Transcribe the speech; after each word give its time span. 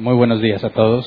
Muy 0.00 0.14
buenos 0.14 0.40
días 0.40 0.64
a 0.64 0.70
todos. 0.70 1.04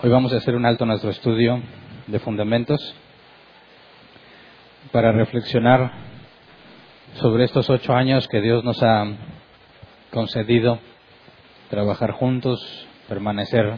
Hoy 0.00 0.10
vamos 0.10 0.32
a 0.32 0.36
hacer 0.36 0.54
un 0.54 0.64
alto 0.64 0.84
en 0.84 0.90
nuestro 0.90 1.10
estudio 1.10 1.60
de 2.06 2.20
fundamentos 2.20 2.78
para 4.92 5.10
reflexionar 5.10 5.90
sobre 7.14 7.46
estos 7.46 7.68
ocho 7.68 7.92
años 7.92 8.28
que 8.28 8.40
Dios 8.40 8.62
nos 8.62 8.80
ha 8.80 9.06
concedido, 10.12 10.78
trabajar 11.68 12.12
juntos, 12.12 12.60
permanecer 13.08 13.76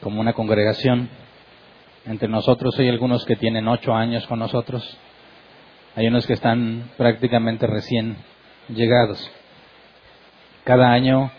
como 0.00 0.20
una 0.20 0.32
congregación. 0.32 1.08
Entre 2.04 2.26
nosotros 2.26 2.76
hay 2.80 2.88
algunos 2.88 3.24
que 3.24 3.36
tienen 3.36 3.68
ocho 3.68 3.94
años 3.94 4.26
con 4.26 4.40
nosotros, 4.40 4.98
hay 5.96 6.08
unos 6.08 6.26
que 6.26 6.32
están 6.32 6.90
prácticamente 6.96 7.66
recién 7.66 8.16
llegados. 8.68 9.30
Cada 10.64 10.90
año 10.90 11.30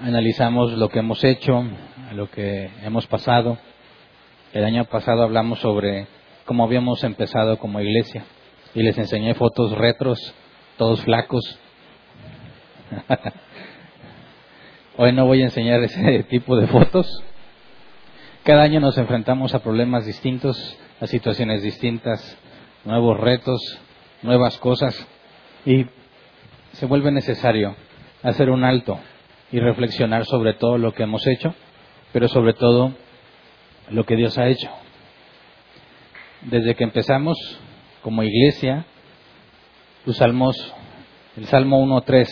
analizamos 0.00 0.72
lo 0.72 0.88
que 0.88 1.00
hemos 1.00 1.24
hecho, 1.24 1.64
lo 2.12 2.30
que 2.30 2.70
hemos 2.82 3.06
pasado. 3.06 3.58
El 4.52 4.64
año 4.64 4.84
pasado 4.84 5.22
hablamos 5.22 5.58
sobre 5.60 6.06
cómo 6.44 6.64
habíamos 6.64 7.02
empezado 7.02 7.58
como 7.58 7.80
iglesia 7.80 8.24
y 8.74 8.82
les 8.82 8.96
enseñé 8.98 9.34
fotos 9.34 9.72
retros, 9.72 10.34
todos 10.76 11.02
flacos. 11.02 11.58
Hoy 14.96 15.12
no 15.12 15.26
voy 15.26 15.40
a 15.40 15.46
enseñar 15.46 15.82
ese 15.82 16.22
tipo 16.28 16.56
de 16.56 16.68
fotos. 16.68 17.22
Cada 18.44 18.62
año 18.62 18.78
nos 18.78 18.96
enfrentamos 18.98 19.54
a 19.54 19.62
problemas 19.62 20.04
distintos, 20.04 20.76
a 21.00 21.06
situaciones 21.06 21.62
distintas, 21.62 22.38
nuevos 22.84 23.18
retos, 23.18 23.60
nuevas 24.22 24.58
cosas 24.58 25.06
y 25.64 25.86
se 26.72 26.86
vuelve 26.86 27.12
necesario 27.12 27.76
hacer 28.22 28.50
un 28.50 28.64
alto 28.64 28.98
y 29.50 29.60
reflexionar 29.60 30.24
sobre 30.24 30.54
todo 30.54 30.78
lo 30.78 30.92
que 30.92 31.02
hemos 31.02 31.26
hecho, 31.26 31.54
pero 32.12 32.28
sobre 32.28 32.54
todo 32.54 32.92
lo 33.90 34.04
que 34.04 34.16
Dios 34.16 34.38
ha 34.38 34.48
hecho. 34.48 34.70
Desde 36.42 36.74
que 36.74 36.84
empezamos 36.84 37.36
como 38.02 38.22
iglesia, 38.22 38.86
el 40.06 40.14
Salmo 40.14 40.50
1.3 41.36 42.26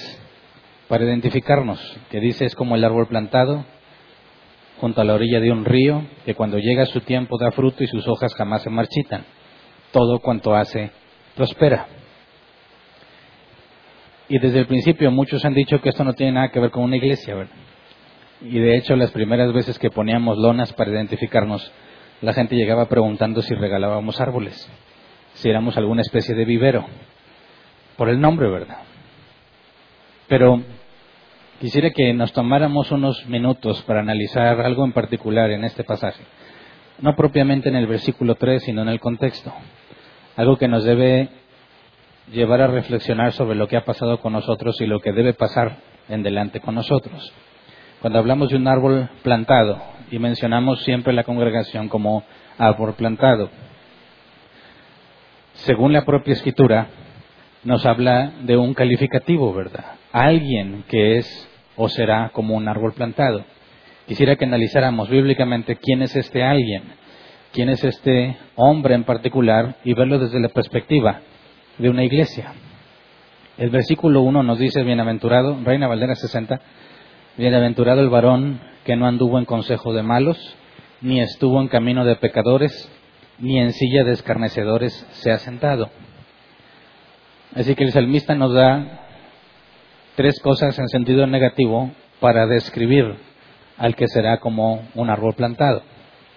para 0.89 1.05
identificarnos, 1.05 1.79
que 2.11 2.19
dice 2.19 2.47
es 2.47 2.57
como 2.57 2.75
el 2.75 2.85
árbol 2.85 3.07
plantado 3.07 3.65
junto 4.81 5.03
a 5.03 5.05
la 5.05 5.15
orilla 5.15 5.41
de 5.41 5.53
un 5.53 5.65
río, 5.65 6.05
que 6.25 6.35
cuando 6.35 6.59
llega 6.59 6.87
su 6.87 7.03
tiempo 7.03 7.37
da 7.39 7.53
fruto 7.53 7.85
y 7.85 7.87
sus 7.87 8.09
hojas 8.09 8.35
jamás 8.35 8.63
se 8.63 8.71
marchitan 8.71 9.25
todo 9.93 10.19
cuanto 10.21 10.55
hace 10.55 10.91
prospera. 11.37 11.87
Y 14.29 14.39
desde 14.39 14.61
el 14.61 14.67
principio 14.67 15.11
muchos 15.11 15.45
han 15.45 15.55
dicho 15.55 15.81
que 15.81 15.89
esto 15.89 16.05
no 16.05 16.15
tiene 16.15 16.33
nada 16.33 16.51
que 16.51 16.61
ver 16.61 16.71
con 16.71 16.85
una 16.85 16.97
iglesia, 16.97 17.35
¿verdad? 17.35 17.57
Y 18.43 18.59
de 18.59 18.77
hecho 18.77 18.95
las 18.97 19.11
primeras 19.11 19.53
veces 19.53 19.79
que 19.79 19.91
poníamos 19.91 20.39
lonas 20.39 20.73
para 20.73 20.91
identificarnos, 20.91 21.71
la 22.23 22.33
gente 22.33 22.55
llegaba 22.55 22.89
preguntando 22.89 23.43
si 23.43 23.55
regalábamos 23.55 24.21
árboles, 24.21 24.71
si 25.35 25.51
éramos 25.51 25.77
alguna 25.77 26.03
especie 26.03 26.35
de 26.35 26.45
vivero, 26.45 26.87
por 27.97 28.09
el 28.09 28.21
nombre, 28.21 28.49
¿verdad? 28.49 28.79
Pero 30.29 30.63
quisiera 31.61 31.91
que 31.91 32.15
nos 32.15 32.33
tomáramos 32.33 32.93
unos 32.93 33.27
minutos 33.27 33.83
para 33.83 34.01
analizar 34.01 34.61
algo 34.61 34.85
en 34.85 34.93
particular 34.93 35.51
en 35.51 35.65
este 35.65 35.83
pasaje, 35.83 36.23
no 37.01 37.17
propiamente 37.17 37.69
en 37.69 37.77
el 37.77 37.87
versículo 37.87 38.37
3, 38.37 38.63
sino 38.63 38.83
en 38.83 38.89
el 38.89 39.01
contexto 39.01 39.53
algo 40.41 40.57
que 40.57 40.69
nos 40.69 40.85
debe 40.85 41.29
llevar 42.33 42.63
a 42.63 42.67
reflexionar 42.67 43.33
sobre 43.33 43.57
lo 43.57 43.69
que 43.69 43.77
ha 43.77 43.85
pasado 43.85 44.21
con 44.21 44.33
nosotros 44.33 44.81
y 44.81 44.87
lo 44.87 45.01
que 45.01 45.13
debe 45.13 45.35
pasar 45.35 45.77
en 46.09 46.23
delante 46.23 46.61
con 46.61 46.75
nosotros. 46.75 47.31
Cuando 48.01 48.19
hablamos 48.19 48.49
de 48.49 48.57
un 48.57 48.67
árbol 48.67 49.11
plantado 49.23 49.83
y 50.11 50.19
mencionamos 50.19 50.83
siempre 50.83 51.13
la 51.13 51.25
congregación 51.25 51.91
como 51.91 52.25
árbol 52.57 52.95
plantado, 52.95 53.51
según 55.53 55.93
la 55.93 56.07
propia 56.07 56.33
escritura, 56.33 56.87
nos 57.63 57.85
habla 57.85 58.33
de 58.41 58.57
un 58.57 58.73
calificativo, 58.73 59.53
¿verdad? 59.53 59.97
Alguien 60.11 60.85
que 60.89 61.19
es 61.19 61.49
o 61.77 61.91
será 61.91 62.31
como 62.33 62.55
un 62.55 62.67
árbol 62.67 62.95
plantado. 62.95 63.45
Quisiera 64.09 64.37
que 64.37 64.47
analizáramos 64.47 65.11
bíblicamente 65.11 65.77
quién 65.77 66.01
es 66.01 66.17
este 66.17 66.43
alguien 66.43 66.85
quién 67.53 67.69
es 67.69 67.83
este 67.85 68.37
hombre 68.57 68.95
en 68.95 69.05
particular 69.05 69.77
y 69.85 69.95
verlo 69.95 70.19
desde 70.19 70.41
la 70.41 70.49
perspectiva 70.49 71.21
de 71.79 71.89
una 71.89 72.05
iglesia. 72.05 72.53
El 73.59 73.71
versículo 73.71 74.23
1 74.23 74.43
nos 74.43 74.59
dice, 74.59 74.83
bienaventurado, 74.83 75.59
Reina 75.65 75.89
Valdera 75.89 76.15
60, 76.15 76.61
bienaventurado 77.37 78.01
el 78.01 78.09
varón 78.09 78.61
que 78.85 78.97
no 78.97 79.07
anduvo 79.07 79.39
en 79.39 79.45
consejo 79.45 79.93
de 79.93 80.03
malos, 80.03 80.57
ni 81.01 81.21
estuvo 81.21 81.61
en 81.61 81.69
camino 81.69 82.05
de 82.05 82.17
pecadores, 82.17 82.91
ni 83.39 83.59
en 83.59 83.73
silla 83.73 84.05
de 84.05 84.13
escarnecedores 84.13 85.07
se 85.13 85.31
ha 85.31 85.39
sentado. 85.39 85.91
Así 87.55 87.75
que 87.75 87.85
el 87.85 87.93
salmista 87.93 88.35
nos 88.35 88.55
da 88.55 89.01
tres 90.15 90.41
cosas 90.41 90.79
en 90.79 90.89
sentido 90.89 91.27
negativo 91.27 91.91
para 92.21 92.47
describir 92.47 93.17
al 93.77 93.97
que 93.97 94.07
será 94.09 94.39
como 94.39 94.83
un 94.95 95.11
árbol 95.11 95.35
plantado. 95.35 95.83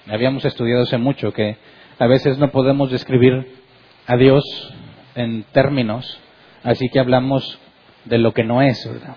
Habíamos 0.08 0.44
estudiado 0.44 0.84
hace 0.84 0.98
mucho 0.98 1.32
que 1.32 1.58
a 1.98 2.08
veces 2.08 2.38
no 2.38 2.52
podemos 2.52 2.92
describir 2.92 3.48
a 4.06 4.18
Dios 4.18 4.44
en 5.16 5.44
términos, 5.54 6.20
así 6.64 6.90
que 6.90 7.00
hablamos 7.00 7.58
de 8.04 8.18
lo 8.18 8.34
que 8.34 8.44
no 8.44 8.62
es, 8.62 8.86
¿verdad? 8.86 9.16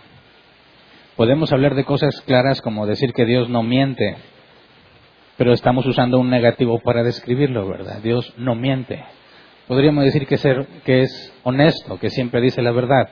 Podemos 1.16 1.52
hablar 1.52 1.74
de 1.74 1.84
cosas 1.84 2.20
claras 2.20 2.60
como 2.60 2.86
decir 2.86 3.12
que 3.12 3.24
Dios 3.24 3.48
no 3.48 3.64
miente, 3.64 4.16
pero 5.36 5.52
estamos 5.52 5.84
usando 5.86 6.20
un 6.20 6.30
negativo 6.30 6.78
para 6.78 7.02
describirlo, 7.02 7.66
¿verdad? 7.66 8.00
Dios 8.00 8.32
no 8.36 8.54
miente. 8.54 9.02
Podríamos 9.66 10.04
decir 10.04 10.28
que, 10.28 10.36
ser, 10.36 10.66
que 10.84 11.02
es 11.02 11.34
honesto, 11.42 11.98
que 11.98 12.10
siempre 12.10 12.40
dice 12.40 12.62
la 12.62 12.70
verdad, 12.70 13.08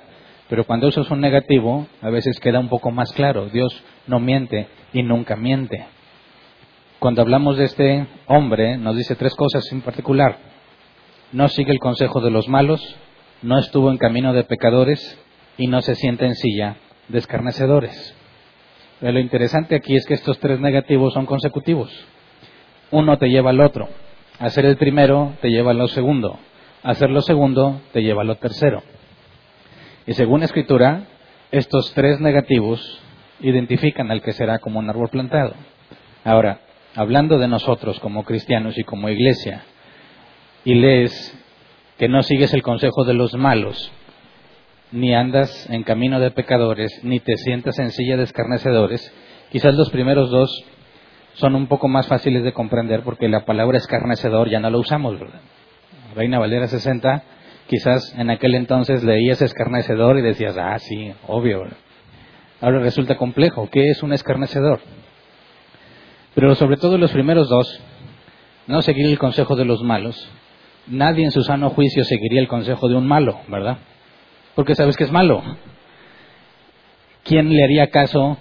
pero 0.49 0.65
cuando 0.65 0.87
usas 0.87 1.11
un 1.11 1.21
negativo, 1.21 1.89
a 2.01 2.11
veces 2.11 2.39
queda 2.39 2.61
un 2.61 2.69
poco 2.69 2.93
más 2.93 3.11
claro. 3.12 3.47
Dios 3.47 3.83
no 4.06 4.21
miente 4.21 4.69
y 4.93 5.03
nunca 5.03 5.35
miente 5.35 5.87
cuando 7.05 7.21
hablamos 7.21 7.59
de 7.59 7.65
este 7.65 8.07
hombre, 8.29 8.79
nos 8.79 8.97
dice 8.97 9.15
tres 9.15 9.35
cosas 9.35 9.71
en 9.73 9.83
particular. 9.83 10.39
No 11.33 11.49
sigue 11.49 11.71
el 11.71 11.79
consejo 11.79 12.23
de 12.23 12.31
los 12.31 12.49
malos, 12.49 12.81
no 13.43 13.59
estuvo 13.59 13.91
en 13.91 13.99
camino 13.99 14.33
de 14.33 14.45
pecadores 14.45 15.21
y 15.59 15.67
no 15.67 15.83
se 15.83 15.97
sienta 15.97 16.25
en 16.25 16.35
silla 16.35 16.79
de 17.09 17.19
escarnecedores. 17.19 18.17
Pero 19.01 19.13
lo 19.13 19.21
interesante 19.21 19.75
aquí 19.75 19.95
es 19.95 20.07
que 20.07 20.15
estos 20.15 20.39
tres 20.39 20.61
negativos 20.61 21.13
son 21.13 21.27
consecutivos. 21.27 21.93
Uno 22.91 23.19
te 23.19 23.29
lleva 23.29 23.51
al 23.51 23.61
otro. 23.61 23.87
Hacer 24.39 24.65
el 24.65 24.79
primero 24.79 25.35
te 25.43 25.51
lleva 25.51 25.73
a 25.73 25.75
lo 25.75 25.89
segundo. 25.89 26.39
Hacer 26.83 27.11
lo 27.11 27.21
segundo 27.21 27.83
te 27.93 28.03
lleva 28.03 28.23
a 28.23 28.25
lo 28.25 28.37
tercero. 28.37 28.83
Y 30.07 30.15
según 30.15 30.43
escritura, 30.43 31.03
estos 31.51 31.93
tres 31.93 32.19
negativos 32.19 32.81
identifican 33.41 34.11
al 34.11 34.23
que 34.23 34.33
será 34.33 34.59
como 34.59 34.79
un 34.79 34.89
árbol 34.89 35.11
plantado. 35.11 35.53
Ahora, 36.25 36.61
hablando 36.94 37.38
de 37.38 37.49
nosotros 37.49 37.99
como 38.00 38.25
cristianos 38.25 38.79
y 38.79 38.85
como 38.85 39.08
iglesia, 39.08 39.62
y 40.64 40.75
lees 40.75 41.38
que 41.99 42.08
no 42.08 42.23
sigues 42.23 42.55
el 42.55 42.62
consejo 42.62 43.05
de 43.05 43.14
los 43.14 43.35
malos, 43.35 43.93
ni 44.93 45.14
andas 45.14 45.69
en 45.70 45.82
camino 45.82 46.20
de 46.20 46.31
pecadores, 46.31 47.00
ni 47.02 47.20
te 47.20 47.37
sientas 47.37 47.79
en 47.79 47.91
silla 47.91 48.17
de 48.17 48.25
escarnecedores, 48.25 49.12
quizás 49.50 49.75
los 49.75 49.91
primeros 49.91 50.31
dos 50.31 50.64
son 51.35 51.55
un 51.56 51.67
poco 51.67 51.88
más 51.88 52.06
fáciles 52.06 52.44
de 52.44 52.52
comprender 52.52 53.02
porque 53.02 53.29
la 53.29 53.44
palabra 53.44 53.79
escarnecedor 53.79 54.49
ya 54.49 54.61
no 54.61 54.70
la 54.70 54.79
usamos, 54.79 55.19
¿verdad? 55.19 55.40
Reina 56.14 56.38
Valera 56.38 56.69
60, 56.69 57.25
quizás 57.67 58.14
en 58.17 58.31
aquel 58.31 58.55
entonces 58.55 59.02
leías 59.02 59.43
escarnecedor 59.43 60.19
y 60.19 60.23
decías, 60.23 60.56
ah, 60.56 60.79
sí, 60.79 61.12
obvio. 61.26 61.64
Ahora 62.61 62.79
resulta 62.79 63.17
complejo. 63.17 63.69
¿Qué 63.70 63.90
es 63.90 64.02
un 64.02 64.12
escarnecedor? 64.12 64.81
Pero 66.35 66.55
sobre 66.57 66.77
todo 66.77 66.99
los 66.99 67.13
primeros 67.13 67.49
dos, 67.49 67.81
no 68.67 68.83
seguir 68.83 69.07
el 69.07 69.19
consejo 69.19 69.57
de 69.57 69.65
los 69.65 69.83
malos. 69.83 70.31
Nadie 70.87 71.25
en 71.25 71.31
su 71.31 71.43
sano 71.43 71.71
juicio 71.71 72.05
seguiría 72.05 72.41
el 72.41 72.49
consejo 72.49 72.89
de 72.89 72.97
un 72.97 73.07
malo, 73.07 73.41
¿verdad? 73.49 73.79
Porque 74.55 74.75
sabes 74.75 74.97
que 74.97 75.05
es 75.05 75.13
malo. 75.13 75.43
¿Quién 77.23 77.51
le 77.51 77.63
haría 77.63 77.89
caso 77.91 78.37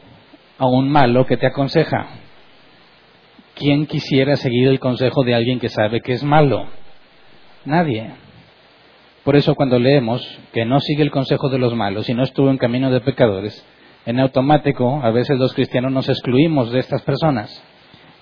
a 0.57 0.67
un 0.67 0.89
malo 0.89 1.25
que 1.25 1.37
te 1.37 1.47
aconseja? 1.47 2.07
¿Quién 3.55 3.85
quisiera 3.85 4.35
seguir 4.35 4.67
el 4.67 4.79
consejo 4.79 5.23
de 5.23 5.35
alguien 5.35 5.59
que 5.59 5.69
sabe 5.69 6.01
que 6.01 6.13
es 6.13 6.23
malo? 6.23 6.65
Nadie. 7.65 8.11
Por 9.23 9.35
eso 9.35 9.55
cuando 9.55 9.79
leemos 9.79 10.27
que 10.51 10.65
no 10.65 10.79
sigue 10.79 11.03
el 11.03 11.11
consejo 11.11 11.49
de 11.49 11.59
los 11.59 11.75
malos 11.75 12.09
y 12.09 12.13
no 12.13 12.23
estuvo 12.23 12.49
en 12.49 12.57
camino 12.57 12.91
de 12.91 12.99
pecadores, 12.99 13.65
en 14.05 14.19
automático 14.19 14.99
a 15.01 15.11
veces 15.11 15.37
los 15.37 15.53
cristianos 15.53 15.91
nos 15.93 16.09
excluimos 16.09 16.71
de 16.71 16.79
estas 16.79 17.03
personas 17.03 17.63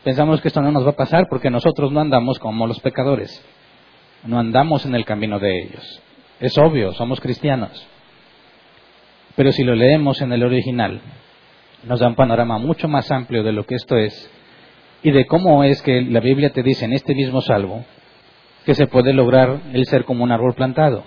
pensamos 0.03 0.42
que 0.42 0.48
esto 0.48 0.62
no 0.62 0.71
nos 0.71 0.86
va 0.86 0.92
a 0.92 0.95
pasar 0.95 1.27
porque 1.30 1.50
nosotros 1.50 1.92
no 1.92 2.00
andamos 2.00 2.39
como 2.39 2.68
los 2.68 2.80
pecadores, 2.80 3.44
no 4.25 4.39
andamos 4.39 4.86
en 4.86 4.95
el 4.95 5.06
camino 5.06 5.39
de 5.39 5.63
ellos. 5.63 6.01
Es 6.39 6.57
obvio, 6.57 6.94
somos 6.94 7.19
cristianos. 7.19 7.88
Pero 9.36 9.51
si 9.51 9.63
lo 9.63 9.75
leemos 9.75 10.21
en 10.21 10.33
el 10.33 10.44
original, 10.44 11.01
nos 11.83 12.00
da 12.00 12.07
un 12.07 12.15
panorama 12.15 12.57
mucho 12.57 12.88
más 12.88 13.12
amplio 13.12 13.44
de 13.44 13.51
lo 13.51 13.65
que 13.65 13.75
esto 13.75 13.98
es 13.98 14.30
y 15.03 15.12
de 15.12 15.25
cómo 15.25 15.63
es 15.63 15.81
que 15.81 16.01
la 16.01 16.19
Biblia 16.19 16.51
te 16.51 16.63
dice 16.63 16.86
en 16.86 16.94
este 16.94 17.15
mismo 17.15 17.42
salvo 17.42 17.86
que 18.65 18.75
se 18.75 18.88
puede 18.88 19.13
lograr 19.13 19.62
el 19.74 19.86
ser 19.86 20.06
como 20.06 20.24
un 20.24 20.31
árbol 20.31 20.53
plantado. 20.53 21.03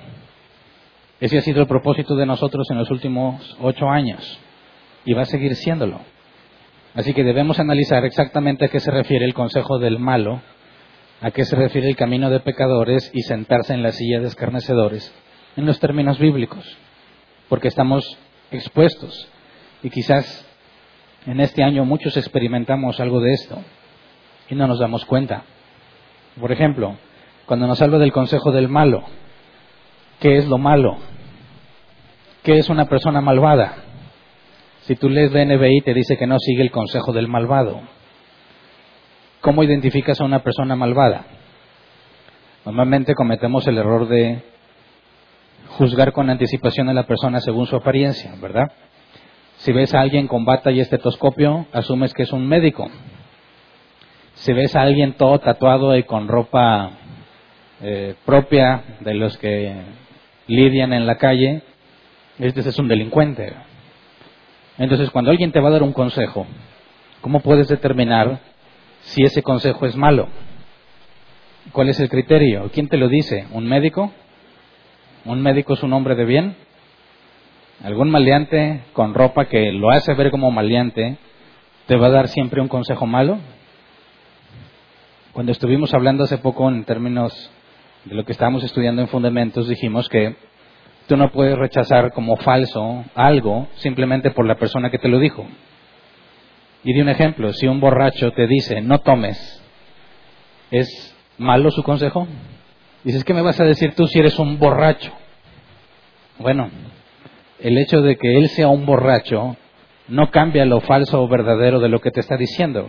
Ese 1.20 1.38
ha 1.38 1.43
sido 1.43 1.61
el 1.61 1.69
propósito 1.69 2.17
de 2.17 2.26
nosotros 2.26 2.67
en 2.70 2.79
los 2.79 2.91
últimos 2.91 3.56
ocho 3.61 3.88
años 3.88 4.41
y 5.05 5.14
va 5.14 5.23
a 5.23 5.26
seguir 5.26 5.55
siéndolo. 5.55 6.00
Así 6.94 7.12
que 7.12 7.25
debemos 7.25 7.58
analizar 7.58 8.05
exactamente 8.05 8.64
a 8.64 8.69
qué 8.69 8.79
se 8.81 8.91
refiere 8.91 9.25
el 9.25 9.35
consejo 9.35 9.79
del 9.79 9.99
malo, 9.99 10.41
a 11.20 11.31
qué 11.31 11.44
se 11.44 11.56
refiere 11.56 11.88
el 11.88 11.96
camino 11.96 12.31
de 12.31 12.41
pecadores 12.41 13.11
y 13.12 13.23
sentarse 13.23 13.75
en 13.75 13.82
la 13.82 13.93
silla 13.93 14.20
de 14.20 14.29
escarnecedores 14.29 15.12
en 15.56 15.67
los 15.67 15.79
términos 15.81 16.19
bíblicos, 16.19 16.76
porque 17.49 17.69
estamos 17.69 18.19
expuestos 18.50 19.29
y 19.82 19.91
quizás 19.91 20.46
en 21.26 21.41
este 21.41 21.62
año 21.62 21.85
muchos 21.85 22.17
experimentamos 22.17 23.00
algo 23.00 23.20
de 23.20 23.32
esto 23.32 23.58
y 24.49 24.55
no 24.55 24.67
nos 24.67 24.79
damos 24.79 25.05
cuenta. 25.05 25.44
Por 26.41 26.52
ejemplo, 26.52 26.96
cuando 27.46 27.67
nos 27.67 27.81
habla 27.82 27.99
del 27.99 28.12
consejo 28.12 28.52
del 28.52 28.69
malo, 28.69 29.05
¿qué 30.20 30.37
es 30.37 30.46
lo 30.46 30.58
malo? 30.58 30.99
¿Qué 32.43 32.58
es 32.58 32.69
una 32.69 32.87
persona 32.87 33.20
malvada? 33.20 33.84
Si 34.87 34.97
tú 34.97 35.09
lees 35.09 35.33
BNBI 35.33 35.81
te 35.81 35.95
dice 35.95 36.19
que 36.19 36.27
no 36.27 36.39
sigue 36.39 36.63
el 36.63 36.71
consejo 36.71 37.13
del 37.13 37.27
malvado. 37.27 37.81
¿Cómo 39.41 39.63
identificas 39.63 40.21
a 40.21 40.25
una 40.25 40.43
persona 40.43 40.77
malvada? 40.77 41.25
Normalmente 42.67 43.15
cometemos 43.15 43.67
el 43.67 43.79
error 43.79 44.09
de 44.09 44.43
juzgar 45.79 46.13
con 46.13 46.29
anticipación 46.29 46.91
a 46.91 46.95
la 46.95 47.05
persona 47.05 47.41
según 47.41 47.67
su 47.67 47.77
apariencia, 47.77 48.35
¿verdad? 48.43 48.73
Si 49.57 49.73
ves 49.73 49.95
a 49.95 50.01
alguien 50.01 50.29
con 50.29 50.45
bata 50.45 50.71
y 50.71 50.81
estetoscopio, 50.81 51.67
asumes 51.73 52.13
que 52.13 52.25
es 52.25 52.33
un 52.33 52.47
médico. 52.47 52.91
Si 54.35 54.53
ves 54.53 54.77
a 54.77 54.83
alguien 54.83 55.15
todo 55.15 55.39
tatuado 55.41 55.97
y 55.97 56.03
con 56.03 56.29
ropa 56.29 56.91
eh, 57.81 58.17
propia 58.27 58.83
de 59.01 59.15
los 59.15 59.39
que 59.39 59.75
lidian 60.47 60.93
en 60.93 61.07
la 61.07 61.17
calle, 61.17 61.63
este 62.39 62.61
es 62.61 62.79
un 62.79 62.89
delincuente. 62.89 63.55
Entonces, 64.79 65.11
cuando 65.11 65.31
alguien 65.31 65.53
te 65.53 65.61
va 65.61 65.69
a 65.69 65.73
dar 65.73 65.82
un 65.82 65.93
consejo, 65.93 66.47
¿cómo 67.21 67.41
puedes 67.41 67.69
determinar 67.69 68.41
si 69.03 69.23
ese 69.23 69.43
consejo 69.43 69.87
es 69.87 69.97
malo? 69.97 70.29
¿Cuál 71.73 71.88
es 71.88 72.00
el 72.00 72.09
criterio? 72.09 72.71
¿Quién 72.73 72.88
te 72.88 72.97
lo 72.97 73.09
dice? 73.09 73.47
¿Un 73.53 73.67
médico? 73.67 74.12
¿Un 75.25 75.41
médico 75.41 75.75
es 75.75 75.82
un 75.82 75.93
hombre 75.93 76.15
de 76.15 76.25
bien? 76.25 76.56
¿Algún 77.82 78.11
maleante 78.11 78.82
con 78.93 79.15
ropa 79.15 79.47
que 79.47 79.73
lo 79.73 79.91
hace 79.91 80.15
ver 80.15 80.31
como 80.31 80.50
maleante 80.50 81.17
te 81.87 81.97
va 81.97 82.09
a 82.09 82.11
dar 82.11 82.29
siempre 82.29 82.61
un 82.61 82.69
consejo 82.69 83.06
malo? 83.06 83.38
Cuando 85.32 85.53
estuvimos 85.53 85.94
hablando 85.94 86.25
hace 86.25 86.38
poco 86.38 86.69
en 86.69 86.85
términos 86.85 87.50
de 88.05 88.15
lo 88.15 88.25
que 88.25 88.32
estábamos 88.32 88.62
estudiando 88.65 89.03
en 89.03 89.09
fundamentos, 89.09 89.69
dijimos 89.69 90.09
que 90.09 90.37
Tú 91.06 91.17
no 91.17 91.31
puedes 91.31 91.59
rechazar 91.59 92.12
como 92.12 92.37
falso 92.37 93.05
algo 93.15 93.69
simplemente 93.77 94.31
por 94.31 94.47
la 94.47 94.56
persona 94.56 94.91
que 94.91 94.99
te 94.99 95.09
lo 95.09 95.19
dijo. 95.19 95.47
Y 96.83 96.93
de 96.93 97.03
un 97.03 97.09
ejemplo, 97.09 97.53
si 97.53 97.67
un 97.67 97.81
borracho 97.81 98.33
te 98.33 98.47
dice 98.47 98.81
no 98.81 99.01
tomes, 99.01 99.62
¿es 100.71 101.15
malo 101.39 101.71
su 101.71 101.83
consejo? 101.83 102.27
Dices, 103.03 103.25
¿qué 103.25 103.35
me 103.35 103.43
vas 103.43 103.61
a 103.61 103.65
decir 103.65 103.95
tú 103.95 104.06
si 104.06 104.19
eres 104.19 104.39
un 104.39 104.59
borracho? 104.59 105.12
Bueno, 106.39 106.71
el 107.61 107.79
hecho 107.79 108.01
de 108.01 108.17
que 108.17 108.37
él 108.39 108.49
sea 108.49 108.69
un 108.69 108.87
borracho 108.87 109.56
no 110.09 110.31
cambia 110.31 110.65
lo 110.65 110.81
falso 110.81 111.23
o 111.23 111.29
verdadero 111.29 111.81
de 111.81 111.89
lo 111.89 112.01
que 112.01 112.11
te 112.11 112.21
está 112.21 112.37
diciendo. 112.37 112.89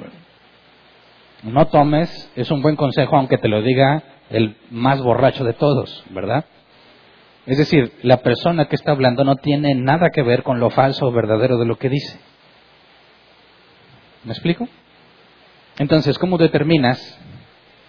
No 1.43 1.67
tomes 1.67 2.31
es 2.35 2.49
un 2.51 2.61
buen 2.61 2.75
consejo 2.75 3.17
aunque 3.17 3.37
te 3.37 3.49
lo 3.49 3.61
diga 3.61 4.03
el 4.29 4.55
más 4.71 5.01
borracho 5.01 5.43
de 5.43 5.53
todos, 5.53 6.03
¿verdad? 6.09 6.45
Es 7.45 7.57
decir, 7.57 7.93
la 8.01 8.17
persona 8.17 8.65
que 8.65 8.75
está 8.75 8.91
hablando 8.91 9.23
no 9.23 9.35
tiene 9.35 9.75
nada 9.75 10.09
que 10.09 10.23
ver 10.23 10.43
con 10.43 10.59
lo 10.59 10.71
falso 10.71 11.05
o 11.05 11.11
verdadero 11.11 11.57
de 11.57 11.65
lo 11.65 11.77
que 11.77 11.89
dice. 11.89 12.19
¿Me 14.23 14.31
explico? 14.31 14.67
Entonces, 15.77 16.17
¿cómo 16.17 16.37
determinas 16.37 17.19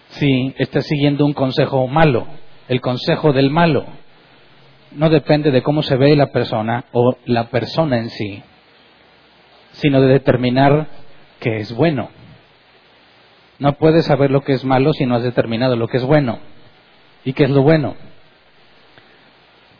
si 0.09 0.53
estás 0.57 0.85
siguiendo 0.85 1.25
un 1.25 1.33
consejo 1.33 1.87
malo? 1.87 2.27
El 2.67 2.81
consejo 2.81 3.33
del 3.33 3.49
malo 3.49 3.85
no 4.91 5.09
depende 5.09 5.51
de 5.51 5.63
cómo 5.63 5.81
se 5.81 5.95
ve 5.95 6.15
la 6.15 6.27
persona 6.27 6.85
o 6.91 7.15
la 7.25 7.45
persona 7.45 7.97
en 7.97 8.09
sí, 8.09 8.43
sino 9.71 10.01
de 10.01 10.07
determinar 10.07 10.87
qué 11.39 11.57
es 11.57 11.73
bueno. 11.73 12.09
No 13.59 13.73
puedes 13.73 14.05
saber 14.05 14.29
lo 14.29 14.41
que 14.41 14.53
es 14.53 14.63
malo 14.63 14.93
si 14.93 15.05
no 15.05 15.15
has 15.15 15.23
determinado 15.23 15.75
lo 15.75 15.87
que 15.87 15.97
es 15.97 16.03
bueno. 16.03 16.39
¿Y 17.25 17.33
qué 17.33 17.45
es 17.45 17.49
lo 17.49 17.63
bueno? 17.63 17.95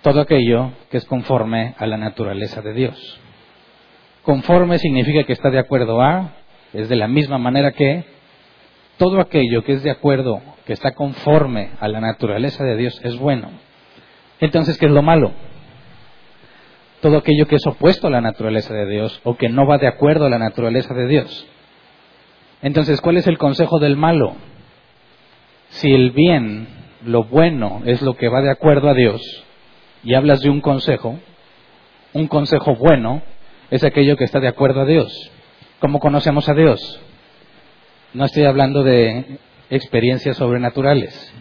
Todo 0.08 0.22
aquello 0.22 0.72
que 0.90 1.00
es 1.00 1.06
conforme 1.06 1.76
a 1.78 1.86
la 1.86 1.98
naturaleza 1.98 2.62
de 2.62 2.72
Dios. 2.72 3.20
Conforme 4.24 4.78
significa 4.78 5.26
que 5.26 5.34
está 5.34 5.50
de 5.50 5.60
acuerdo 5.60 6.02
a, 6.02 6.32
es 6.72 6.88
de 6.88 6.96
la 6.96 7.10
misma 7.10 7.38
manera 7.38 7.74
que 7.74 8.06
todo 8.96 9.20
aquello 9.20 9.66
que 9.66 9.74
es 9.74 9.84
de 9.84 9.92
acuerdo, 9.92 10.42
que 10.66 10.72
está 10.72 10.94
conforme 10.94 11.72
a 11.82 11.90
la 11.90 12.00
naturaleza 12.00 12.64
de 12.64 12.78
Dios 12.78 13.02
es 13.04 13.18
bueno. 13.18 13.50
Entonces, 14.40 14.78
¿qué 14.78 14.86
es 14.86 14.94
lo 14.94 15.02
malo? 15.02 15.34
Todo 17.02 17.18
aquello 17.18 17.46
que 17.46 17.58
es 17.58 17.68
opuesto 17.68 18.08
a 18.08 18.12
la 18.12 18.22
naturaleza 18.22 18.74
de 18.74 18.86
Dios 18.86 19.20
o 19.26 19.36
que 19.36 19.50
no 19.50 19.68
va 19.68 19.78
de 19.78 19.88
acuerdo 19.88 20.28
a 20.28 20.30
la 20.30 20.40
naturaleza 20.40 20.94
de 20.94 21.08
Dios. 21.08 21.48
Entonces, 22.62 23.02
¿cuál 23.02 23.18
es 23.18 23.28
el 23.28 23.38
consejo 23.38 23.78
del 23.80 23.98
malo? 23.98 24.38
Si 25.68 25.92
el 25.92 26.12
bien, 26.12 26.70
lo 27.04 27.26
bueno, 27.26 27.82
es 27.84 28.02
lo 28.02 28.16
que 28.16 28.30
va 28.30 28.42
de 28.42 28.52
acuerdo 28.52 28.88
a 28.88 28.94
Dios, 28.94 29.22
y 30.04 30.14
hablas 30.14 30.40
de 30.42 30.50
un 30.50 30.62
consejo, 30.62 31.20
un 32.14 32.28
consejo 32.28 32.76
bueno 32.76 33.22
es 33.70 33.84
aquello 33.84 34.16
que 34.16 34.24
está 34.24 34.40
de 34.40 34.48
acuerdo 34.48 34.82
a 34.82 34.86
Dios. 34.86 35.12
¿Cómo 35.80 36.00
conocemos 36.00 36.50
a 36.50 36.54
Dios? 36.54 37.00
No 38.14 38.26
estoy 38.26 38.46
hablando 38.46 38.84
de 38.84 39.40
experiencias 39.70 40.38
sobrenaturales. 40.38 41.34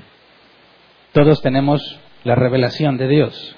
Todos 1.13 1.41
tenemos 1.41 2.01
la 2.25 2.35
revelación 2.35 2.99
de 2.99 3.09
Dios. 3.09 3.57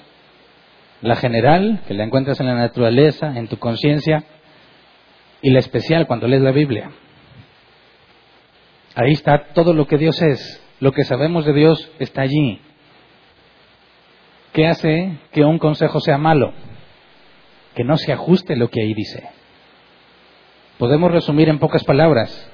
La 1.01 1.15
general, 1.15 1.81
que 1.87 1.93
la 1.93 2.03
encuentras 2.03 2.39
en 2.39 2.45
la 2.45 2.55
naturaleza, 2.55 3.37
en 3.37 3.47
tu 3.47 3.57
conciencia, 3.57 4.23
y 5.41 5.49
la 5.51 5.59
especial 5.59 6.07
cuando 6.07 6.27
lees 6.27 6.41
la 6.41 6.51
Biblia. 6.51 6.91
Ahí 8.95 9.13
está 9.13 9.47
todo 9.53 9.73
lo 9.73 9.87
que 9.87 9.97
Dios 9.97 10.21
es. 10.21 10.61
Lo 10.79 10.91
que 10.91 11.03
sabemos 11.03 11.45
de 11.45 11.53
Dios 11.53 11.91
está 11.99 12.21
allí. 12.21 12.61
¿Qué 14.53 14.67
hace 14.67 15.17
que 15.31 15.43
un 15.43 15.59
consejo 15.59 15.99
sea 15.99 16.17
malo? 16.17 16.53
Que 17.75 17.83
no 17.83 17.97
se 17.97 18.11
ajuste 18.11 18.55
lo 18.55 18.69
que 18.69 18.81
ahí 18.81 18.93
dice. 18.93 19.29
Podemos 20.77 21.11
resumir 21.11 21.49
en 21.49 21.59
pocas 21.59 21.83
palabras. 21.83 22.49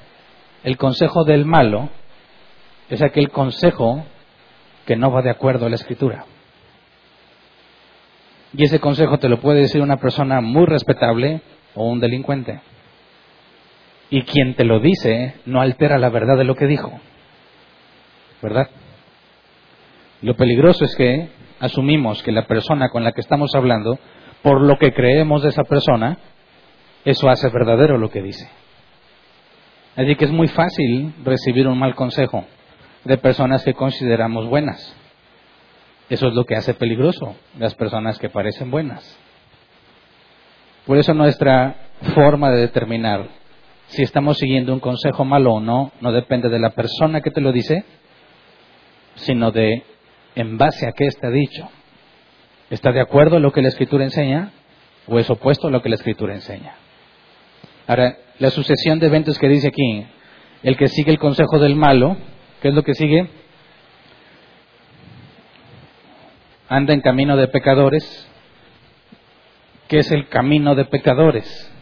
El 0.62 0.76
consejo 0.76 1.24
del 1.24 1.44
malo 1.44 1.88
es 2.90 3.02
aquel 3.02 3.30
consejo 3.30 4.04
que 4.84 4.96
no 4.96 5.10
va 5.10 5.22
de 5.22 5.30
acuerdo 5.30 5.66
a 5.66 5.68
la 5.68 5.76
escritura. 5.76 6.24
Y 8.52 8.64
ese 8.64 8.80
consejo 8.80 9.18
te 9.18 9.28
lo 9.28 9.40
puede 9.40 9.60
decir 9.60 9.80
una 9.82 9.98
persona 9.98 10.40
muy 10.40 10.66
respetable 10.66 11.40
o 11.74 11.88
un 11.88 12.00
delincuente. 12.00 12.60
Y 14.10 14.22
quien 14.22 14.54
te 14.54 14.64
lo 14.64 14.80
dice 14.80 15.34
no 15.46 15.60
altera 15.60 15.98
la 15.98 16.10
verdad 16.10 16.36
de 16.36 16.44
lo 16.44 16.54
que 16.54 16.66
dijo. 16.66 17.00
¿Verdad? 18.42 18.68
Lo 20.22 20.34
peligroso 20.36 20.84
es 20.84 20.94
que 20.94 21.28
asumimos 21.60 22.22
que 22.22 22.32
la 22.32 22.46
persona 22.46 22.88
con 22.90 23.04
la 23.04 23.12
que 23.12 23.20
estamos 23.20 23.54
hablando, 23.54 23.98
por 24.42 24.60
lo 24.60 24.76
que 24.78 24.92
creemos 24.92 25.42
de 25.42 25.50
esa 25.50 25.64
persona, 25.64 26.18
eso 27.04 27.28
hace 27.28 27.48
verdadero 27.48 27.98
lo 27.98 28.10
que 28.10 28.22
dice. 28.22 28.48
Así 29.96 30.14
que 30.16 30.26
es 30.26 30.30
muy 30.30 30.48
fácil 30.48 31.14
recibir 31.24 31.66
un 31.68 31.78
mal 31.78 31.94
consejo 31.94 32.44
de 33.04 33.16
personas 33.18 33.64
que 33.64 33.74
consideramos 33.74 34.46
buenas. 34.46 34.94
Eso 36.08 36.28
es 36.28 36.34
lo 36.34 36.44
que 36.44 36.56
hace 36.56 36.74
peligroso 36.74 37.34
las 37.58 37.74
personas 37.74 38.18
que 38.18 38.28
parecen 38.28 38.70
buenas. 38.70 39.18
Por 40.84 40.98
eso 40.98 41.14
nuestra 41.14 41.76
forma 42.14 42.50
de 42.50 42.60
determinar 42.60 43.28
si 43.88 44.02
estamos 44.02 44.38
siguiendo 44.38 44.72
un 44.72 44.80
consejo 44.80 45.24
malo 45.24 45.54
o 45.54 45.60
no 45.60 45.92
no 46.00 46.12
depende 46.12 46.48
de 46.48 46.58
la 46.58 46.70
persona 46.70 47.20
que 47.20 47.30
te 47.30 47.40
lo 47.40 47.52
dice, 47.52 47.84
sino 49.14 49.50
de 49.50 49.84
en 50.36 50.56
base 50.56 50.86
a 50.86 50.92
qué 50.92 51.06
está 51.06 51.30
dicho. 51.30 51.68
¿Está 52.70 52.92
de 52.92 53.00
acuerdo 53.00 53.36
a 53.36 53.40
lo 53.40 53.52
que 53.52 53.62
la 53.62 53.68
escritura 53.68 54.04
enseña 54.04 54.52
o 55.08 55.18
es 55.18 55.28
opuesto 55.28 55.66
a 55.66 55.70
lo 55.70 55.82
que 55.82 55.88
la 55.88 55.96
escritura 55.96 56.34
enseña? 56.34 56.74
Ahora, 57.88 58.16
la 58.38 58.50
sucesión 58.50 59.00
de 59.00 59.06
eventos 59.06 59.38
que 59.38 59.48
dice 59.48 59.68
aquí, 59.68 60.06
el 60.62 60.76
que 60.76 60.86
sigue 60.86 61.10
el 61.10 61.18
consejo 61.18 61.58
del 61.58 61.74
malo, 61.74 62.16
¿qué 62.62 62.68
es 62.68 62.74
lo 62.74 62.82
que 62.84 62.94
sigue? 62.94 63.28
anda 66.68 66.94
en 66.94 67.00
camino 67.00 67.36
de 67.36 67.48
pecadores. 67.48 68.28
¿Qué 69.88 69.98
es 69.98 70.10
el 70.10 70.28
camino 70.28 70.74
de 70.74 70.84
pecadores? 70.84 71.72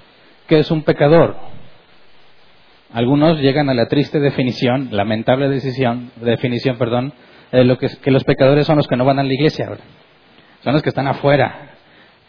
¿Qué 0.46 0.58
es 0.58 0.70
un 0.70 0.82
pecador? 0.82 1.36
Algunos 2.92 3.40
llegan 3.40 3.70
a 3.70 3.74
la 3.74 3.86
triste 3.86 4.20
definición, 4.20 4.90
lamentable 4.92 5.48
decisión, 5.48 6.12
definición, 6.16 6.76
perdón, 6.76 7.12
de 7.58 7.64
lo 7.64 7.78
que, 7.78 7.88
que 7.88 8.10
los 8.10 8.24
pecadores 8.24 8.66
son 8.66 8.76
los 8.76 8.88
que 8.88 8.96
no 8.96 9.04
van 9.04 9.18
a 9.18 9.22
la 9.22 9.32
iglesia, 9.32 9.66
son 10.62 10.72
los 10.72 10.82
que 10.82 10.88
están 10.88 11.06
afuera. 11.06 11.70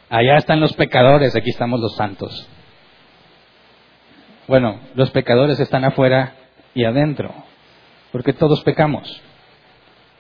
Allá 0.09 0.37
están 0.37 0.59
los 0.59 0.73
pecadores, 0.73 1.35
aquí 1.35 1.49
estamos 1.49 1.79
los 1.79 1.95
santos. 1.95 2.47
Bueno, 4.47 4.79
los 4.93 5.09
pecadores 5.11 5.59
están 5.59 5.83
afuera 5.83 6.33
y 6.75 6.85
adentro, 6.85 7.33
porque 8.11 8.33
todos 8.33 8.63
pecamos. 8.63 9.21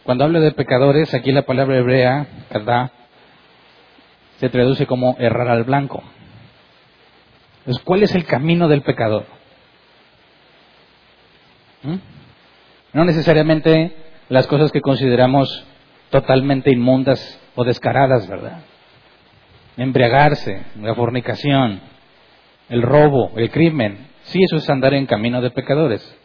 Cuando 0.03 0.23
hablo 0.23 0.39
de 0.39 0.51
pecadores, 0.51 1.13
aquí 1.13 1.31
la 1.31 1.43
palabra 1.43 1.77
hebrea, 1.77 2.27
kada, 2.49 2.91
se 4.39 4.49
traduce 4.49 4.87
como 4.87 5.15
errar 5.19 5.49
al 5.49 5.63
blanco. 5.63 6.03
Entonces, 7.59 7.83
¿cuál 7.83 8.03
es 8.03 8.13
el 8.15 8.25
camino 8.25 8.67
del 8.67 8.81
pecador? 8.81 9.25
¿Mm? 11.83 11.95
No 12.93 13.05
necesariamente 13.05 14.04
las 14.29 14.47
cosas 14.47 14.71
que 14.71 14.81
consideramos 14.81 15.65
totalmente 16.09 16.71
inmundas 16.71 17.39
o 17.55 17.63
descaradas, 17.63 18.27
¿verdad? 18.27 18.61
Embriagarse, 19.77 20.63
la 20.81 20.95
fornicación, 20.95 21.81
el 22.69 22.81
robo, 22.81 23.31
el 23.35 23.51
crimen, 23.51 24.07
Sí, 24.25 24.39
eso 24.43 24.57
es 24.57 24.69
andar 24.69 24.93
en 24.93 25.05
camino 25.05 25.41
de 25.41 25.51
pecadores. 25.51 26.17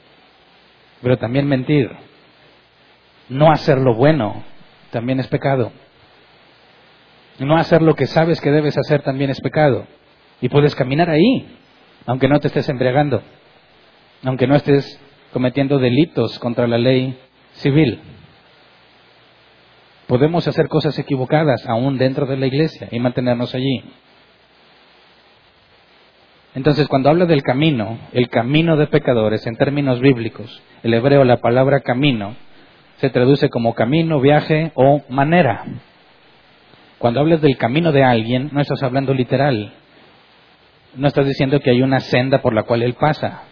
Pero 1.02 1.18
también 1.18 1.46
mentir. 1.46 1.90
No 3.28 3.52
hacer 3.52 3.78
lo 3.78 3.94
bueno 3.94 4.42
también 4.90 5.20
es 5.20 5.28
pecado. 5.28 5.70
No 7.38 7.56
hacer 7.56 7.82
lo 7.82 7.94
que 7.94 8.06
sabes 8.06 8.40
que 8.40 8.50
debes 8.50 8.76
hacer 8.76 9.02
también 9.02 9.30
es 9.30 9.40
pecado. 9.40 9.86
Y 10.40 10.48
puedes 10.48 10.74
caminar 10.74 11.10
ahí, 11.10 11.58
aunque 12.06 12.28
no 12.28 12.40
te 12.40 12.48
estés 12.48 12.68
embriagando, 12.68 13.22
aunque 14.24 14.46
no 14.46 14.56
estés 14.56 15.00
cometiendo 15.32 15.78
delitos 15.78 16.38
contra 16.38 16.66
la 16.66 16.78
ley 16.78 17.18
civil. 17.60 18.00
Podemos 20.06 20.46
hacer 20.48 20.68
cosas 20.68 20.98
equivocadas 20.98 21.66
aún 21.66 21.96
dentro 21.96 22.26
de 22.26 22.36
la 22.36 22.46
iglesia 22.46 22.88
y 22.90 22.98
mantenernos 22.98 23.54
allí. 23.54 23.84
Entonces, 26.54 26.88
cuando 26.88 27.10
habla 27.10 27.26
del 27.26 27.42
camino, 27.42 27.96
el 28.12 28.28
camino 28.28 28.76
de 28.76 28.88
pecadores 28.88 29.46
en 29.46 29.56
términos 29.56 30.00
bíblicos, 30.00 30.60
el 30.82 30.94
hebreo, 30.94 31.22
la 31.24 31.36
palabra 31.36 31.80
camino, 31.80 32.34
se 32.96 33.08
traduce 33.08 33.48
como 33.48 33.74
camino, 33.74 34.20
viaje 34.20 34.72
o 34.74 35.02
manera. 35.08 35.64
Cuando 36.98 37.20
hablas 37.20 37.40
del 37.40 37.56
camino 37.56 37.92
de 37.92 38.02
alguien, 38.02 38.50
no 38.52 38.60
estás 38.60 38.82
hablando 38.82 39.14
literal. 39.14 39.72
No 40.96 41.06
estás 41.06 41.24
diciendo 41.24 41.60
que 41.60 41.70
hay 41.70 41.82
una 41.82 42.00
senda 42.00 42.42
por 42.42 42.52
la 42.52 42.64
cual 42.64 42.82
él 42.82 42.94
pasa, 42.94 43.44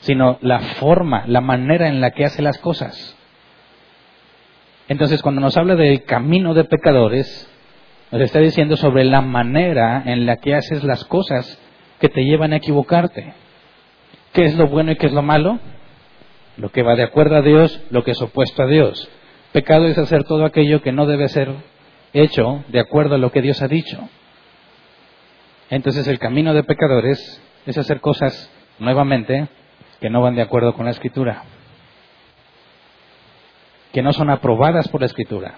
sino 0.00 0.38
la 0.40 0.58
forma, 0.58 1.24
la 1.26 1.42
manera 1.42 1.86
en 1.86 2.00
la 2.00 2.12
que 2.12 2.24
hace 2.24 2.40
las 2.40 2.56
cosas. 2.58 3.16
Entonces, 4.88 5.22
cuando 5.22 5.40
nos 5.40 5.56
habla 5.56 5.76
del 5.76 6.04
camino 6.04 6.54
de 6.54 6.64
pecadores, 6.64 7.48
nos 8.10 8.20
está 8.20 8.40
diciendo 8.40 8.76
sobre 8.76 9.04
la 9.04 9.22
manera 9.22 10.02
en 10.04 10.26
la 10.26 10.36
que 10.36 10.54
haces 10.54 10.84
las 10.84 11.04
cosas 11.04 11.58
que 11.98 12.08
te 12.08 12.24
llevan 12.24 12.52
a 12.52 12.56
equivocarte. 12.56 13.32
¿Qué 14.32 14.44
es 14.44 14.56
lo 14.56 14.66
bueno 14.66 14.92
y 14.92 14.96
qué 14.96 15.06
es 15.06 15.12
lo 15.12 15.22
malo? 15.22 15.58
Lo 16.56 16.70
que 16.70 16.82
va 16.82 16.96
de 16.96 17.04
acuerdo 17.04 17.36
a 17.36 17.42
Dios, 17.42 17.80
lo 17.90 18.04
que 18.04 18.10
es 18.10 18.20
opuesto 18.20 18.62
a 18.62 18.66
Dios. 18.66 19.08
Pecado 19.52 19.86
es 19.86 19.96
hacer 19.98 20.24
todo 20.24 20.44
aquello 20.44 20.82
que 20.82 20.92
no 20.92 21.06
debe 21.06 21.28
ser 21.28 21.54
hecho 22.12 22.64
de 22.68 22.80
acuerdo 22.80 23.14
a 23.14 23.18
lo 23.18 23.30
que 23.30 23.42
Dios 23.42 23.62
ha 23.62 23.68
dicho. 23.68 23.98
Entonces 25.70 26.06
el 26.08 26.18
camino 26.18 26.52
de 26.52 26.64
pecadores 26.64 27.42
es 27.64 27.78
hacer 27.78 28.00
cosas 28.00 28.50
nuevamente 28.78 29.48
que 30.00 30.10
no 30.10 30.20
van 30.20 30.34
de 30.34 30.42
acuerdo 30.42 30.74
con 30.74 30.84
la 30.84 30.90
escritura, 30.90 31.44
que 33.92 34.02
no 34.02 34.12
son 34.12 34.30
aprobadas 34.30 34.88
por 34.88 35.00
la 35.00 35.06
escritura. 35.06 35.56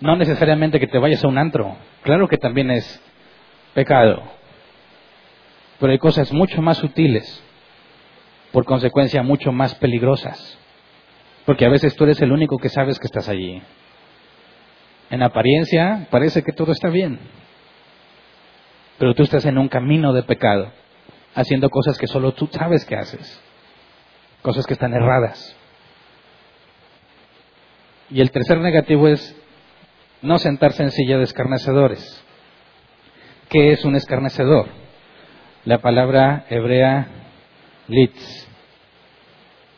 No 0.00 0.16
necesariamente 0.16 0.80
que 0.80 0.88
te 0.88 0.98
vayas 0.98 1.24
a 1.24 1.28
un 1.28 1.38
antro, 1.38 1.76
claro 2.02 2.26
que 2.26 2.36
también 2.36 2.70
es 2.70 3.00
pecado, 3.74 4.22
pero 5.78 5.92
hay 5.92 5.98
cosas 5.98 6.32
mucho 6.32 6.60
más 6.60 6.78
sutiles, 6.78 7.42
por 8.50 8.64
consecuencia 8.64 9.22
mucho 9.22 9.52
más 9.52 9.74
peligrosas, 9.76 10.58
porque 11.46 11.64
a 11.64 11.70
veces 11.70 11.94
tú 11.94 12.04
eres 12.04 12.20
el 12.20 12.32
único 12.32 12.58
que 12.58 12.68
sabes 12.68 12.98
que 12.98 13.06
estás 13.06 13.28
allí. 13.28 13.62
En 15.10 15.22
apariencia 15.22 16.08
parece 16.10 16.42
que 16.42 16.52
todo 16.52 16.72
está 16.72 16.88
bien, 16.88 17.20
pero 18.98 19.14
tú 19.14 19.22
estás 19.22 19.44
en 19.44 19.58
un 19.58 19.68
camino 19.68 20.12
de 20.12 20.24
pecado, 20.24 20.72
haciendo 21.34 21.70
cosas 21.70 21.96
que 21.96 22.08
solo 22.08 22.32
tú 22.32 22.48
sabes 22.50 22.84
que 22.84 22.96
haces, 22.96 23.40
cosas 24.42 24.66
que 24.66 24.74
están 24.74 24.94
erradas. 24.94 25.56
Y 28.12 28.20
el 28.20 28.30
tercer 28.30 28.60
negativo 28.60 29.08
es 29.08 29.36
no 30.20 30.38
sentarse 30.38 30.82
en 30.82 30.90
silla 30.90 31.18
de 31.18 31.24
escarnecedores. 31.24 32.24
¿Qué 33.48 33.72
es 33.72 33.84
un 33.84 33.96
escarnecedor? 33.96 34.82
la 35.64 35.78
palabra 35.78 36.44
hebrea 36.50 37.06
litz. 37.88 38.48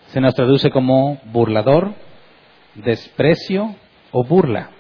Se 0.07 0.21
nos 0.21 0.35
traduce 0.35 0.71
como 0.71 1.19
burlador, 1.27 1.93
desprecio 2.75 3.75
o 4.13 4.25
burla. 4.25 4.71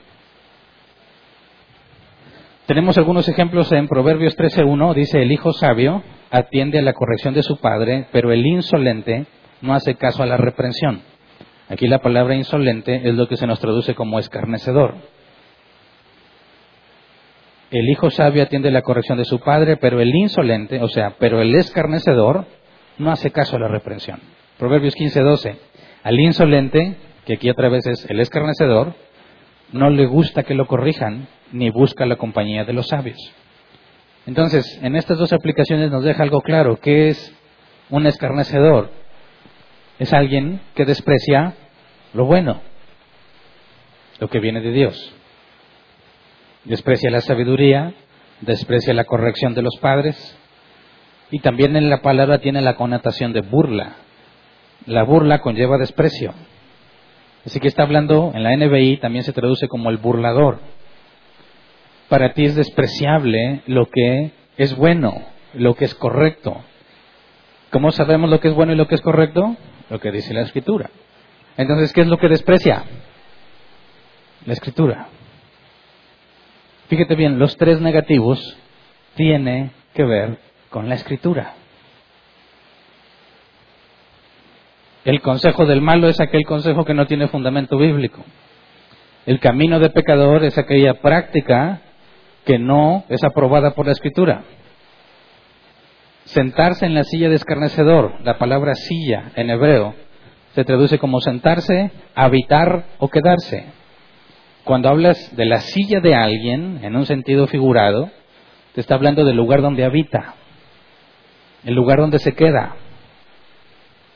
Tenemos 2.67 2.97
algunos 2.97 3.29
ejemplos 3.29 3.71
en 3.73 3.89
Proverbios 3.89 4.37
13.1, 4.39 4.95
dice, 4.95 5.21
el 5.21 5.33
hijo 5.33 5.53
sabio 5.53 6.03
atiende 6.31 6.79
a 6.79 6.83
la 6.83 6.95
corrección 6.95 7.35
de 7.35 7.43
su 7.43 7.59
padre, 7.59 8.07
pero 8.11 8.33
el 8.33 8.47
insolente 8.47 9.27
no 9.61 9.75
hace 9.75 9.97
caso 9.97 10.23
a 10.23 10.27
la 10.27 10.39
reprensión. 10.39 11.03
Aquí 11.69 11.87
la 11.87 12.01
palabra 12.01 12.35
insolente 12.35 13.09
es 13.09 13.15
lo 13.15 13.27
que 13.27 13.37
se 13.37 13.47
nos 13.47 13.61
traduce 13.61 13.95
como 13.95 14.19
escarnecedor. 14.19 14.95
El 17.71 17.89
hijo 17.89 18.11
sabio 18.11 18.43
atiende 18.43 18.71
la 18.71 18.83
corrección 18.83 19.19
de 19.19 19.25
su 19.25 19.41
padre, 19.41 19.77
pero 19.77 20.01
el 20.01 20.15
insolente, 20.15 20.81
o 20.83 20.89
sea, 20.89 21.17
pero 21.19 21.41
el 21.41 21.55
escarnecedor, 21.55 22.47
no 22.99 23.11
hace 23.11 23.31
caso 23.31 23.57
a 23.57 23.61
la 23.61 23.69
reprensión. 23.69 24.21
Proverbios 24.59 24.95
15:12. 24.95 25.57
Al 26.03 26.21
insolente, 26.21 26.97
que 27.25 27.35
aquí 27.35 27.51
otra 27.51 27.69
vez 27.69 27.87
es 27.87 28.09
el 28.09 28.21
escarnecedor, 28.21 28.95
no 29.73 29.91
le 29.91 30.07
gusta 30.07 30.45
que 30.45 30.55
lo 30.55 30.67
corrijan, 30.67 31.27
ni 31.51 31.71
busca 31.71 32.07
la 32.07 32.17
compañía 32.17 32.65
de 32.65 32.75
los 32.75 32.89
sabios. 32.89 33.19
Entonces, 34.27 34.79
en 34.83 34.97
estas 34.97 35.19
dos 35.19 35.33
aplicaciones 35.33 35.91
nos 35.91 36.05
deja 36.05 36.23
algo 36.23 36.43
claro, 36.43 36.77
que 36.77 37.09
es 37.09 37.35
un 37.91 38.07
escarnecedor. 38.07 38.91
Es 39.99 40.13
alguien 40.13 40.61
que 40.75 40.85
desprecia 40.85 41.55
lo 42.13 42.25
bueno, 42.25 42.61
lo 44.19 44.29
que 44.29 44.41
viene 44.41 44.61
de 44.61 44.73
Dios 44.73 45.15
desprecia 46.65 47.11
la 47.11 47.21
sabiduría, 47.21 47.93
desprecia 48.41 48.95
la 48.95 49.05
corrección 49.05 49.55
de 49.55 49.63
los 49.63 49.77
padres 49.81 50.37
y 51.31 51.39
también 51.41 51.77
en 51.77 51.91
la 51.91 52.03
palabra 52.03 52.39
tiene 52.39 52.61
la 52.61 52.77
connotación 52.77 53.33
de 53.33 53.43
burla. 53.43 53.97
La 54.87 55.03
burla 55.03 55.41
conlleva 55.41 55.79
desprecio. 55.79 56.35
Así 57.47 57.61
que 57.61 57.69
está 57.69 57.83
hablando, 57.83 58.33
en 58.35 58.43
la 58.43 58.57
NBI 58.57 58.99
también 58.99 59.25
se 59.25 59.33
traduce 59.33 59.69
como 59.69 59.91
el 59.91 59.99
burlador. 59.99 60.61
Para 62.09 62.33
ti 62.33 62.45
es 62.45 62.55
despreciable 62.55 63.63
lo 63.67 63.87
que 63.87 64.33
es 64.57 64.77
bueno, 64.77 65.23
lo 65.55 65.75
que 65.75 65.85
es 65.85 65.95
correcto. 65.95 66.63
¿Cómo 67.71 67.91
sabemos 67.91 68.31
lo 68.31 68.41
que 68.41 68.49
es 68.49 68.55
bueno 68.55 68.73
y 68.73 68.77
lo 68.77 68.87
que 68.87 68.95
es 68.95 69.01
correcto? 69.01 69.57
Lo 69.91 70.01
que 70.01 70.11
dice 70.11 70.35
la 70.35 70.43
escritura. 70.43 70.91
Entonces, 71.57 71.93
¿qué 71.93 72.03
es 72.03 72.07
lo 72.07 72.19
que 72.19 72.29
desprecia? 72.29 72.85
La 74.47 74.53
escritura. 74.53 75.09
Fíjate 76.89 77.15
bien, 77.15 77.39
los 77.39 77.57
tres 77.57 77.81
negativos 77.81 78.57
tienen 79.15 79.73
que 79.95 80.05
ver 80.05 80.39
con 80.71 80.89
la 80.89 80.97
escritura. 80.97 81.55
El 85.05 85.21
consejo 85.21 85.67
del 85.67 85.81
malo 85.81 86.09
es 86.09 86.21
aquel 86.21 86.45
consejo 86.45 86.85
que 86.85 86.95
no 86.95 87.07
tiene 87.07 87.29
fundamento 87.29 87.77
bíblico. 87.77 88.25
El 89.27 89.39
camino 89.39 89.79
de 89.79 89.91
pecador 89.91 90.45
es 90.45 90.59
aquella 90.59 90.95
práctica 90.95 91.81
que 92.45 92.59
no 92.59 93.05
es 93.09 93.23
aprobada 93.23 93.73
por 93.75 93.87
la 93.87 93.93
escritura. 93.93 94.43
Sentarse 96.25 96.87
en 96.87 96.95
la 96.95 97.05
silla 97.05 97.29
de 97.29 97.37
escarnecedor, 97.37 98.15
la 98.25 98.39
palabra 98.39 98.75
silla 98.75 99.33
en 99.37 99.51
hebreo, 99.51 99.95
se 100.55 100.65
traduce 100.65 100.99
como 100.99 101.21
sentarse, 101.21 101.91
habitar 102.15 102.85
o 102.99 103.09
quedarse. 103.09 103.67
Cuando 104.65 104.89
hablas 104.89 105.37
de 105.37 105.45
la 105.45 105.61
silla 105.61 106.01
de 106.01 106.15
alguien, 106.15 106.81
en 106.83 106.97
un 106.97 107.05
sentido 107.05 107.47
figurado, 107.47 108.11
te 108.75 108.81
está 108.81 108.95
hablando 108.95 109.25
del 109.25 109.37
lugar 109.37 109.61
donde 109.61 109.85
habita, 109.85 110.35
el 111.65 111.75
lugar 111.75 111.99
donde 111.99 112.19
se 112.19 112.33
queda. 112.33 112.77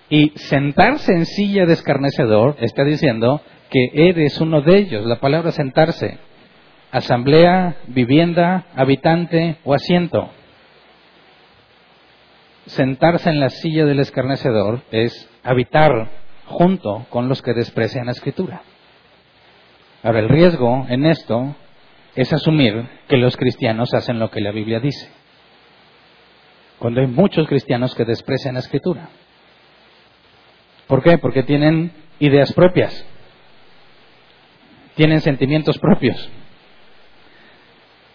Y 0.09 0.31
sentarse 0.37 1.12
en 1.12 1.27
silla 1.27 1.67
de 1.67 1.75
escarnecedor 1.75 2.57
está 2.61 2.85
diciendo 2.85 3.43
que 3.69 3.91
eres 3.93 4.41
uno 4.41 4.62
de 4.62 4.79
ellos. 4.79 5.05
La 5.05 5.21
palabra 5.21 5.50
sentarse, 5.50 6.19
asamblea, 6.91 7.77
vivienda, 7.88 8.67
habitante 8.75 9.59
o 9.65 9.75
asiento. 9.75 10.31
Sentarse 12.69 13.31
en 13.31 13.41
la 13.41 13.49
silla 13.49 13.87
del 13.87 13.99
escarnecedor 14.01 14.83
es 14.91 15.29
habitar 15.43 16.11
junto 16.45 17.07
con 17.09 17.29
los 17.29 17.41
que 17.41 17.55
desprecian 17.55 18.07
la 18.07 18.13
escritura. 18.13 18.61
Ahora, 20.03 20.21
el 20.21 20.29
riesgo 20.29 20.85
en 20.89 21.07
esto 21.07 21.57
es 22.15 22.31
asumir 22.33 22.87
que 23.09 23.17
los 23.17 23.39
cristianos 23.39 23.95
hacen 23.95 24.19
lo 24.19 24.31
que 24.31 24.43
la 24.43 24.53
Biblia 24.53 24.81
dice. 24.81 25.09
Cuando 26.79 27.01
hay 27.01 27.07
muchos 27.07 27.49
cristianos 27.49 27.95
que 27.95 28.05
desprecian 28.05 28.55
la 28.55 28.61
escritura. 28.61 29.09
¿Por 30.87 31.03
qué? 31.03 31.17
Porque 31.17 31.43
tienen 31.45 31.93
ideas 32.19 32.53
propias, 32.53 33.05
tienen 34.95 35.23
sentimientos 35.23 35.79
propios, 35.79 36.31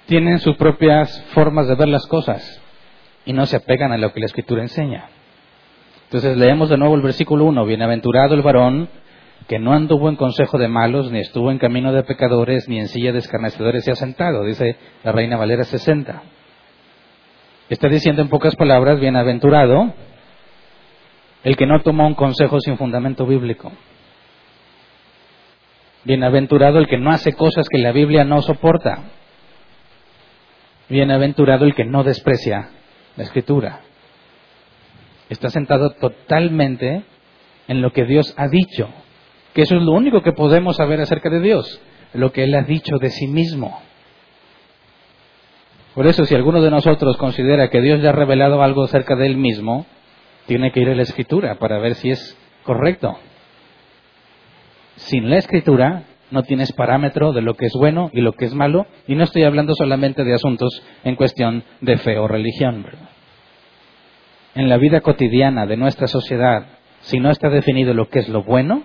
tienen 0.06 0.40
sus 0.40 0.56
propias 0.58 1.24
formas 1.34 1.68
de 1.68 1.76
ver 1.76 1.88
las 1.88 2.06
cosas 2.06 2.63
y 3.26 3.34
no 3.34 3.46
se 3.46 3.58
apegan 3.58 3.92
a 3.92 3.98
lo 3.98 4.12
que 4.12 4.20
la 4.20 4.26
escritura 4.26 4.62
enseña. 4.62 5.06
Entonces 6.06 6.38
leemos 6.38 6.70
de 6.70 6.78
nuevo 6.78 6.96
el 6.96 7.02
versículo 7.02 7.46
1, 7.46 7.66
bienaventurado 7.66 8.36
el 8.36 8.42
varón 8.42 8.90
que 9.48 9.60
no 9.60 9.74
anduvo 9.74 10.10
en 10.10 10.16
consejo 10.16 10.58
de 10.58 10.68
malos, 10.68 11.12
ni 11.12 11.20
estuvo 11.20 11.52
en 11.52 11.58
camino 11.58 11.92
de 11.92 12.04
pecadores, 12.04 12.70
ni 12.70 12.80
en 12.80 12.88
silla 12.88 13.12
de 13.12 13.20
escarnecedores 13.20 13.84
se 13.84 13.92
ha 13.92 13.96
sentado, 13.96 14.46
dice 14.46 14.78
la 15.04 15.12
Reina 15.12 15.38
Valera 15.38 15.64
60. 15.64 16.22
Está 17.70 17.90
diciendo 17.90 18.22
en 18.22 18.30
pocas 18.30 18.56
palabras, 18.56 19.00
bienaventurado 19.00 19.94
el 21.44 21.58
que 21.58 21.66
no 21.66 21.82
toma 21.82 22.06
un 22.06 22.14
consejo 22.14 22.60
sin 22.60 22.78
fundamento 22.78 23.26
bíblico. 23.26 23.72
Bienaventurado 26.06 26.80
el 26.80 26.88
que 26.88 26.98
no 26.98 27.12
hace 27.12 27.34
cosas 27.34 27.68
que 27.70 27.80
la 27.80 27.92
Biblia 27.92 28.24
no 28.24 28.42
soporta. 28.42 29.04
Bienaventurado 30.90 31.66
el 31.66 31.74
que 31.74 31.86
no 31.86 32.04
desprecia 32.04 32.70
la 33.16 33.24
escritura. 33.24 33.82
Está 35.30 35.50
sentado 35.50 35.92
totalmente 35.92 37.04
en 37.68 37.82
lo 37.82 37.92
que 37.92 38.06
Dios 38.06 38.34
ha 38.38 38.48
dicho, 38.48 38.90
que 39.54 39.62
eso 39.64 39.76
es 39.76 39.82
lo 39.82 39.92
único 39.92 40.22
que 40.22 40.34
podemos 40.34 40.78
saber 40.78 41.02
acerca 41.02 41.30
de 41.30 41.40
Dios, 41.40 41.82
lo 42.14 42.32
que 42.32 42.44
Él 42.44 42.56
ha 42.56 42.64
dicho 42.64 42.98
de 42.98 43.10
sí 43.10 43.28
mismo. 43.28 43.82
Por 45.96 46.08
eso, 46.08 46.26
si 46.26 46.34
alguno 46.34 46.62
de 46.62 46.72
nosotros 46.72 47.18
considera 47.18 47.70
que 47.70 47.82
Dios 47.82 48.02
ya 48.02 48.10
ha 48.10 48.14
revelado 48.14 48.64
algo 48.64 48.84
acerca 48.84 49.16
de 49.16 49.28
Él 49.28 49.38
mismo, 49.38 49.86
tiene 50.48 50.72
que 50.72 50.82
ir 50.82 50.90
a 50.90 50.96
la 50.96 51.04
escritura 51.04 51.56
para 51.56 51.80
ver 51.80 51.96
si 51.96 52.10
es 52.10 52.38
correcto. 52.64 53.18
Sin 54.96 55.30
la 55.30 55.38
escritura 55.38 56.04
no 56.34 56.42
tienes 56.42 56.74
parámetro 56.74 57.32
de 57.32 57.44
lo 57.44 57.54
que 57.54 57.68
es 57.68 57.74
bueno 57.74 58.10
y 58.12 58.22
lo 58.22 58.34
que 58.34 58.46
es 58.46 58.56
malo, 58.56 58.88
y 59.08 59.14
no 59.14 59.24
estoy 59.24 59.44
hablando 59.44 59.76
solamente 59.76 60.24
de 60.24 60.34
asuntos 60.34 60.82
en 61.04 61.16
cuestión 61.16 61.64
de 61.80 61.98
fe 61.98 62.18
o 62.18 62.28
religión. 62.28 62.88
En 64.56 64.68
la 64.68 64.78
vida 64.78 65.02
cotidiana 65.02 65.68
de 65.68 65.78
nuestra 65.78 66.08
sociedad, 66.08 66.66
si 67.02 67.20
no 67.20 67.30
está 67.30 67.50
definido 67.50 67.94
lo 67.94 68.10
que 68.10 68.20
es 68.20 68.30
lo 68.30 68.44
bueno, 68.44 68.84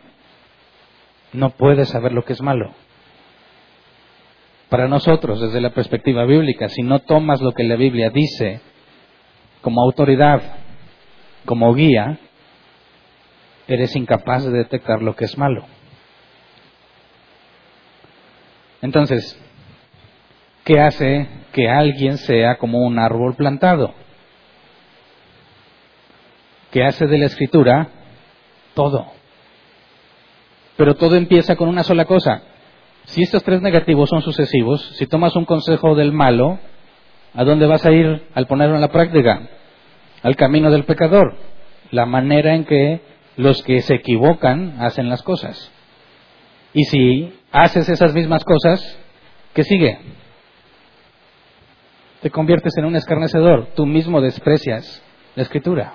no 1.32 1.50
puedes 1.50 1.88
saber 1.88 2.12
lo 2.12 2.22
que 2.22 2.34
es 2.34 2.42
malo. 2.42 2.74
Para 4.68 4.86
nosotros, 4.86 5.40
desde 5.40 5.62
la 5.62 5.70
perspectiva 5.70 6.26
bíblica, 6.26 6.68
si 6.68 6.82
no 6.82 6.98
tomas 6.98 7.40
lo 7.40 7.52
que 7.52 7.64
la 7.64 7.76
Biblia 7.76 8.10
dice 8.10 8.60
como 9.62 9.80
autoridad 9.82 10.42
como 11.46 11.72
guía, 11.72 12.18
eres 13.66 13.96
incapaz 13.96 14.44
de 14.44 14.50
detectar 14.50 15.00
lo 15.00 15.16
que 15.16 15.24
es 15.24 15.38
malo. 15.38 15.64
Entonces, 18.82 19.38
¿qué 20.64 20.80
hace 20.80 21.28
que 21.52 21.68
alguien 21.68 22.18
sea 22.18 22.56
como 22.56 22.78
un 22.78 22.98
árbol 22.98 23.34
plantado? 23.34 23.94
¿Qué 26.70 26.84
hace 26.84 27.06
de 27.06 27.18
la 27.18 27.26
escritura? 27.26 27.88
Todo. 28.74 29.06
Pero 30.76 30.94
todo 30.94 31.16
empieza 31.16 31.56
con 31.56 31.68
una 31.68 31.82
sola 31.82 32.04
cosa. 32.04 32.42
Si 33.04 33.22
estos 33.22 33.42
tres 33.42 33.62
negativos 33.62 34.10
son 34.10 34.22
sucesivos, 34.22 34.82
si 34.96 35.06
tomas 35.06 35.34
un 35.34 35.46
consejo 35.46 35.94
del 35.94 36.12
malo, 36.12 36.58
¿a 37.34 37.44
dónde 37.44 37.66
vas 37.66 37.84
a 37.86 37.90
ir 37.90 38.28
al 38.34 38.46
ponerlo 38.46 38.74
en 38.74 38.82
la 38.82 38.92
práctica? 38.92 39.48
al 40.22 40.36
camino 40.36 40.70
del 40.70 40.84
pecador, 40.84 41.36
la 41.90 42.06
manera 42.06 42.54
en 42.54 42.64
que 42.64 43.00
los 43.36 43.62
que 43.62 43.80
se 43.80 43.94
equivocan 43.94 44.76
hacen 44.80 45.08
las 45.08 45.22
cosas. 45.22 45.70
Y 46.74 46.84
si 46.84 47.32
haces 47.52 47.88
esas 47.88 48.12
mismas 48.14 48.44
cosas, 48.44 48.98
¿qué 49.54 49.62
sigue? 49.64 49.98
Te 52.22 52.30
conviertes 52.30 52.76
en 52.76 52.84
un 52.84 52.96
escarnecedor, 52.96 53.68
tú 53.74 53.86
mismo 53.86 54.20
desprecias 54.20 55.02
la 55.34 55.42
escritura. 55.42 55.94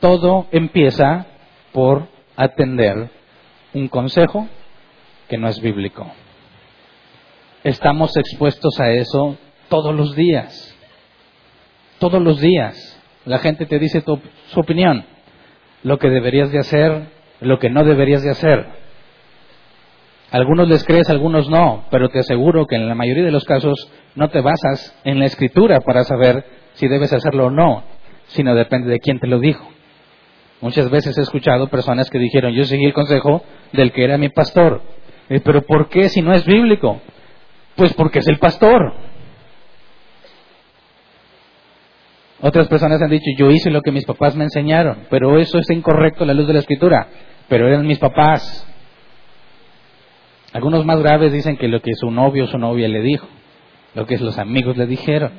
Todo 0.00 0.46
empieza 0.50 1.26
por 1.72 2.08
atender 2.36 3.10
un 3.72 3.88
consejo 3.88 4.48
que 5.28 5.38
no 5.38 5.48
es 5.48 5.60
bíblico. 5.60 6.10
Estamos 7.62 8.16
expuestos 8.16 8.78
a 8.80 8.90
eso 8.90 9.38
todos 9.68 9.94
los 9.94 10.14
días 10.14 10.74
todos 11.98 12.20
los 12.20 12.40
días. 12.40 13.00
La 13.24 13.38
gente 13.38 13.66
te 13.66 13.78
dice 13.78 14.02
su 14.02 14.60
opinión, 14.60 15.06
lo 15.82 15.98
que 15.98 16.10
deberías 16.10 16.52
de 16.52 16.58
hacer, 16.58 17.08
lo 17.40 17.58
que 17.58 17.70
no 17.70 17.84
deberías 17.84 18.22
de 18.22 18.30
hacer. 18.30 18.66
Algunos 20.34 20.68
les 20.68 20.82
crees, 20.82 21.08
algunos 21.10 21.48
no, 21.48 21.84
pero 21.92 22.08
te 22.08 22.18
aseguro 22.18 22.66
que 22.66 22.74
en 22.74 22.88
la 22.88 22.96
mayoría 22.96 23.22
de 23.22 23.30
los 23.30 23.44
casos 23.44 23.88
no 24.16 24.30
te 24.30 24.40
basas 24.40 24.92
en 25.04 25.20
la 25.20 25.26
escritura 25.26 25.80
para 25.80 26.02
saber 26.02 26.44
si 26.72 26.88
debes 26.88 27.12
hacerlo 27.12 27.46
o 27.46 27.50
no, 27.50 27.84
sino 28.26 28.52
depende 28.56 28.90
de 28.90 28.98
quién 28.98 29.20
te 29.20 29.28
lo 29.28 29.38
dijo. 29.38 29.64
Muchas 30.60 30.90
veces 30.90 31.16
he 31.16 31.20
escuchado 31.20 31.68
personas 31.68 32.10
que 32.10 32.18
dijeron, 32.18 32.52
yo 32.52 32.64
seguí 32.64 32.84
el 32.84 32.92
consejo 32.92 33.44
del 33.72 33.92
que 33.92 34.02
era 34.02 34.18
mi 34.18 34.28
pastor. 34.28 34.82
Eh, 35.28 35.38
pero 35.38 35.62
¿por 35.62 35.88
qué 35.88 36.08
si 36.08 36.20
no 36.20 36.34
es 36.34 36.44
bíblico? 36.44 37.00
Pues 37.76 37.92
porque 37.92 38.18
es 38.18 38.26
el 38.26 38.40
pastor. 38.40 38.92
Otras 42.40 42.66
personas 42.66 43.00
han 43.00 43.10
dicho, 43.10 43.30
yo 43.38 43.52
hice 43.52 43.70
lo 43.70 43.82
que 43.82 43.92
mis 43.92 44.04
papás 44.04 44.34
me 44.34 44.42
enseñaron, 44.42 45.06
pero 45.10 45.38
eso 45.38 45.60
es 45.60 45.70
incorrecto 45.70 46.24
a 46.24 46.26
la 46.26 46.34
luz 46.34 46.48
de 46.48 46.54
la 46.54 46.58
escritura, 46.58 47.06
pero 47.48 47.68
eran 47.68 47.86
mis 47.86 48.00
papás. 48.00 48.68
Algunos 50.54 50.86
más 50.86 51.00
graves 51.00 51.34
dicen 51.34 51.58
que 51.58 51.68
lo 51.68 51.82
que 51.82 51.92
su 51.94 52.10
novio 52.10 52.44
o 52.44 52.46
su 52.46 52.56
novia 52.56 52.88
le 52.88 53.02
dijo, 53.02 53.28
lo 53.94 54.06
que 54.06 54.16
los 54.16 54.38
amigos 54.38 54.78
le 54.78 54.86
dijeron. 54.86 55.32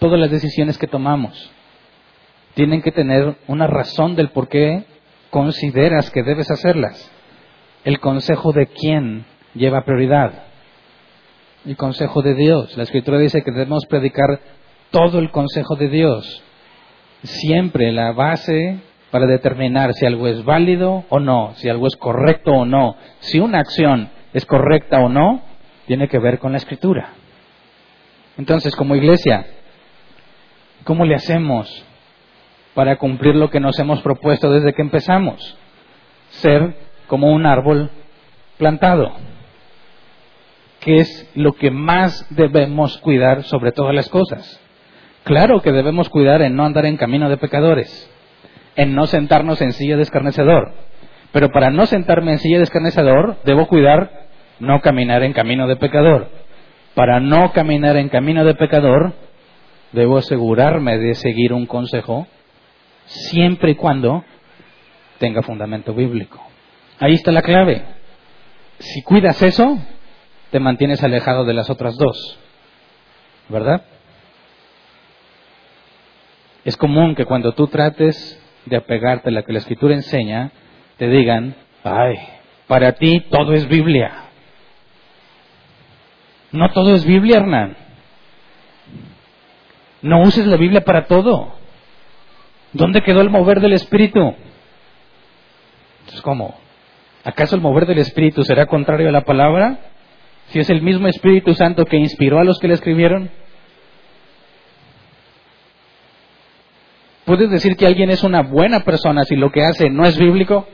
Todas 0.00 0.18
las 0.18 0.32
decisiones 0.32 0.76
que 0.76 0.88
tomamos 0.88 1.52
tienen 2.54 2.82
que 2.82 2.90
tener 2.90 3.36
una 3.46 3.68
razón 3.68 4.16
del 4.16 4.30
por 4.30 4.48
qué 4.48 4.84
consideras 5.30 6.10
que 6.10 6.24
debes 6.24 6.50
hacerlas. 6.50 7.08
El 7.84 8.00
consejo 8.00 8.52
de 8.52 8.66
quién 8.66 9.24
lleva 9.54 9.84
prioridad 9.84 10.44
el 11.64 11.76
consejo 11.76 12.22
de 12.22 12.34
Dios. 12.34 12.76
La 12.76 12.82
escritura 12.82 13.18
dice 13.18 13.42
que 13.42 13.50
debemos 13.50 13.86
predicar 13.86 14.40
todo 14.90 15.18
el 15.18 15.30
consejo 15.30 15.76
de 15.76 15.88
Dios. 15.88 16.42
Siempre 17.22 17.90
la 17.92 18.12
base 18.12 18.80
para 19.14 19.26
determinar 19.28 19.94
si 19.94 20.06
algo 20.06 20.26
es 20.26 20.44
válido 20.44 21.04
o 21.08 21.20
no, 21.20 21.52
si 21.54 21.68
algo 21.68 21.86
es 21.86 21.94
correcto 21.94 22.50
o 22.50 22.64
no, 22.64 22.96
si 23.20 23.38
una 23.38 23.60
acción 23.60 24.10
es 24.32 24.44
correcta 24.44 24.98
o 24.98 25.08
no, 25.08 25.40
tiene 25.86 26.08
que 26.08 26.18
ver 26.18 26.40
con 26.40 26.50
la 26.50 26.58
escritura. 26.58 27.10
Entonces, 28.36 28.74
como 28.74 28.96
iglesia, 28.96 29.46
¿cómo 30.82 31.04
le 31.04 31.14
hacemos 31.14 31.86
para 32.74 32.96
cumplir 32.96 33.36
lo 33.36 33.50
que 33.50 33.60
nos 33.60 33.78
hemos 33.78 34.02
propuesto 34.02 34.50
desde 34.50 34.72
que 34.72 34.82
empezamos? 34.82 35.56
Ser 36.30 36.74
como 37.06 37.30
un 37.30 37.46
árbol 37.46 37.92
plantado 38.58 39.12
que 40.80 40.96
es 40.96 41.30
lo 41.36 41.52
que 41.52 41.70
más 41.70 42.26
debemos 42.30 42.98
cuidar 42.98 43.44
sobre 43.44 43.70
todas 43.70 43.94
las 43.94 44.08
cosas. 44.08 44.60
Claro 45.22 45.62
que 45.62 45.70
debemos 45.70 46.08
cuidar 46.08 46.42
en 46.42 46.56
no 46.56 46.64
andar 46.64 46.84
en 46.84 46.96
camino 46.96 47.30
de 47.30 47.36
pecadores, 47.36 48.10
en 48.76 48.94
no 48.94 49.06
sentarnos 49.06 49.60
en 49.60 49.72
silla 49.72 49.96
de 49.96 50.02
escarnecedor. 50.02 50.72
Pero 51.32 51.50
para 51.50 51.70
no 51.70 51.86
sentarme 51.86 52.32
en 52.32 52.38
silla 52.38 52.58
de 52.58 52.64
escarnecedor, 52.64 53.38
debo 53.44 53.66
cuidar 53.66 54.28
no 54.60 54.80
caminar 54.80 55.22
en 55.22 55.32
camino 55.32 55.66
de 55.66 55.76
pecador. 55.76 56.28
Para 56.94 57.20
no 57.20 57.52
caminar 57.52 57.96
en 57.96 58.08
camino 58.08 58.44
de 58.44 58.54
pecador, 58.54 59.14
debo 59.92 60.18
asegurarme 60.18 60.98
de 60.98 61.14
seguir 61.14 61.52
un 61.52 61.66
consejo 61.66 62.26
siempre 63.06 63.72
y 63.72 63.74
cuando 63.74 64.24
tenga 65.18 65.42
fundamento 65.42 65.94
bíblico. 65.94 66.40
Ahí 67.00 67.14
está 67.14 67.32
la 67.32 67.42
clave. 67.42 67.82
Si 68.78 69.02
cuidas 69.02 69.42
eso, 69.42 69.78
te 70.50 70.60
mantienes 70.60 71.02
alejado 71.02 71.44
de 71.44 71.54
las 71.54 71.70
otras 71.70 71.96
dos. 71.96 72.38
¿Verdad? 73.48 73.84
Es 76.64 76.76
común 76.76 77.14
que 77.14 77.26
cuando 77.26 77.52
tú 77.52 77.66
trates 77.66 78.40
de 78.66 78.76
apegarte 78.76 79.28
a 79.28 79.32
lo 79.32 79.44
que 79.44 79.52
la 79.52 79.58
escritura 79.58 79.94
enseña, 79.94 80.50
te 80.96 81.08
digan, 81.08 81.54
ay, 81.82 82.16
para 82.66 82.92
ti 82.92 83.20
todo 83.30 83.52
es 83.52 83.68
Biblia. 83.68 84.12
No 86.52 86.68
todo 86.70 86.94
es 86.94 87.04
Biblia, 87.04 87.38
Hernán. 87.38 87.76
No 90.02 90.20
uses 90.22 90.46
la 90.46 90.56
Biblia 90.56 90.82
para 90.82 91.06
todo. 91.06 91.54
¿Dónde 92.72 93.02
quedó 93.02 93.20
el 93.20 93.30
mover 93.30 93.60
del 93.60 93.72
Espíritu? 93.72 94.34
Entonces, 96.00 96.22
¿cómo? 96.22 96.54
¿Acaso 97.24 97.56
el 97.56 97.62
mover 97.62 97.86
del 97.86 97.98
Espíritu 97.98 98.44
será 98.44 98.66
contrario 98.66 99.08
a 99.08 99.12
la 99.12 99.22
palabra? 99.22 99.78
Si 100.48 100.58
es 100.58 100.68
el 100.70 100.82
mismo 100.82 101.08
Espíritu 101.08 101.54
Santo 101.54 101.86
que 101.86 101.96
inspiró 101.96 102.38
a 102.38 102.44
los 102.44 102.58
que 102.58 102.68
le 102.68 102.74
escribieron. 102.74 103.30
¿Puedes 107.24 107.50
decir 107.50 107.76
que 107.76 107.86
alguien 107.86 108.10
es 108.10 108.22
una 108.22 108.42
buena 108.42 108.80
persona 108.80 109.24
si 109.24 109.34
lo 109.34 109.50
que 109.50 109.64
hace 109.64 109.88
no 109.88 110.04
es 110.04 110.18
bíblico? 110.18 110.68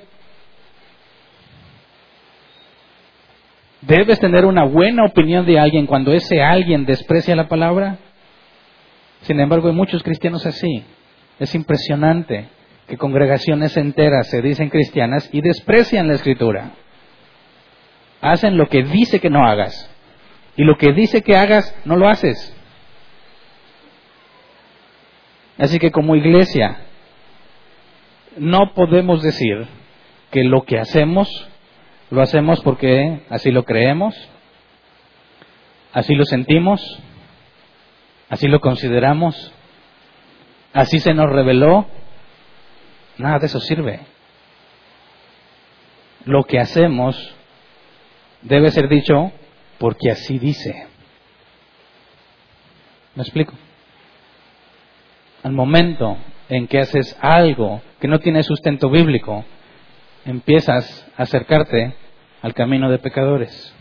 ¿Debes 3.82 4.18
tener 4.18 4.44
una 4.44 4.64
buena 4.64 5.04
opinión 5.04 5.46
de 5.46 5.58
alguien 5.58 5.86
cuando 5.86 6.12
ese 6.12 6.42
alguien 6.42 6.84
desprecia 6.84 7.36
la 7.36 7.48
palabra? 7.48 7.98
Sin 9.22 9.38
embargo, 9.40 9.68
hay 9.68 9.74
muchos 9.74 10.02
cristianos 10.02 10.44
así. 10.44 10.84
Es 11.38 11.54
impresionante 11.54 12.48
que 12.88 12.96
congregaciones 12.96 13.76
enteras 13.76 14.28
se 14.28 14.42
dicen 14.42 14.68
cristianas 14.68 15.30
y 15.32 15.40
desprecian 15.40 16.08
la 16.08 16.14
escritura. 16.14 16.72
Hacen 18.20 18.58
lo 18.58 18.66
que 18.68 18.82
dice 18.82 19.20
que 19.20 19.30
no 19.30 19.46
hagas. 19.46 19.88
Y 20.56 20.64
lo 20.64 20.76
que 20.76 20.92
dice 20.92 21.22
que 21.22 21.36
hagas, 21.36 21.74
no 21.84 21.96
lo 21.96 22.08
haces. 22.08 22.54
Así 25.60 25.78
que 25.78 25.90
como 25.90 26.16
iglesia, 26.16 26.78
no 28.38 28.72
podemos 28.72 29.22
decir 29.22 29.66
que 30.30 30.42
lo 30.42 30.62
que 30.62 30.78
hacemos, 30.78 31.28
lo 32.08 32.22
hacemos 32.22 32.62
porque 32.62 33.20
así 33.28 33.50
lo 33.50 33.64
creemos, 33.64 34.14
así 35.92 36.14
lo 36.14 36.24
sentimos, 36.24 36.80
así 38.30 38.48
lo 38.48 38.60
consideramos, 38.60 39.52
así 40.72 40.98
se 40.98 41.12
nos 41.12 41.26
reveló. 41.30 41.84
Nada 43.18 43.38
de 43.38 43.46
eso 43.46 43.60
sirve. 43.60 44.00
Lo 46.24 46.44
que 46.44 46.58
hacemos 46.58 47.34
debe 48.40 48.70
ser 48.70 48.88
dicho 48.88 49.30
porque 49.78 50.10
así 50.10 50.38
dice. 50.38 50.86
¿Me 53.14 53.24
explico? 53.24 53.52
Al 55.42 55.53
momento 55.53 56.18
en 56.48 56.66
que 56.66 56.81
haces 56.81 57.16
algo 57.20 57.81
que 58.00 58.09
no 58.09 58.18
tiene 58.18 58.42
sustento 58.42 58.90
bíblico, 58.90 59.44
empiezas 60.24 61.07
a 61.16 61.22
acercarte 61.22 61.94
al 62.42 62.55
camino 62.55 62.90
de 62.90 62.98
pecadores. 62.98 63.74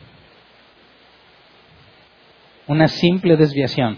Una 2.68 2.88
simple 2.88 3.36
desviación. 3.36 3.98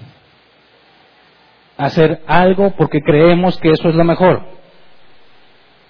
Hacer 1.77 2.21
algo 2.25 2.71
porque 2.77 3.01
creemos 3.01 3.57
que 3.59 3.71
eso 3.71 3.89
es 3.89 3.95
lo 3.95 4.03
mejor. 4.03 4.43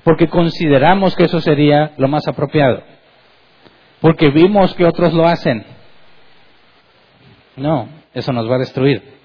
Porque 0.03 0.27
consideramos 0.27 1.15
que 1.15 1.25
eso 1.25 1.39
sería 1.41 1.93
lo 1.97 2.07
más 2.07 2.27
apropiado. 2.27 2.83
Porque 4.01 4.29
vimos 4.29 4.73
que 4.73 4.85
otros 4.85 5.13
lo 5.13 5.27
hacen. 5.27 5.63
No, 7.55 7.87
eso 8.13 8.33
nos 8.33 8.49
va 8.49 8.55
a 8.55 8.59
destruir 8.59 9.20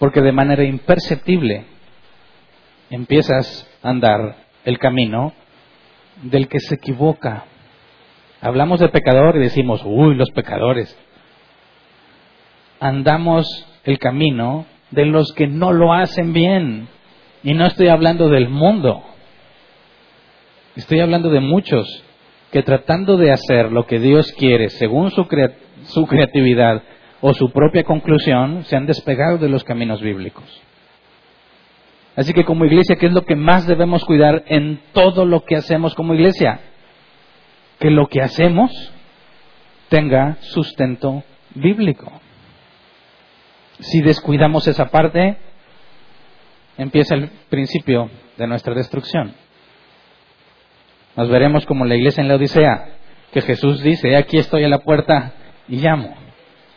porque 0.00 0.22
de 0.22 0.32
manera 0.32 0.64
imperceptible 0.64 1.66
empiezas 2.88 3.70
a 3.82 3.90
andar 3.90 4.34
el 4.64 4.78
camino 4.78 5.34
del 6.22 6.48
que 6.48 6.58
se 6.58 6.76
equivoca. 6.76 7.44
Hablamos 8.40 8.80
de 8.80 8.88
pecador 8.88 9.36
y 9.36 9.40
decimos, 9.40 9.82
uy, 9.84 10.14
los 10.14 10.30
pecadores. 10.30 10.98
Andamos 12.80 13.46
el 13.84 13.98
camino 13.98 14.64
de 14.90 15.04
los 15.04 15.34
que 15.34 15.46
no 15.46 15.72
lo 15.72 15.92
hacen 15.92 16.32
bien. 16.32 16.88
Y 17.42 17.52
no 17.52 17.66
estoy 17.66 17.88
hablando 17.88 18.30
del 18.30 18.48
mundo. 18.48 19.02
Estoy 20.76 21.00
hablando 21.00 21.28
de 21.28 21.40
muchos 21.40 22.04
que 22.50 22.62
tratando 22.62 23.18
de 23.18 23.32
hacer 23.32 23.70
lo 23.70 23.86
que 23.86 23.98
Dios 23.98 24.32
quiere 24.32 24.70
según 24.70 25.10
su, 25.10 25.28
su 25.84 26.06
creatividad, 26.06 26.82
o 27.20 27.34
su 27.34 27.50
propia 27.50 27.84
conclusión 27.84 28.64
se 28.64 28.76
han 28.76 28.86
despegado 28.86 29.38
de 29.38 29.48
los 29.48 29.64
caminos 29.64 30.00
bíblicos. 30.00 30.44
Así 32.16 32.32
que 32.32 32.44
como 32.44 32.64
iglesia, 32.64 32.96
¿qué 32.96 33.06
es 33.06 33.12
lo 33.12 33.24
que 33.24 33.36
más 33.36 33.66
debemos 33.66 34.04
cuidar 34.04 34.42
en 34.46 34.80
todo 34.92 35.24
lo 35.24 35.44
que 35.44 35.56
hacemos 35.56 35.94
como 35.94 36.14
iglesia? 36.14 36.60
Que 37.78 37.90
lo 37.90 38.08
que 38.08 38.20
hacemos 38.20 38.70
tenga 39.88 40.36
sustento 40.40 41.22
bíblico. 41.54 42.10
Si 43.78 44.02
descuidamos 44.02 44.66
esa 44.68 44.86
parte, 44.86 45.38
empieza 46.76 47.14
el 47.14 47.30
principio 47.48 48.10
de 48.36 48.46
nuestra 48.46 48.74
destrucción. 48.74 49.34
Nos 51.16 51.28
veremos 51.28 51.66
como 51.66 51.84
la 51.84 51.96
iglesia 51.96 52.22
en 52.22 52.28
la 52.28 52.36
Odisea, 52.36 52.88
que 53.32 53.40
Jesús 53.40 53.82
dice, 53.82 54.16
aquí 54.16 54.38
estoy 54.38 54.64
a 54.64 54.68
la 54.68 54.78
puerta 54.78 55.32
y 55.68 55.76
llamo. 55.76 56.14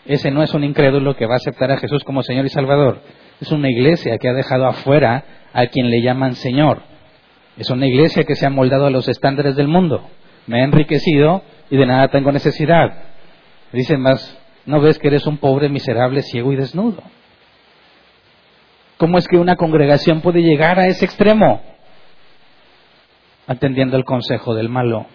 Ese 0.05 0.31
no 0.31 0.43
es 0.43 0.53
un 0.53 0.63
incrédulo 0.63 1.15
que 1.15 1.25
va 1.25 1.35
a 1.35 1.37
aceptar 1.37 1.71
a 1.71 1.77
Jesús 1.77 2.03
como 2.03 2.23
Señor 2.23 2.45
y 2.45 2.49
Salvador. 2.49 3.01
Es 3.39 3.51
una 3.51 3.69
iglesia 3.69 4.17
que 4.17 4.27
ha 4.27 4.33
dejado 4.33 4.65
afuera 4.65 5.23
a 5.53 5.67
quien 5.67 5.89
le 5.89 6.01
llaman 6.01 6.35
Señor. 6.35 6.81
Es 7.57 7.69
una 7.69 7.87
iglesia 7.87 8.23
que 8.23 8.35
se 8.35 8.45
ha 8.45 8.49
moldado 8.49 8.85
a 8.85 8.89
los 8.89 9.07
estándares 9.07 9.55
del 9.55 9.67
mundo. 9.67 10.09
Me 10.47 10.61
ha 10.61 10.65
enriquecido 10.65 11.43
y 11.69 11.77
de 11.77 11.85
nada 11.85 12.09
tengo 12.09 12.31
necesidad. 12.31 13.03
Dicen 13.71 14.01
más, 14.01 14.37
¿no 14.65 14.81
ves 14.81 14.99
que 14.99 15.07
eres 15.07 15.25
un 15.25 15.37
pobre, 15.37 15.69
miserable, 15.69 16.21
ciego 16.21 16.51
y 16.51 16.57
desnudo? 16.57 17.01
¿Cómo 18.97 19.17
es 19.17 19.27
que 19.27 19.37
una 19.37 19.55
congregación 19.55 20.21
puede 20.21 20.41
llegar 20.41 20.79
a 20.79 20.87
ese 20.87 21.05
extremo? 21.05 21.61
Atendiendo 23.47 23.95
el 23.95 24.03
consejo 24.03 24.53
del 24.53 24.69
malo 24.69 25.05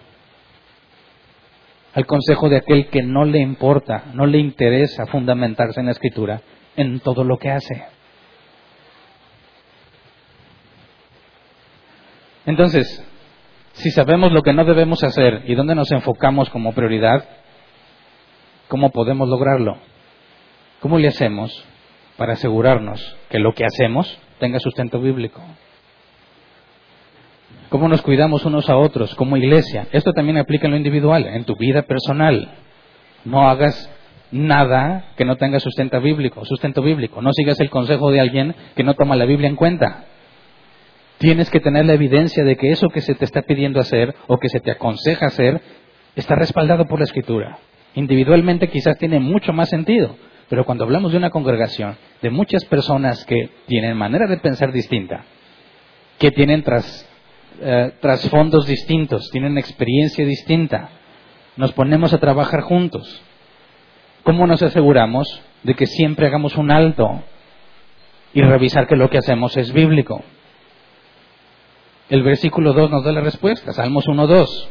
al 1.93 2.05
consejo 2.05 2.49
de 2.49 2.57
aquel 2.57 2.87
que 2.89 3.01
no 3.01 3.25
le 3.25 3.39
importa, 3.39 4.05
no 4.13 4.25
le 4.25 4.37
interesa 4.37 5.05
fundamentarse 5.07 5.79
en 5.79 5.87
la 5.87 5.93
escritura 5.93 6.41
en 6.75 6.99
todo 6.99 7.23
lo 7.23 7.37
que 7.37 7.49
hace. 7.49 7.83
Entonces, 12.45 13.03
si 13.73 13.91
sabemos 13.91 14.31
lo 14.31 14.41
que 14.41 14.53
no 14.53 14.65
debemos 14.65 15.03
hacer 15.03 15.43
y 15.45 15.55
dónde 15.55 15.75
nos 15.75 15.91
enfocamos 15.91 16.49
como 16.49 16.73
prioridad, 16.73 17.25
¿cómo 18.67 18.91
podemos 18.91 19.29
lograrlo? 19.29 19.77
¿Cómo 20.79 20.97
le 20.97 21.09
hacemos 21.09 21.63
para 22.17 22.33
asegurarnos 22.33 23.17
que 23.29 23.39
lo 23.39 23.53
que 23.53 23.65
hacemos 23.65 24.19
tenga 24.39 24.59
sustento 24.59 24.99
bíblico? 24.99 25.41
Cómo 27.69 27.87
nos 27.87 28.01
cuidamos 28.01 28.45
unos 28.45 28.69
a 28.69 28.77
otros 28.77 29.15
como 29.15 29.37
iglesia. 29.37 29.87
Esto 29.91 30.11
también 30.13 30.37
aplica 30.37 30.65
en 30.67 30.71
lo 30.71 30.77
individual, 30.77 31.25
en 31.27 31.45
tu 31.45 31.55
vida 31.55 31.83
personal. 31.83 32.49
No 33.25 33.47
hagas 33.47 33.89
nada 34.31 35.11
que 35.15 35.25
no 35.25 35.37
tenga 35.37 35.59
sustento 35.59 35.99
bíblico, 36.01 36.45
sustento 36.45 36.81
bíblico. 36.81 37.21
No 37.21 37.31
sigas 37.33 37.59
el 37.59 37.69
consejo 37.69 38.11
de 38.11 38.19
alguien 38.19 38.55
que 38.75 38.83
no 38.83 38.95
toma 38.95 39.15
la 39.15 39.25
Biblia 39.25 39.49
en 39.49 39.55
cuenta. 39.55 40.05
Tienes 41.19 41.49
que 41.49 41.59
tener 41.59 41.85
la 41.85 41.93
evidencia 41.93 42.43
de 42.43 42.55
que 42.55 42.71
eso 42.71 42.87
que 42.89 43.01
se 43.01 43.15
te 43.15 43.25
está 43.25 43.41
pidiendo 43.41 43.79
hacer 43.79 44.15
o 44.27 44.37
que 44.37 44.49
se 44.49 44.59
te 44.59 44.71
aconseja 44.71 45.27
hacer 45.27 45.61
está 46.15 46.35
respaldado 46.35 46.85
por 46.85 46.99
la 46.99 47.05
Escritura. 47.05 47.59
Individualmente 47.95 48.69
quizás 48.69 48.97
tiene 48.97 49.19
mucho 49.19 49.51
más 49.51 49.69
sentido, 49.69 50.15
pero 50.47 50.63
cuando 50.63 50.85
hablamos 50.85 51.11
de 51.11 51.17
una 51.17 51.29
congregación 51.29 51.97
de 52.21 52.29
muchas 52.29 52.63
personas 52.65 53.25
que 53.25 53.49
tienen 53.67 53.97
manera 53.97 54.27
de 54.27 54.37
pensar 54.37 54.71
distinta, 54.71 55.25
que 56.19 56.31
tienen 56.31 56.63
tras 56.63 57.08
eh, 57.61 57.93
trasfondos 58.01 58.65
distintos, 58.65 59.29
tienen 59.31 59.57
experiencia 59.57 60.25
distinta. 60.25 60.89
Nos 61.57 61.73
ponemos 61.73 62.13
a 62.13 62.19
trabajar 62.19 62.61
juntos. 62.61 63.21
¿Cómo 64.23 64.47
nos 64.47 64.61
aseguramos 64.61 65.41
de 65.63 65.73
que 65.73 65.85
siempre 65.85 66.27
hagamos 66.27 66.55
un 66.57 66.71
alto 66.71 67.23
y 68.33 68.41
revisar 68.41 68.87
que 68.87 68.95
lo 68.95 69.09
que 69.09 69.17
hacemos 69.17 69.57
es 69.57 69.73
bíblico? 69.73 70.23
El 72.09 72.23
versículo 72.23 72.73
2 72.73 72.89
nos 72.89 73.03
da 73.03 73.11
la 73.11 73.21
respuesta, 73.21 73.71
Salmos 73.71 74.05
1.2. 74.05 74.67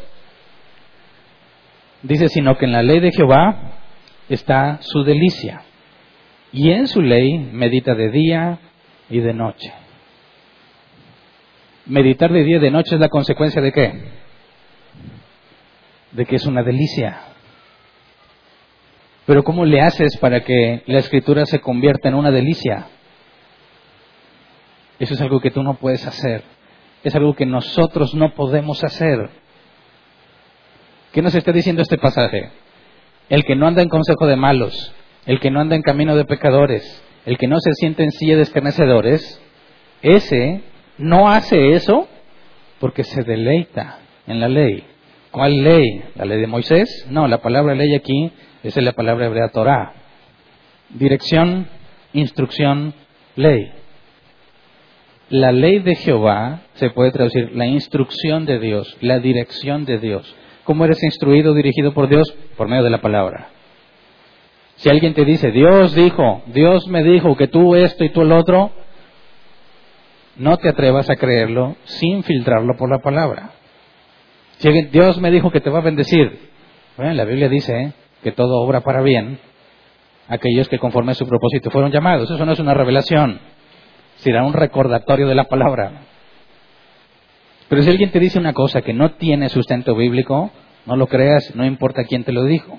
Dice, 2.03 2.29
sino 2.29 2.57
que 2.57 2.65
en 2.65 2.73
la 2.73 2.83
ley 2.83 3.01
de 3.01 3.13
Jehová 3.13 3.73
está 4.29 4.79
su 4.81 5.03
delicia, 5.05 5.63
y 6.53 6.71
en 6.71 6.87
su 6.87 7.01
ley 7.03 7.39
medita 7.39 7.95
de 7.95 8.11
día 8.11 8.59
y 9.11 9.21
de 9.21 9.35
noche. 9.35 9.73
Meditar 11.89 12.31
de 12.31 12.45
día 12.45 12.59
y 12.59 12.61
de 12.61 12.71
noche 12.71 12.95
es 12.97 13.01
la 13.01 13.09
consecuencia 13.09 13.63
de 13.63 13.73
qué? 13.73 13.93
De 16.13 16.27
que 16.27 16.37
es 16.37 16.45
una 16.45 16.63
delicia. 16.63 17.23
Pero 19.25 19.43
¿cómo 19.43 19.65
le 19.65 19.81
haces 19.81 20.19
para 20.19 20.45
que 20.45 20.83
la 20.87 20.99
escritura 20.99 21.47
se 21.47 21.61
convierta 21.61 22.11
en 22.11 22.15
una 22.15 22.31
delicia? 22.31 22.89
Eso 24.99 25.15
es 25.15 25.21
algo 25.23 25.41
que 25.41 25.51
tú 25.51 25.63
no 25.63 25.75
puedes 25.75 26.07
hacer. 26.07 26.43
es 27.05 27.15
algo 27.15 27.35
que 27.35 27.47
nosotros 27.47 28.15
no 28.15 28.35
podemos 28.35 28.85
hacer. 28.85 29.31
¿Qué 31.13 31.23
nos 31.23 31.35
está 31.35 31.53
diciendo 31.53 31.81
este 31.81 31.97
pasaje? 31.97 32.51
El 33.31 33.45
que 33.45 33.57
no 33.57 33.67
anda 33.67 33.81
en 33.81 33.89
consejo 33.89 34.27
de 34.27 34.37
malos, 34.37 34.95
el 35.25 35.41
que 35.41 35.51
no 35.51 35.61
anda 35.61 35.75
en 35.75 35.83
camino 35.83 36.17
de 36.17 36.27
pecadores, 36.27 37.03
el 37.25 37.39
que 37.39 37.47
no 37.47 37.57
se 37.61 37.73
siente 37.75 38.03
en 38.03 38.11
silla 38.11 38.37
de 38.37 38.43
escarnecedores, 38.43 39.41
ese 40.03 40.63
no 40.99 41.29
hace 41.29 41.73
eso 41.73 42.09
porque 42.81 43.05
se 43.05 43.23
deleita 43.23 43.99
en 44.27 44.41
la 44.41 44.49
ley. 44.49 44.85
¿Cuál 45.31 45.63
ley? 45.63 46.03
¿La 46.17 46.25
ley 46.25 46.41
de 46.41 46.47
Moisés? 46.47 47.07
No, 47.11 47.29
la 47.29 47.39
palabra 47.39 47.75
ley 47.75 47.95
aquí 47.95 48.33
es 48.63 48.77
la 48.77 48.93
palabra 48.93 49.27
hebrea 49.27 49.49
Torah. 49.49 49.93
Dirección, 50.91 51.69
instrucción, 52.13 52.95
ley. 53.37 53.73
La 55.31 55.53
ley 55.53 55.81
de 55.81 55.95
Jehová 55.95 56.63
se 56.75 56.91
puede 56.91 57.13
traducir 57.13 57.55
la 57.55 57.67
instrucción 57.67 58.47
de 58.47 58.59
Dios, 58.59 58.97
la 59.01 59.19
dirección 59.19 59.85
de 59.85 59.99
Dios. 59.99 60.35
¿Cómo 60.65 60.85
eres 60.85 61.03
instruido, 61.03 61.55
dirigido 61.55 61.93
por 61.93 62.09
Dios? 62.09 62.35
Por 62.57 62.69
medio 62.69 62.85
de 62.85 62.91
la 62.91 63.01
palabra. 63.01 63.49
Si 64.77 64.89
alguien 64.89 65.13
te 65.13 65.25
dice, 65.25 65.51
Dios 65.51 65.95
dijo, 65.95 66.43
Dios 66.47 66.87
me 66.89 67.03
dijo 67.03 67.37
que 67.37 67.49
tú 67.49 67.75
esto 67.75 68.05
y 68.05 68.11
tú 68.11 68.23
el 68.23 68.33
otro, 68.33 68.71
no 70.39 70.57
te 70.57 70.69
atrevas 70.69 71.11
a 71.11 71.17
creerlo 71.17 71.77
sin 71.85 72.23
filtrarlo 72.23 72.75
por 72.77 72.91
la 72.91 72.99
palabra. 72.99 73.51
Dios 74.91 75.19
me 75.21 75.31
dijo 75.31 75.51
que 75.51 75.61
te 75.61 75.71
va 75.71 75.79
a 75.79 75.83
bendecir, 75.83 76.51
bueno, 76.97 77.13
la 77.15 77.25
Biblia 77.25 77.49
dice 77.49 77.81
¿eh? 77.81 77.93
que 78.23 78.33
todo 78.33 78.61
obra 78.61 78.81
para 78.81 79.03
bien 79.03 79.39
aquellos 80.29 80.69
que 80.69 80.79
conforme 80.79 81.13
a 81.13 81.15
su 81.15 81.27
propósito 81.27 81.71
fueron 81.71 81.91
llamados. 81.91 82.31
Eso 82.31 82.45
no 82.45 82.53
es 82.53 82.59
una 82.59 82.75
revelación, 82.75 83.41
será 84.17 84.45
un 84.45 84.53
recordatorio 84.53 85.27
de 85.27 85.35
la 85.35 85.45
palabra. 85.45 86.03
Pero 87.69 87.83
si 87.83 87.91
alguien 87.91 88.11
te 88.11 88.21
dice 88.21 88.39
una 88.39 88.53
cosa 88.53 88.83
que 88.83 88.93
no 88.93 89.13
tiene 89.13 89.49
sustento 89.49 89.95
bíblico, 89.95 90.51
no 90.87 90.97
lo 90.97 91.07
creas, 91.07 91.55
no 91.55 91.65
importa 91.65 92.05
quién 92.05 92.25
te 92.25 92.33
lo 92.33 92.45
dijo. 92.45 92.79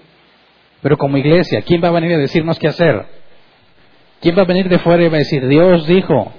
Pero 0.82 0.98
como 0.98 1.17
iglesia, 1.17 1.62
¿quién 1.62 1.84
va 1.84 1.89
a 1.89 1.91
venir 1.91 2.13
a 2.13 2.17
decirnos 2.17 2.58
qué 2.58 2.67
hacer? 2.67 3.06
¿Quién 4.22 4.38
va 4.38 4.43
a 4.43 4.45
venir 4.45 4.69
de 4.69 4.80
fuera 4.80 5.04
y 5.04 5.10
va 5.10 5.15
a 5.15 5.19
decir, 5.19 5.48
Dios 5.48 5.86
dijo? 5.88 6.32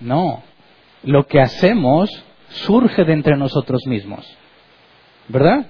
No, 0.00 0.42
lo 1.02 1.26
que 1.26 1.40
hacemos 1.40 2.10
surge 2.48 3.04
de 3.04 3.12
entre 3.12 3.36
nosotros 3.36 3.82
mismos, 3.86 4.26
¿verdad? 5.28 5.66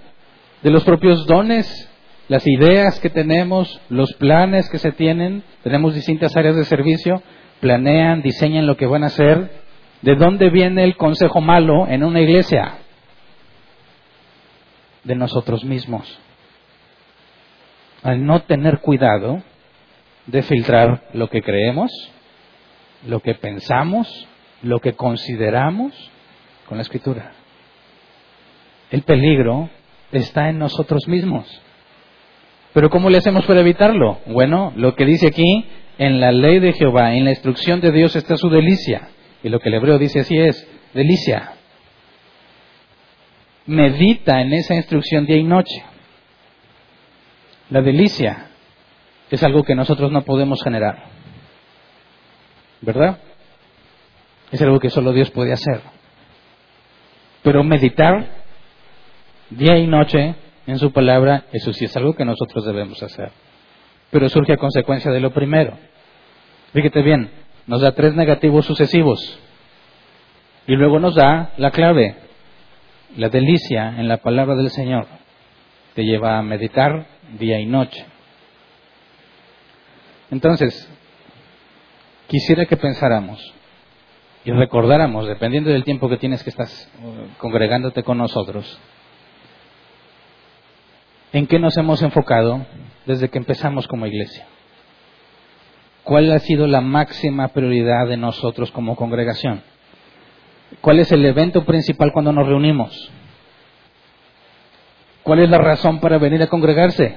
De 0.63 0.71
los 0.71 0.85
propios 0.85 1.27
dones, 1.27 1.89
las 2.29 2.47
ideas 2.47 3.01
que 3.01 3.11
tenemos, 3.11 3.81
los 3.89 4.13
planes 4.15 4.69
que 4.71 4.79
se 4.79 4.93
tienen, 4.93 5.43
tenemos 5.63 5.95
distintas 5.95 6.37
áreas 6.37 6.57
de 6.57 6.65
servicio, 6.65 7.23
planean, 7.61 8.23
diseñan 8.23 8.67
lo 8.67 8.77
que 8.77 8.87
van 8.87 9.05
a 9.05 9.09
hacer. 9.09 9.51
¿De 10.03 10.15
dónde 10.17 10.49
viene 10.49 10.85
el 10.85 10.97
consejo 10.97 11.41
malo 11.41 11.87
en 11.87 12.05
una 12.05 12.21
iglesia? 12.21 12.79
De 15.05 15.15
nosotros 15.15 15.65
mismos. 15.65 16.19
Al 18.03 18.25
no 18.25 18.41
tener 18.41 18.79
cuidado 18.79 19.43
de 20.27 20.43
filtrar 20.43 21.03
lo 21.13 21.29
que 21.29 21.43
creemos, 21.43 21.91
lo 23.07 23.21
que 23.21 23.35
pensamos, 23.35 24.27
lo 24.63 24.81
que 24.81 24.95
consideramos 24.95 25.93
con 26.67 26.79
la 26.79 26.83
escritura. 26.83 27.33
El 28.91 29.03
peligro 29.03 29.71
está 30.13 30.49
en 30.49 30.59
nosotros 30.59 31.07
mismos. 31.07 31.47
Pero 32.73 32.91
¿cómo 32.91 33.11
le 33.11 33.19
hacemos 33.19 33.45
para 33.47 33.61
evitarlo? 33.61 34.21
Bueno, 34.27 34.73
lo 34.77 34.95
que 34.95 35.05
dice 35.05 35.29
aquí, 35.29 35.67
en 35.99 36.21
la 36.21 36.33
ley 36.33 36.61
de 36.61 36.73
Jehová, 36.73 37.15
en 37.15 37.25
la 37.25 37.31
instrucción 37.31 37.81
de 37.81 37.93
Dios 37.93 38.15
está 38.17 38.37
su 38.37 38.49
delicia. 38.49 39.09
Y 39.43 39.49
lo 39.49 39.61
que 39.61 39.69
el 39.69 39.75
hebreo 39.77 39.99
dice 39.99 40.21
así 40.21 40.37
es, 40.37 40.69
delicia. 40.95 41.53
Medita 43.67 44.41
en 44.41 44.53
esa 44.53 44.75
instrucción 44.75 45.27
día 45.27 45.37
y 45.37 45.45
noche. 45.45 45.83
La 47.71 47.83
delicia 47.83 48.51
es 49.31 49.43
algo 49.43 49.63
que 49.63 49.75
nosotros 49.75 50.11
no 50.11 50.23
podemos 50.23 50.63
generar. 50.63 51.05
¿Verdad? 52.81 53.19
Es 54.51 54.61
algo 54.63 54.81
que 54.81 54.91
solo 54.91 55.13
Dios 55.13 55.31
puede 55.31 55.53
hacer. 55.53 55.81
Pero 57.43 57.65
meditar 57.65 58.27
día 59.51 59.79
y 59.79 59.87
noche 59.87 60.35
en 60.67 60.79
su 60.79 60.93
palabra, 60.93 61.45
eso 61.53 61.73
sí 61.73 61.85
es 61.85 61.97
algo 61.97 62.15
que 62.15 62.25
nosotros 62.25 62.65
debemos 62.65 63.03
hacer. 63.03 63.33
Pero 64.11 64.29
surge 64.29 64.53
a 64.53 64.57
consecuencia 64.57 65.11
de 65.11 65.21
lo 65.21 65.33
primero. 65.33 65.77
Fíjate 66.73 67.03
bien, 67.03 67.31
nos 67.67 67.81
da 67.81 67.93
tres 67.93 68.15
negativos 68.15 68.67
sucesivos. 68.67 69.39
Y 70.67 70.75
luego 70.75 70.99
nos 70.99 71.15
da 71.15 71.53
la 71.57 71.71
clave, 71.71 72.17
la 73.17 73.29
delicia 73.29 73.95
en 73.99 74.09
la 74.09 74.19
palabra 74.19 74.55
del 74.55 74.71
Señor. 74.71 75.07
Te 75.95 76.05
lleva 76.05 76.39
a 76.39 76.43
meditar 76.43 77.07
día 77.39 77.59
y 77.59 77.67
noche. 77.67 78.05
Entonces, 80.31 80.89
quisiera 82.29 82.67
que 82.67 82.77
pensáramos, 82.77 83.55
y 84.45 84.53
recordáramos, 84.53 85.27
dependiendo 85.27 85.71
del 85.71 85.85
tiempo 85.85 86.09
que 86.09 86.17
tienes 86.17 86.43
que 86.43 86.51
estás 86.51 86.91
uh, 87.03 87.39
congregándote 87.39 88.03
con 88.03 88.19
nosotros, 88.19 88.81
en 91.33 91.47
qué 91.47 91.59
nos 91.59 91.77
hemos 91.77 92.03
enfocado 92.03 92.65
desde 93.07 93.29
que 93.29 93.39
empezamos 93.39 93.87
como 93.87 94.07
iglesia. 94.07 94.47
¿Cuál 96.03 96.33
ha 96.33 96.39
sido 96.39 96.67
la 96.67 96.81
máxima 96.81 97.49
prioridad 97.49 98.09
de 98.09 98.17
nosotros 98.17 98.71
como 98.71 98.97
congregación? 98.97 99.63
¿Cuál 100.81 101.01
es 101.01 101.13
el 101.13 101.25
evento 101.25 101.65
principal 101.65 102.11
cuando 102.13 102.33
nos 102.33 102.47
reunimos? 102.47 103.11
¿Cuál 105.23 105.41
es 105.41 105.51
la 105.51 105.59
razón 105.59 106.01
para 106.01 106.19
venir 106.19 106.43
a 106.43 106.47
congregarse? 106.49 107.17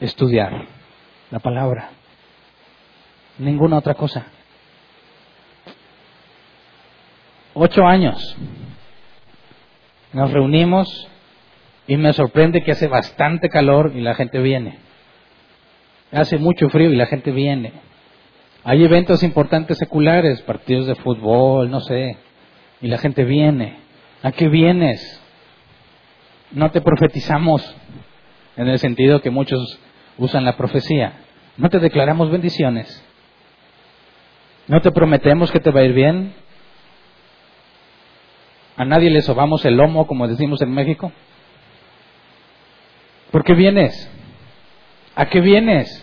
Estudiar 0.00 0.68
la 1.30 1.40
palabra. 1.40 1.90
Ninguna 3.38 3.78
otra 3.78 3.94
cosa. 3.94 4.26
Ocho 7.54 7.86
años. 7.86 8.36
Nos 10.12 10.32
reunimos 10.32 11.08
y 11.86 11.96
me 11.96 12.12
sorprende 12.12 12.62
que 12.62 12.72
hace 12.72 12.88
bastante 12.88 13.48
calor 13.48 13.92
y 13.94 14.00
la 14.00 14.14
gente 14.14 14.38
viene. 14.40 14.78
Hace 16.12 16.38
mucho 16.38 16.68
frío 16.68 16.90
y 16.90 16.96
la 16.96 17.06
gente 17.06 17.30
viene. 17.30 17.72
Hay 18.64 18.84
eventos 18.84 19.22
importantes 19.22 19.78
seculares, 19.78 20.42
partidos 20.42 20.86
de 20.86 20.94
fútbol, 20.96 21.70
no 21.70 21.80
sé, 21.80 22.16
y 22.80 22.88
la 22.88 22.98
gente 22.98 23.24
viene. 23.24 23.78
¿A 24.22 24.32
qué 24.32 24.48
vienes? 24.48 25.20
No 26.52 26.70
te 26.70 26.80
profetizamos 26.80 27.74
en 28.56 28.68
el 28.68 28.78
sentido 28.78 29.22
que 29.22 29.30
muchos 29.30 29.78
usan 30.18 30.44
la 30.44 30.56
profecía. 30.56 31.14
No 31.56 31.70
te 31.70 31.78
declaramos 31.78 32.30
bendiciones. 32.30 33.02
No 34.66 34.80
te 34.82 34.90
prometemos 34.90 35.50
que 35.50 35.60
te 35.60 35.70
va 35.70 35.80
a 35.80 35.84
ir 35.84 35.94
bien. 35.94 36.34
A 38.80 38.86
nadie 38.86 39.10
le 39.10 39.20
sobamos 39.20 39.62
el 39.66 39.76
lomo, 39.76 40.06
como 40.06 40.26
decimos 40.26 40.62
en 40.62 40.70
México. 40.70 41.12
¿Por 43.30 43.44
qué 43.44 43.52
vienes? 43.52 44.10
¿A 45.14 45.26
qué 45.26 45.42
vienes? 45.42 46.02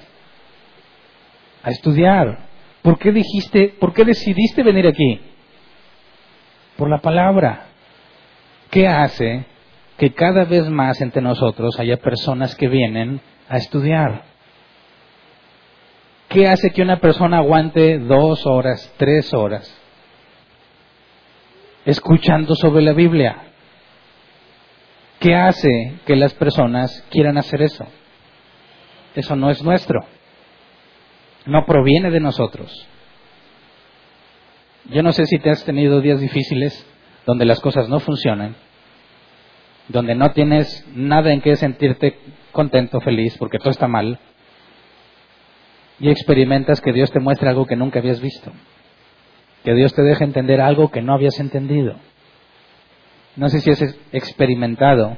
A 1.64 1.72
estudiar. 1.72 2.46
¿Por 2.84 3.00
qué 3.00 3.12
dijiste, 3.12 3.70
por 3.80 3.94
qué 3.94 4.06
decidiste 4.06 4.62
venir 4.62 4.86
aquí? 4.86 5.20
Por 6.76 6.88
la 6.88 7.00
palabra. 7.00 7.66
¿Qué 8.70 8.88
hace 8.88 9.48
que 9.98 10.14
cada 10.14 10.46
vez 10.46 10.70
más 10.70 11.02
entre 11.02 11.24
nosotros 11.24 11.80
haya 11.80 11.98
personas 11.98 12.54
que 12.54 12.68
vienen 12.68 13.22
a 13.50 13.58
estudiar? 13.58 14.22
¿Qué 16.30 16.48
hace 16.48 16.70
que 16.70 16.84
una 16.84 17.00
persona 17.00 17.38
aguante 17.38 17.98
dos 17.98 18.46
horas, 18.46 18.94
tres 19.00 19.34
horas 19.34 19.87
escuchando 21.88 22.54
sobre 22.54 22.84
la 22.84 22.92
Biblia. 22.92 23.44
¿Qué 25.22 25.34
hace 25.34 25.96
que 26.06 26.18
las 26.18 26.34
personas 26.34 27.04
quieran 27.10 27.38
hacer 27.38 27.62
eso? 27.62 27.88
Eso 29.16 29.38
no 29.38 29.50
es 29.50 29.64
nuestro. 29.64 30.02
No 31.46 31.66
proviene 31.66 32.12
de 32.12 32.20
nosotros. 32.20 32.72
Yo 34.90 35.02
no 35.02 35.14
sé 35.14 35.26
si 35.26 35.40
te 35.40 35.50
has 35.50 35.64
tenido 35.64 36.02
días 36.02 36.20
difíciles 36.20 36.86
donde 37.26 37.46
las 37.46 37.62
cosas 37.62 37.88
no 37.88 38.02
funcionan, 38.02 38.56
donde 39.88 40.14
no 40.14 40.32
tienes 40.32 40.86
nada 40.94 41.32
en 41.32 41.40
que 41.40 41.56
sentirte 41.56 42.20
contento, 42.52 43.00
feliz, 43.00 43.38
porque 43.38 43.60
todo 43.60 43.70
está 43.70 43.88
mal, 43.88 44.20
y 46.00 46.10
experimentas 46.10 46.82
que 46.82 46.92
Dios 46.92 47.12
te 47.12 47.20
muestra 47.20 47.50
algo 47.50 47.66
que 47.66 47.76
nunca 47.78 48.00
habías 48.00 48.20
visto 48.20 48.52
que 49.68 49.74
Dios 49.74 49.94
te 49.94 50.02
deje 50.02 50.24
entender 50.24 50.62
algo 50.62 50.92
que 50.92 51.02
no 51.02 51.14
habías 51.14 51.42
entendido. 51.42 51.96
No 53.36 53.50
sé 53.50 53.60
si 53.60 53.70
has 53.70 53.82
experimentado 54.14 55.18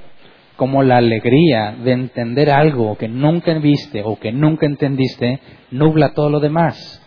como 0.55 0.81
la 0.81 0.97
alegría 0.97 1.75
de 1.83 1.91
entender 1.91 2.49
algo 2.49 2.97
que 2.97 3.07
nunca 3.07 3.53
viste 3.59 4.01
o 4.03 4.19
que 4.19 4.31
nunca 4.31 4.65
entendiste 4.65 5.39
nubla 5.69 6.15
todo 6.15 6.31
lo 6.31 6.39
demás. 6.39 6.99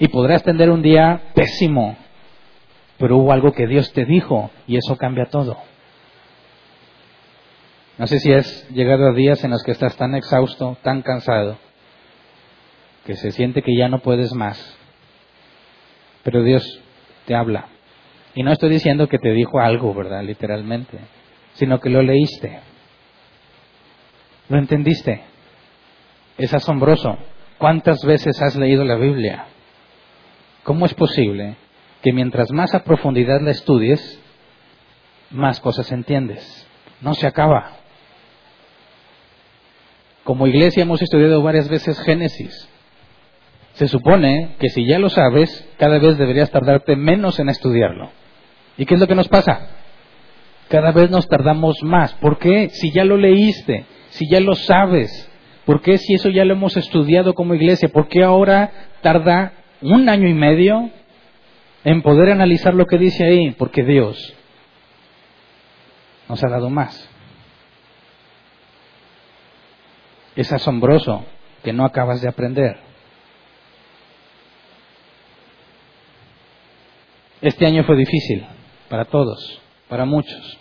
Y 0.00 0.08
podrás 0.08 0.42
tener 0.42 0.70
un 0.70 0.82
día 0.82 1.22
pésimo, 1.36 1.96
pero 2.98 3.18
hubo 3.18 3.30
algo 3.30 3.52
que 3.52 3.68
Dios 3.68 3.92
te 3.92 4.04
dijo 4.04 4.50
y 4.66 4.76
eso 4.76 4.96
cambia 4.96 5.26
todo. 5.26 5.58
No 7.96 8.08
sé 8.08 8.18
si 8.18 8.32
has 8.32 8.68
llegado 8.70 9.06
a 9.06 9.12
días 9.12 9.44
en 9.44 9.52
los 9.52 9.62
que 9.62 9.70
estás 9.70 9.96
tan 9.96 10.16
exhausto, 10.16 10.76
tan 10.82 11.02
cansado, 11.02 11.58
que 13.06 13.14
se 13.14 13.30
siente 13.30 13.62
que 13.62 13.76
ya 13.76 13.86
no 13.86 14.00
puedes 14.00 14.32
más. 14.32 14.81
Pero 16.22 16.42
Dios 16.42 16.80
te 17.26 17.34
habla. 17.34 17.66
Y 18.34 18.42
no 18.42 18.52
estoy 18.52 18.70
diciendo 18.70 19.08
que 19.08 19.18
te 19.18 19.32
dijo 19.32 19.60
algo, 19.60 19.92
¿verdad? 19.94 20.22
Literalmente. 20.22 20.98
Sino 21.54 21.80
que 21.80 21.90
lo 21.90 22.02
leíste. 22.02 22.60
Lo 24.48 24.58
entendiste. 24.58 25.22
Es 26.38 26.54
asombroso. 26.54 27.18
¿Cuántas 27.58 28.04
veces 28.04 28.40
has 28.42 28.56
leído 28.56 28.84
la 28.84 28.96
Biblia? 28.96 29.46
¿Cómo 30.62 30.86
es 30.86 30.94
posible 30.94 31.56
que 32.02 32.12
mientras 32.12 32.50
más 32.50 32.74
a 32.74 32.84
profundidad 32.84 33.40
la 33.40 33.50
estudies, 33.50 34.20
más 35.30 35.60
cosas 35.60 35.90
entiendes? 35.92 36.66
No 37.00 37.14
se 37.14 37.26
acaba. 37.26 37.78
Como 40.24 40.46
iglesia 40.46 40.82
hemos 40.82 41.02
estudiado 41.02 41.42
varias 41.42 41.68
veces 41.68 42.00
Génesis. 42.00 42.68
Se 43.74 43.88
supone 43.88 44.56
que 44.58 44.68
si 44.68 44.86
ya 44.86 44.98
lo 44.98 45.08
sabes, 45.08 45.66
cada 45.78 45.98
vez 45.98 46.18
deberías 46.18 46.50
tardarte 46.50 46.96
menos 46.96 47.40
en 47.40 47.48
estudiarlo. 47.48 48.10
¿Y 48.76 48.86
qué 48.86 48.94
es 48.94 49.00
lo 49.00 49.06
que 49.06 49.14
nos 49.14 49.28
pasa? 49.28 49.68
Cada 50.68 50.92
vez 50.92 51.10
nos 51.10 51.28
tardamos 51.28 51.82
más. 51.82 52.14
¿Por 52.14 52.38
qué? 52.38 52.68
Si 52.70 52.92
ya 52.92 53.04
lo 53.04 53.16
leíste, 53.16 53.84
si 54.10 54.28
ya 54.30 54.40
lo 54.40 54.54
sabes. 54.54 55.30
¿Por 55.64 55.80
qué 55.80 55.98
si 55.98 56.14
eso 56.14 56.28
ya 56.28 56.44
lo 56.44 56.54
hemos 56.54 56.76
estudiado 56.76 57.34
como 57.34 57.54
iglesia? 57.54 57.88
¿Por 57.88 58.08
qué 58.08 58.22
ahora 58.22 58.70
tarda 59.00 59.52
un 59.80 60.08
año 60.08 60.28
y 60.28 60.34
medio 60.34 60.90
en 61.84 62.02
poder 62.02 62.30
analizar 62.30 62.74
lo 62.74 62.86
que 62.86 62.98
dice 62.98 63.24
ahí? 63.24 63.50
Porque 63.52 63.82
Dios 63.82 64.34
nos 66.28 66.42
ha 66.42 66.48
dado 66.48 66.68
más. 66.68 67.08
Es 70.34 70.52
asombroso 70.52 71.24
que 71.62 71.72
no 71.72 71.84
acabas 71.84 72.22
de 72.22 72.28
aprender. 72.28 72.91
Este 77.42 77.66
año 77.66 77.82
fue 77.82 77.96
difícil 77.96 78.46
para 78.88 79.04
todos, 79.04 79.60
para 79.88 80.04
muchos. 80.04 80.58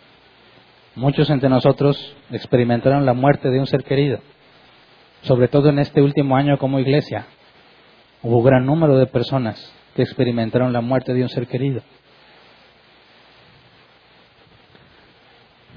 Muchos 0.95 1.29
entre 1.29 1.47
nosotros 1.47 2.15
experimentaron 2.31 3.05
la 3.05 3.13
muerte 3.13 3.51
de 3.51 3.59
un 3.59 3.67
ser 3.67 3.83
querido, 3.83 4.19
sobre 5.21 5.47
todo 5.47 5.69
en 5.69 5.77
este 5.77 6.01
último 6.01 6.35
año 6.35 6.57
como 6.57 6.79
iglesia. 6.79 7.27
Hubo 8.23 8.41
gran 8.41 8.65
número 8.65 8.97
de 8.97 9.05
personas 9.05 9.71
que 9.95 10.01
experimentaron 10.01 10.73
la 10.73 10.81
muerte 10.81 11.13
de 11.13 11.21
un 11.21 11.29
ser 11.29 11.45
querido. 11.45 11.83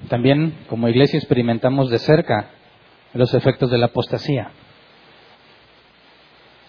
También 0.09 0.55
como 0.71 0.88
iglesia 0.88 1.19
experimentamos 1.19 1.90
de 1.90 1.99
cerca 1.99 2.49
los 3.12 3.35
efectos 3.35 3.71
de 3.71 3.77
la 3.77 3.87
apostasía. 3.87 4.53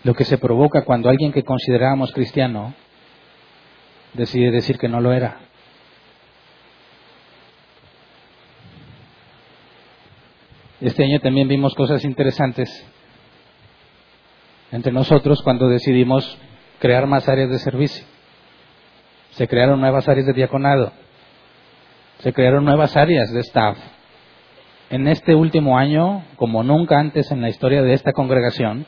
Lo 0.03 0.13
que 0.13 0.25
se 0.25 0.37
provoca 0.37 0.83
cuando 0.83 1.07
alguien 1.07 1.31
que 1.31 1.43
considerábamos 1.43 2.11
cristiano 2.11 2.73
decide 4.15 4.51
decir 4.51 4.77
que 4.77 4.89
no 4.89 4.99
lo 4.99 5.13
era. 5.13 5.39
Este 10.81 11.03
año 11.03 11.19
también 11.19 11.47
vimos 11.47 11.73
cosas 11.73 12.03
interesantes 12.03 12.69
entre 14.71 14.91
nosotros 14.91 15.41
cuando 15.41 15.69
decidimos 15.69 16.37
crear 16.79 17.07
más 17.07 17.29
áreas 17.29 17.49
de 17.49 17.59
servicio. 17.59 18.05
Se 19.31 19.47
crearon 19.47 19.79
nuevas 19.79 20.07
áreas 20.07 20.25
de 20.25 20.33
diaconado. 20.33 20.91
Se 22.19 22.33
crearon 22.33 22.65
nuevas 22.65 22.95
áreas 22.95 23.31
de 23.31 23.39
staff 23.41 23.77
en 24.89 25.07
este 25.07 25.33
último 25.33 25.77
año, 25.77 26.23
como 26.35 26.63
nunca 26.63 26.99
antes 26.99 27.31
en 27.31 27.41
la 27.41 27.49
historia 27.49 27.81
de 27.81 27.93
esta 27.93 28.13
congregación, 28.13 28.85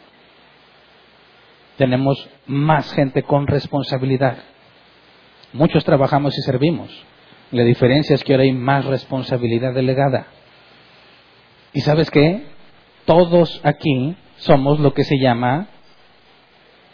tenemos 1.78 2.30
más 2.46 2.94
gente 2.94 3.24
con 3.24 3.48
responsabilidad. 3.48 4.38
Muchos 5.54 5.84
trabajamos 5.84 6.38
y 6.38 6.42
servimos. 6.42 6.90
La 7.52 7.64
diferencia 7.64 8.16
es 8.16 8.24
que 8.24 8.34
ahora 8.34 8.44
hay 8.44 8.52
más 8.52 8.86
responsabilidad 8.86 9.74
delegada. 9.74 10.28
¿Y 11.74 11.82
sabes 11.82 12.12
qué? 12.12 12.44
Todos 13.06 13.62
aquí 13.64 14.16
somos 14.38 14.80
lo 14.80 14.94
que 14.94 15.04
se 15.04 15.18
llama 15.18 15.68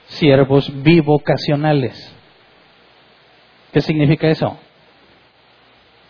siervos 0.05 0.71
bivocacionales. 0.83 2.15
¿Qué 3.71 3.81
significa 3.81 4.27
eso? 4.27 4.57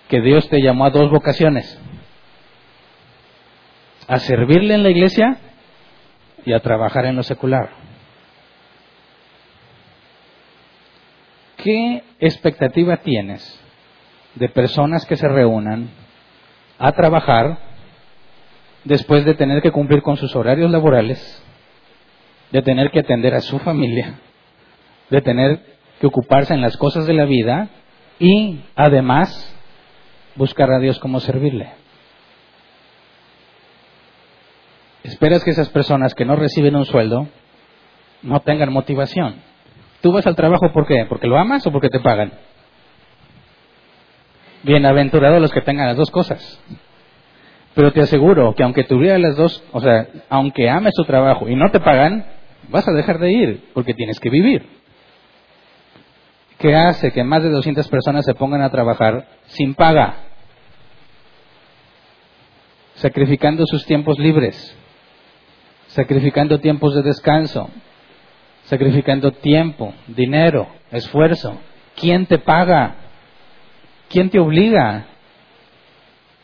Que 0.10 0.20
Dios 0.22 0.50
te 0.50 0.62
llamó 0.62 0.86
a 0.86 0.90
dos 0.90 1.10
vocaciones 1.10 1.80
a 4.08 4.20
servirle 4.20 4.76
en 4.76 4.84
la 4.84 4.90
iglesia 4.90 5.38
y 6.46 6.54
a 6.54 6.60
trabajar 6.60 7.06
en 7.06 7.16
lo 7.16 7.24
secular. 7.24 7.83
¿Qué 11.64 12.04
expectativa 12.20 12.98
tienes 12.98 13.58
de 14.36 14.50
personas 14.50 15.06
que 15.06 15.16
se 15.16 15.30
reúnan 15.30 15.92
a 16.78 16.92
trabajar 16.92 17.58
después 18.84 19.24
de 19.24 19.34
tener 19.34 19.62
que 19.62 19.72
cumplir 19.72 20.02
con 20.02 20.18
sus 20.18 20.36
horarios 20.36 20.70
laborales, 20.70 21.42
de 22.52 22.62
tener 22.64 22.92
que 22.92 23.00
atender 23.00 23.34
a 23.34 23.40
su 23.40 23.60
familia, 23.60 24.20
de 25.10 25.22
tener 25.22 25.78
que 26.02 26.08
ocuparse 26.08 26.54
en 26.54 26.60
las 26.60 26.76
cosas 26.76 27.06
de 27.06 27.14
la 27.14 27.24
vida 27.24 27.70
y 28.20 28.60
además 28.76 29.56
buscar 30.36 30.70
a 30.70 30.80
Dios 30.80 31.00
como 31.00 31.22
servirle? 31.22 31.72
Esperas 35.04 35.46
que 35.46 35.52
esas 35.52 35.70
personas 35.70 36.14
que 36.14 36.26
no 36.26 36.36
reciben 36.36 36.76
un 36.76 36.84
sueldo 36.84 37.30
no 38.22 38.42
tengan 38.42 38.74
motivación. 38.74 39.53
¿Tú 40.04 40.12
vas 40.12 40.28
al 40.28 40.36
trabajo 40.36 40.70
por 40.74 40.86
qué? 40.86 41.06
¿Porque 41.08 41.28
lo 41.28 41.38
amas 41.38 41.66
o 41.66 41.72
porque 41.72 41.88
te 41.88 42.02
pagan? 42.02 42.34
Bienaventurados 44.64 45.40
los 45.40 45.50
que 45.54 45.62
tengan 45.62 45.88
las 45.88 45.96
dos 45.96 46.12
cosas. 46.12 46.60
Pero 47.74 47.94
te 47.94 48.02
aseguro 48.02 48.54
que 48.54 48.64
aunque 48.64 48.84
tuvieras 48.84 49.22
las 49.22 49.38
dos, 49.38 49.64
o 49.72 49.80
sea, 49.80 50.08
aunque 50.28 50.70
ames 50.70 50.94
tu 50.94 51.06
trabajo 51.06 51.48
y 51.48 51.56
no 51.56 51.72
te 51.72 51.80
pagan, 51.80 52.26
vas 52.68 52.86
a 52.86 52.92
dejar 52.92 53.18
de 53.18 53.32
ir 53.32 53.70
porque 53.74 53.94
tienes 53.94 54.20
que 54.20 54.30
vivir. 54.30 54.68
¿Qué 56.60 56.76
hace 56.76 57.14
que 57.14 57.24
más 57.24 57.42
de 57.42 57.50
200 57.50 57.88
personas 57.88 58.26
se 58.26 58.34
pongan 58.34 58.62
a 58.62 58.72
trabajar 58.72 59.26
sin 59.46 59.74
paga? 59.74 60.18
Sacrificando 62.96 63.66
sus 63.66 63.86
tiempos 63.86 64.20
libres 64.20 64.78
sacrificando 65.94 66.60
tiempos 66.60 66.96
de 66.96 67.04
descanso, 67.04 67.70
sacrificando 68.66 69.32
tiempo, 69.32 69.94
dinero, 70.08 70.68
esfuerzo. 70.92 71.60
¿Quién 71.96 72.26
te 72.26 72.40
paga? 72.40 72.96
¿Quién 74.10 74.30
te 74.30 74.40
obliga? 74.40 75.06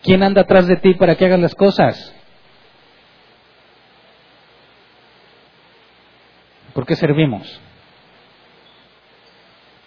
¿Quién 0.04 0.24
anda 0.24 0.42
atrás 0.42 0.68
de 0.68 0.78
ti 0.78 0.94
para 0.94 1.16
que 1.16 1.26
hagas 1.26 1.40
las 1.40 1.56
cosas? 1.56 2.16
¿Por 6.74 6.86
qué 6.86 6.96
servimos? 6.96 7.60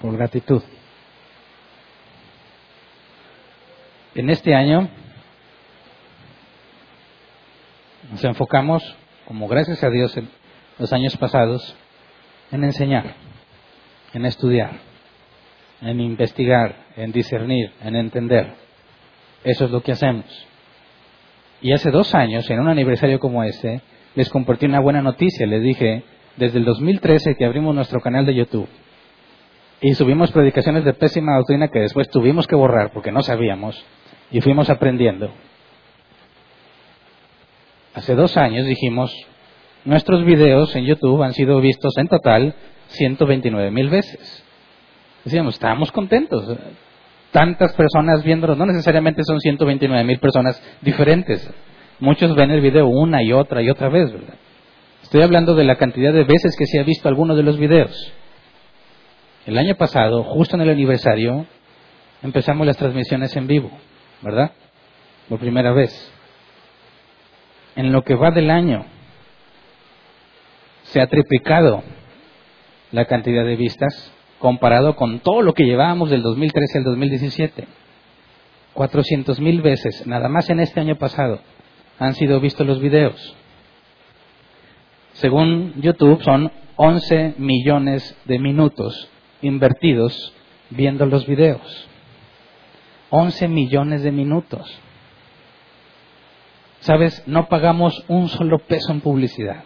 Por 0.00 0.16
gratitud. 0.16 0.62
En 4.14 4.28
este 4.28 4.54
año 4.54 4.90
nos 8.10 8.22
enfocamos 8.24 8.82
como 9.24 9.48
gracias 9.48 9.82
a 9.82 9.88
Dios 9.88 10.14
en 10.18 10.28
los 10.78 10.92
años 10.92 11.16
pasados, 11.16 11.74
en 12.52 12.64
enseñar, 12.64 13.16
en 14.12 14.24
estudiar, 14.26 14.78
en 15.80 16.00
investigar, 16.00 16.76
en 16.96 17.10
discernir, 17.10 17.72
en 17.82 17.96
entender. 17.96 18.54
Eso 19.42 19.64
es 19.64 19.70
lo 19.70 19.82
que 19.82 19.92
hacemos. 19.92 20.26
Y 21.60 21.72
hace 21.72 21.90
dos 21.90 22.14
años, 22.14 22.48
en 22.50 22.60
un 22.60 22.68
aniversario 22.68 23.18
como 23.18 23.42
este, 23.42 23.80
les 24.14 24.28
compartí 24.28 24.66
una 24.66 24.80
buena 24.80 25.02
noticia. 25.02 25.46
Les 25.46 25.62
dije, 25.62 26.04
desde 26.36 26.58
el 26.58 26.64
2013 26.64 27.34
que 27.36 27.44
abrimos 27.44 27.74
nuestro 27.74 28.00
canal 28.00 28.26
de 28.26 28.34
YouTube 28.34 28.68
y 29.80 29.94
subimos 29.94 30.30
predicaciones 30.30 30.84
de 30.84 30.94
pésima 30.94 31.36
doctrina 31.36 31.68
que 31.68 31.80
después 31.80 32.08
tuvimos 32.08 32.46
que 32.46 32.54
borrar 32.54 32.92
porque 32.92 33.10
no 33.10 33.22
sabíamos 33.22 33.84
y 34.30 34.40
fuimos 34.40 34.70
aprendiendo. 34.70 35.30
Hace 37.94 38.14
dos 38.14 38.36
años 38.36 38.66
dijimos, 38.66 39.12
nuestros 39.84 40.24
videos 40.24 40.74
en 40.76 40.84
YouTube 40.84 41.22
han 41.22 41.32
sido 41.32 41.60
vistos 41.60 41.96
en 41.98 42.08
total 42.08 42.54
129 42.88 43.70
mil 43.70 43.88
veces. 43.88 44.44
Decíamos, 45.24 45.54
estábamos 45.54 45.90
contentos. 45.92 46.56
Tantas 47.30 47.72
personas 47.74 48.22
viéndolos, 48.22 48.58
no 48.58 48.66
necesariamente 48.66 49.22
son 49.24 49.40
129 49.40 50.04
mil 50.04 50.18
personas 50.18 50.62
diferentes. 50.82 51.50
Muchos 51.98 52.34
ven 52.34 52.50
el 52.50 52.60
video 52.60 52.86
una 52.86 53.22
y 53.22 53.32
otra 53.32 53.62
y 53.62 53.70
otra 53.70 53.88
vez, 53.88 54.12
¿verdad? 54.12 54.34
Estoy 55.02 55.22
hablando 55.22 55.54
de 55.54 55.64
la 55.64 55.76
cantidad 55.76 56.12
de 56.12 56.24
veces 56.24 56.56
que 56.56 56.66
se 56.66 56.78
ha 56.78 56.84
visto 56.84 57.08
alguno 57.08 57.34
de 57.34 57.42
los 57.42 57.58
videos. 57.58 58.12
El 59.46 59.58
año 59.58 59.74
pasado, 59.76 60.22
justo 60.22 60.56
en 60.56 60.62
el 60.62 60.70
aniversario, 60.70 61.46
empezamos 62.22 62.66
las 62.66 62.76
transmisiones 62.76 63.34
en 63.36 63.46
vivo, 63.46 63.70
¿verdad? 64.22 64.52
Por 65.28 65.40
primera 65.40 65.72
vez. 65.72 66.12
En 67.74 67.92
lo 67.92 68.02
que 68.02 68.14
va 68.14 68.30
del 68.30 68.50
año, 68.50 68.84
se 70.92 71.00
ha 71.00 71.06
triplicado 71.06 71.82
la 72.90 73.06
cantidad 73.06 73.46
de 73.46 73.56
vistas 73.56 74.12
comparado 74.38 74.94
con 74.94 75.20
todo 75.20 75.40
lo 75.40 75.54
que 75.54 75.64
llevábamos 75.64 76.10
del 76.10 76.20
2013 76.20 76.78
al 76.78 76.84
2017. 76.84 77.66
400 78.74 79.40
mil 79.40 79.62
veces, 79.62 80.06
nada 80.06 80.28
más 80.28 80.50
en 80.50 80.60
este 80.60 80.80
año 80.80 80.96
pasado, 80.96 81.40
han 81.98 82.14
sido 82.14 82.40
vistos 82.40 82.66
los 82.66 82.78
videos. 82.78 83.34
Según 85.14 85.80
YouTube, 85.80 86.22
son 86.22 86.52
11 86.76 87.36
millones 87.38 88.14
de 88.26 88.38
minutos 88.38 89.08
invertidos 89.40 90.34
viendo 90.68 91.06
los 91.06 91.26
videos. 91.26 91.88
11 93.08 93.48
millones 93.48 94.02
de 94.02 94.12
minutos. 94.12 94.78
¿Sabes? 96.80 97.22
No 97.26 97.48
pagamos 97.48 98.04
un 98.08 98.28
solo 98.28 98.58
peso 98.58 98.92
en 98.92 99.00
publicidad. 99.00 99.64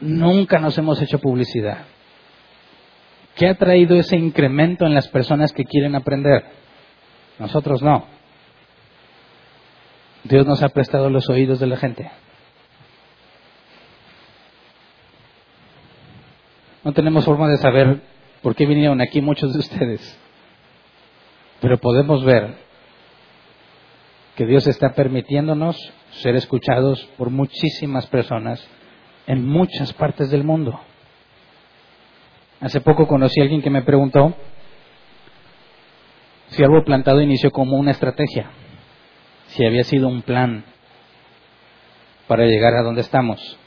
Nunca 0.00 0.58
nos 0.58 0.76
hemos 0.78 1.00
hecho 1.00 1.18
publicidad. 1.18 1.86
¿Qué 3.36 3.48
ha 3.48 3.54
traído 3.54 3.96
ese 3.96 4.16
incremento 4.16 4.84
en 4.84 4.94
las 4.94 5.08
personas 5.08 5.52
que 5.52 5.64
quieren 5.64 5.94
aprender? 5.94 6.44
Nosotros 7.38 7.82
no. 7.82 8.06
Dios 10.24 10.46
nos 10.46 10.62
ha 10.62 10.68
prestado 10.70 11.08
los 11.08 11.28
oídos 11.28 11.60
de 11.60 11.66
la 11.66 11.76
gente. 11.76 12.10
No 16.84 16.92
tenemos 16.92 17.24
forma 17.24 17.48
de 17.48 17.58
saber 17.58 18.00
por 18.42 18.54
qué 18.54 18.66
vinieron 18.66 19.00
aquí 19.00 19.20
muchos 19.20 19.52
de 19.52 19.58
ustedes, 19.58 20.18
pero 21.60 21.78
podemos 21.78 22.24
ver 22.24 22.56
que 24.36 24.46
Dios 24.46 24.66
está 24.66 24.94
permitiéndonos 24.94 25.76
ser 26.10 26.36
escuchados 26.36 27.04
por 27.16 27.30
muchísimas 27.30 28.06
personas 28.06 28.66
en 29.28 29.46
muchas 29.46 29.92
partes 29.92 30.30
del 30.30 30.42
mundo. 30.42 30.80
Hace 32.60 32.80
poco 32.80 33.06
conocí 33.06 33.38
a 33.40 33.44
alguien 33.44 33.62
que 33.62 33.70
me 33.70 33.82
preguntó 33.82 34.34
si 36.48 36.64
algo 36.64 36.82
plantado 36.82 37.20
inició 37.20 37.50
como 37.50 37.76
una 37.76 37.90
estrategia, 37.90 38.50
si 39.48 39.64
había 39.66 39.84
sido 39.84 40.08
un 40.08 40.22
plan 40.22 40.64
para 42.26 42.46
llegar 42.46 42.74
a 42.74 42.82
donde 42.82 43.02
estamos. 43.02 43.58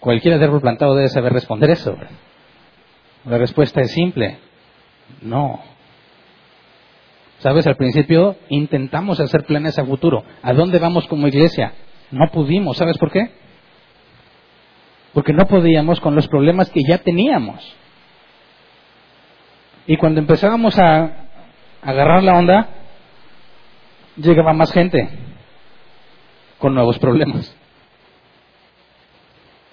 Cualquiera 0.00 0.38
de 0.38 0.46
árbol 0.46 0.62
plantado 0.62 0.94
debe 0.94 1.08
saber 1.08 1.34
responder 1.34 1.70
eso. 1.70 1.96
La 3.26 3.36
respuesta 3.36 3.82
es 3.82 3.90
simple, 3.92 4.38
no. 5.20 5.60
Sabes, 7.40 7.66
al 7.66 7.76
principio 7.76 8.36
intentamos 8.48 9.20
hacer 9.20 9.44
planes 9.44 9.78
a 9.78 9.84
futuro. 9.84 10.24
¿A 10.42 10.54
dónde 10.54 10.78
vamos 10.78 11.06
como 11.08 11.28
iglesia? 11.28 11.74
No 12.10 12.30
pudimos. 12.30 12.76
¿Sabes 12.76 12.98
por 12.98 13.10
qué? 13.10 13.30
porque 15.18 15.32
no 15.32 15.46
podíamos 15.46 15.98
con 16.00 16.14
los 16.14 16.28
problemas 16.28 16.70
que 16.70 16.80
ya 16.86 16.98
teníamos. 16.98 17.60
Y 19.86 19.96
cuando 19.96 20.20
empezábamos 20.20 20.78
a 20.78 21.10
agarrar 21.82 22.22
la 22.22 22.38
onda, 22.38 22.68
llegaba 24.16 24.52
más 24.52 24.72
gente 24.72 25.08
con 26.58 26.74
nuevos 26.74 27.00
problemas. 27.00 27.52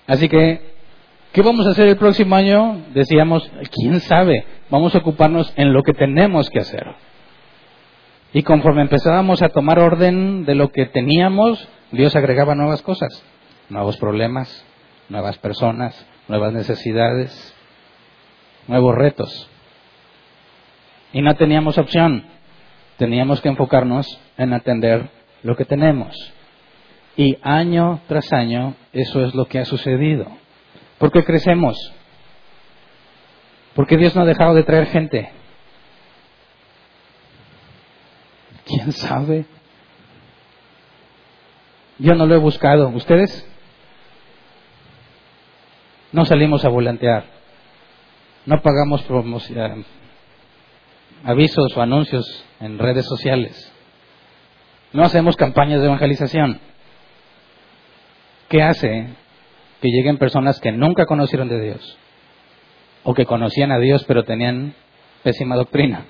Así 0.07 0.27
que, 0.27 0.61
¿qué 1.31 1.43
vamos 1.43 1.67
a 1.67 1.71
hacer 1.71 1.89
el 1.89 1.97
próximo 1.97 2.35
año? 2.35 2.81
Decíamos, 2.95 3.47
quién 3.71 3.99
sabe, 3.99 4.45
vamos 4.71 4.95
a 4.95 4.97
ocuparnos 4.97 5.53
en 5.57 5.73
lo 5.73 5.83
que 5.83 5.93
tenemos 5.93 6.49
que 6.49 6.59
hacer. 6.59 6.87
Y 8.33 8.41
conforme 8.41 8.81
empezábamos 8.81 9.43
a 9.43 9.49
tomar 9.49 9.77
orden 9.77 10.45
de 10.45 10.55
lo 10.55 10.69
que 10.69 10.85
teníamos, 10.87 11.67
Dios 11.91 12.15
agregaba 12.15 12.55
nuevas 12.55 12.81
cosas, 12.81 13.23
nuevos 13.69 13.97
problemas, 13.97 14.65
nuevas 15.09 15.37
personas, 15.37 16.05
nuevas 16.27 16.53
necesidades, 16.53 17.53
nuevos 18.67 18.95
retos. 18.95 19.49
Y 21.13 21.21
no 21.21 21.35
teníamos 21.35 21.77
opción, 21.77 22.25
teníamos 22.97 23.41
que 23.41 23.49
enfocarnos 23.49 24.19
en 24.37 24.53
atender 24.53 25.09
lo 25.43 25.55
que 25.55 25.65
tenemos. 25.65 26.15
Y 27.17 27.37
año 27.41 28.01
tras 28.07 28.33
año 28.33 28.75
eso 28.91 29.23
es 29.23 29.33
lo 29.33 29.45
que 29.45 29.59
ha 29.59 29.65
sucedido. 29.65 30.27
¿Por 30.97 31.11
qué 31.11 31.23
crecemos? 31.23 31.77
Porque 33.73 33.97
Dios 33.97 34.15
no 34.15 34.23
ha 34.23 34.25
dejado 34.25 34.53
de 34.53 34.63
traer 34.63 34.87
gente. 34.87 35.29
¿Quién 38.65 38.91
sabe? 38.91 39.45
Yo 41.99 42.15
no 42.15 42.25
lo 42.25 42.35
he 42.35 42.39
buscado. 42.39 42.89
¿Ustedes? 42.89 43.47
No 46.11 46.25
salimos 46.25 46.63
a 46.65 46.69
volantear. 46.69 47.25
No 48.45 48.61
pagamos 48.61 49.01
promoción, 49.03 49.85
avisos 51.23 51.75
o 51.75 51.81
anuncios 51.81 52.45
en 52.59 52.77
redes 52.77 53.05
sociales. 53.05 53.71
No 54.93 55.03
hacemos 55.03 55.35
campañas 55.35 55.79
de 55.79 55.87
evangelización. 55.87 56.59
¿Qué 58.47 58.61
hace 58.61 59.07
que 59.81 59.89
lleguen 59.89 60.17
personas 60.17 60.59
que 60.59 60.71
nunca 60.71 61.05
conocieron 61.05 61.49
de 61.49 61.59
Dios? 61.59 61.97
O 63.03 63.13
que 63.13 63.25
conocían 63.25 63.71
a 63.71 63.79
Dios 63.79 64.05
pero 64.07 64.23
tenían 64.23 64.75
pésima 65.23 65.55
doctrina. 65.55 66.05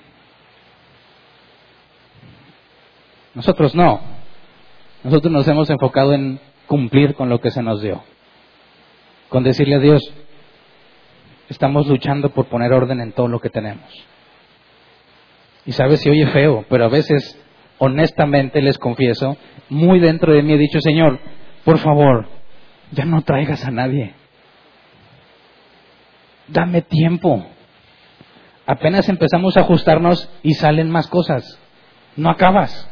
Nosotros 3.34 3.74
no. 3.74 4.15
Nosotros 5.04 5.32
nos 5.32 5.46
hemos 5.48 5.70
enfocado 5.70 6.12
en 6.12 6.40
cumplir 6.66 7.14
con 7.14 7.28
lo 7.28 7.40
que 7.40 7.50
se 7.50 7.62
nos 7.62 7.80
dio 7.80 8.02
con 9.28 9.42
decirle 9.42 9.76
a 9.76 9.80
Dios, 9.80 10.02
estamos 11.48 11.86
luchando 11.86 12.30
por 12.30 12.46
poner 12.46 12.72
orden 12.72 13.00
en 13.00 13.12
todo 13.12 13.28
lo 13.28 13.40
que 13.40 13.50
tenemos. 13.50 13.86
Y 15.64 15.72
sabes, 15.72 16.00
si 16.00 16.08
oye 16.08 16.26
feo, 16.28 16.64
pero 16.68 16.84
a 16.84 16.88
veces, 16.88 17.38
honestamente 17.78 18.62
les 18.62 18.78
confieso, 18.78 19.36
muy 19.68 19.98
dentro 19.98 20.32
de 20.32 20.42
mí 20.42 20.52
he 20.52 20.58
dicho, 20.58 20.80
Señor, 20.80 21.18
por 21.64 21.78
favor, 21.78 22.28
ya 22.92 23.04
no 23.04 23.22
traigas 23.22 23.64
a 23.64 23.70
nadie. 23.70 24.14
Dame 26.46 26.82
tiempo. 26.82 27.44
Apenas 28.64 29.08
empezamos 29.08 29.56
a 29.56 29.60
ajustarnos 29.60 30.30
y 30.44 30.54
salen 30.54 30.90
más 30.90 31.08
cosas. 31.08 31.58
No 32.16 32.30
acabas. 32.30 32.88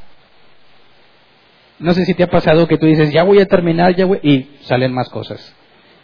No 1.79 1.93
sé 1.93 2.05
si 2.05 2.14
te 2.14 2.22
ha 2.22 2.31
pasado 2.31 2.68
que 2.68 2.79
tú 2.79 2.87
dices, 2.87 3.12
ya 3.12 3.25
voy 3.25 3.41
a 3.41 3.47
terminar, 3.47 3.95
ya 3.97 4.07
voy, 4.07 4.20
y 4.22 4.49
salen 4.62 4.93
más 4.93 5.09
cosas. 5.09 5.55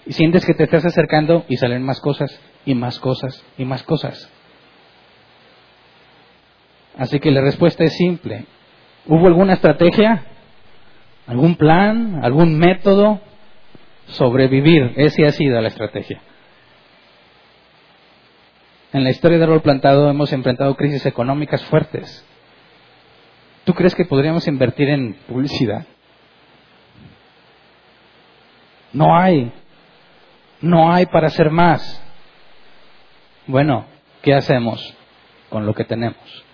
Y 0.06 0.12
sientes 0.12 0.44
que 0.44 0.54
te 0.54 0.64
estás 0.64 0.84
acercando 0.84 1.44
y 1.48 1.56
salen 1.56 1.82
más 1.82 2.00
cosas 2.00 2.38
y 2.64 2.74
más 2.74 2.98
cosas 2.98 3.44
y 3.56 3.64
más 3.64 3.82
cosas. 3.82 4.30
Así 6.96 7.20
que 7.20 7.30
la 7.30 7.40
respuesta 7.40 7.84
es 7.84 7.96
simple. 7.96 8.46
¿Hubo 9.06 9.26
alguna 9.26 9.54
estrategia? 9.54 10.24
¿Algún 11.26 11.54
plan? 11.54 12.20
¿Algún 12.22 12.58
método? 12.58 13.20
Sobrevivir. 14.06 14.92
Esa 14.96 15.26
ha 15.28 15.32
sido 15.32 15.60
la 15.60 15.68
estrategia. 15.68 16.20
En 18.92 19.04
la 19.04 19.10
historia 19.10 19.38
de 19.38 19.44
árbol 19.44 19.62
plantado 19.62 20.10
hemos 20.10 20.32
enfrentado 20.32 20.74
crisis 20.74 21.06
económicas 21.06 21.64
fuertes. 21.66 22.26
¿Tú 23.64 23.74
crees 23.74 23.94
que 23.94 24.04
podríamos 24.04 24.46
invertir 24.48 24.88
en 24.88 25.14
publicidad? 25.28 25.86
No 28.92 29.16
hay. 29.16 29.52
No 30.61 30.92
hay 30.92 31.06
para 31.06 31.28
hacer 31.28 31.50
más. 31.50 32.02
Bueno, 33.46 33.86
¿qué 34.22 34.34
hacemos 34.34 34.94
con 35.48 35.66
lo 35.66 35.74
que 35.74 35.84
tenemos? 35.84 36.44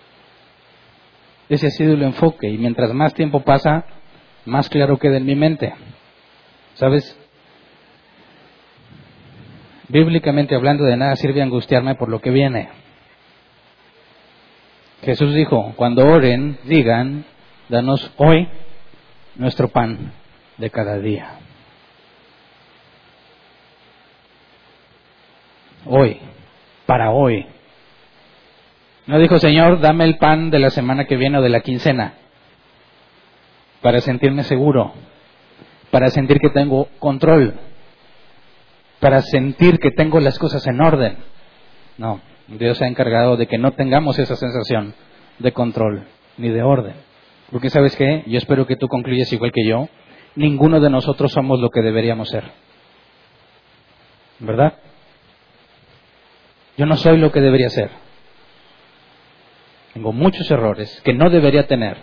Ese 1.49 1.67
ha 1.67 1.71
sido 1.71 1.93
el 1.93 2.03
enfoque 2.03 2.49
y 2.49 2.57
mientras 2.57 2.93
más 2.93 3.13
tiempo 3.13 3.41
pasa, 3.41 3.85
más 4.45 4.69
claro 4.69 4.97
queda 4.97 5.17
en 5.17 5.25
mi 5.25 5.35
mente. 5.35 5.73
¿Sabes? 6.75 7.17
Bíblicamente 9.89 10.55
hablando 10.55 10.83
de 10.83 10.97
nada 10.97 11.15
sirve 11.15 11.41
angustiarme 11.41 11.95
por 11.95 12.09
lo 12.09 12.19
que 12.19 12.29
viene. 12.29 12.69
Jesús 15.07 15.33
dijo, 15.33 15.73
cuando 15.75 16.05
oren, 16.05 16.59
digan, 16.65 17.25
danos 17.69 18.11
hoy 18.17 18.47
nuestro 19.35 19.69
pan 19.69 20.11
de 20.57 20.69
cada 20.69 20.99
día. 20.99 21.39
hoy, 25.89 26.19
para 26.85 27.11
hoy. 27.11 27.45
No 29.05 29.19
dijo, 29.19 29.39
Señor, 29.39 29.79
dame 29.79 30.03
el 30.03 30.17
pan 30.17 30.49
de 30.49 30.59
la 30.59 30.69
semana 30.69 31.05
que 31.05 31.15
viene 31.15 31.37
o 31.37 31.41
de 31.41 31.49
la 31.49 31.61
quincena, 31.61 32.13
para 33.81 34.01
sentirme 34.01 34.43
seguro, 34.43 34.93
para 35.89 36.09
sentir 36.09 36.39
que 36.39 36.49
tengo 36.49 36.89
control, 36.99 37.53
para 38.99 39.21
sentir 39.21 39.79
que 39.79 39.91
tengo 39.91 40.19
las 40.19 40.37
cosas 40.37 40.67
en 40.67 40.81
orden. 40.81 41.17
No, 41.97 42.19
Dios 42.47 42.77
se 42.77 42.85
ha 42.85 42.87
encargado 42.87 43.35
de 43.35 43.47
que 43.47 43.57
no 43.57 43.71
tengamos 43.71 44.19
esa 44.19 44.35
sensación 44.35 44.93
de 45.39 45.51
control 45.51 46.07
ni 46.37 46.49
de 46.49 46.63
orden. 46.63 46.95
Porque 47.51 47.69
sabes 47.69 47.95
qué, 47.95 48.23
yo 48.27 48.37
espero 48.37 48.65
que 48.65 48.75
tú 48.75 48.87
concluyas 48.87 49.31
igual 49.33 49.51
que 49.51 49.65
yo, 49.65 49.89
ninguno 50.35 50.79
de 50.79 50.89
nosotros 50.89 51.31
somos 51.31 51.59
lo 51.59 51.69
que 51.69 51.81
deberíamos 51.81 52.29
ser. 52.29 52.43
¿Verdad? 54.39 54.75
Yo 56.77 56.85
no 56.85 56.95
soy 56.95 57.17
lo 57.17 57.31
que 57.31 57.41
debería 57.41 57.69
ser. 57.69 57.89
Tengo 59.93 60.13
muchos 60.13 60.49
errores 60.51 61.01
que 61.03 61.13
no 61.13 61.29
debería 61.29 61.65
tener. 61.67 61.97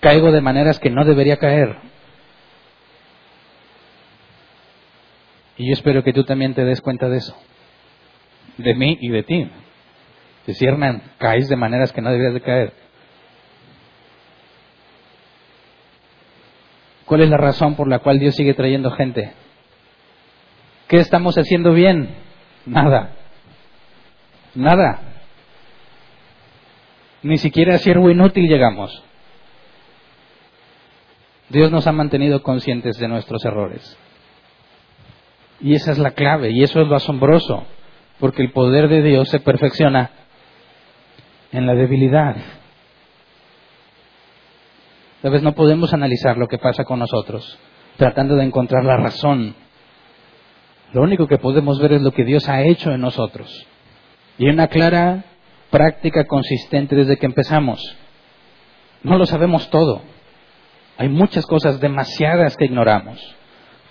Caigo 0.00 0.32
de 0.32 0.40
maneras 0.40 0.78
que 0.78 0.90
no 0.90 1.04
debería 1.04 1.36
caer. 1.36 1.76
Y 5.56 5.66
yo 5.66 5.72
espero 5.72 6.02
que 6.02 6.12
tú 6.12 6.24
también 6.24 6.54
te 6.54 6.64
des 6.64 6.80
cuenta 6.80 7.08
de 7.08 7.18
eso. 7.18 7.36
De 8.58 8.74
mí 8.74 8.98
y 9.00 9.08
de 9.08 9.22
ti. 9.22 9.50
Si 10.46 10.64
Hernán, 10.64 11.02
caes 11.18 11.48
de 11.48 11.56
maneras 11.56 11.92
que 11.92 12.02
no 12.02 12.10
deberías 12.10 12.34
de 12.34 12.40
caer. 12.40 12.72
¿Cuál 17.06 17.22
es 17.22 17.30
la 17.30 17.36
razón 17.36 17.76
por 17.76 17.88
la 17.88 17.98
cual 17.98 18.18
Dios 18.18 18.34
sigue 18.34 18.54
trayendo 18.54 18.90
gente? 18.90 19.32
¿Qué 20.88 20.98
estamos 20.98 21.36
haciendo 21.36 21.72
bien? 21.72 22.14
Nada. 22.66 23.12
Nada. 24.54 25.00
Ni 27.22 27.38
siquiera 27.38 27.76
a 27.76 27.78
siervo 27.78 28.10
inútil 28.10 28.48
llegamos. 28.48 29.02
Dios 31.48 31.70
nos 31.70 31.86
ha 31.86 31.92
mantenido 31.92 32.42
conscientes 32.42 32.98
de 32.98 33.08
nuestros 33.08 33.44
errores. 33.44 33.98
Y 35.64 35.74
esa 35.74 35.90
es 35.90 35.98
la 35.98 36.12
clave, 36.12 36.52
y 36.52 36.62
eso 36.62 36.80
es 36.80 36.86
lo 36.86 36.94
asombroso, 36.94 37.64
porque 38.20 38.42
el 38.42 38.52
poder 38.52 38.88
de 38.88 39.02
Dios 39.02 39.28
se 39.30 39.40
perfecciona 39.40 40.12
en 41.50 41.66
la 41.66 41.74
debilidad. 41.74 42.36
Sabes, 45.22 45.42
no 45.42 45.54
podemos 45.54 45.92
analizar 45.92 46.36
lo 46.36 46.46
que 46.46 46.58
pasa 46.58 46.84
con 46.84 47.00
nosotros 47.00 47.58
tratando 47.96 48.36
de 48.36 48.44
encontrar 48.44 48.84
la 48.84 48.96
razón. 48.96 49.54
Lo 50.92 51.02
único 51.02 51.26
que 51.26 51.38
podemos 51.38 51.80
ver 51.80 51.94
es 51.94 52.02
lo 52.02 52.12
que 52.12 52.24
Dios 52.24 52.48
ha 52.48 52.62
hecho 52.62 52.90
en 52.92 53.00
nosotros. 53.00 53.66
Y 54.38 54.48
una 54.48 54.68
clara 54.68 55.24
práctica 55.70 56.24
consistente 56.24 56.94
desde 56.94 57.16
que 57.16 57.26
empezamos. 57.26 57.80
No 59.02 59.18
lo 59.18 59.26
sabemos 59.26 59.70
todo. 59.70 60.02
Hay 60.96 61.08
muchas 61.08 61.46
cosas 61.46 61.80
demasiadas 61.80 62.56
que 62.56 62.66
ignoramos. 62.66 63.20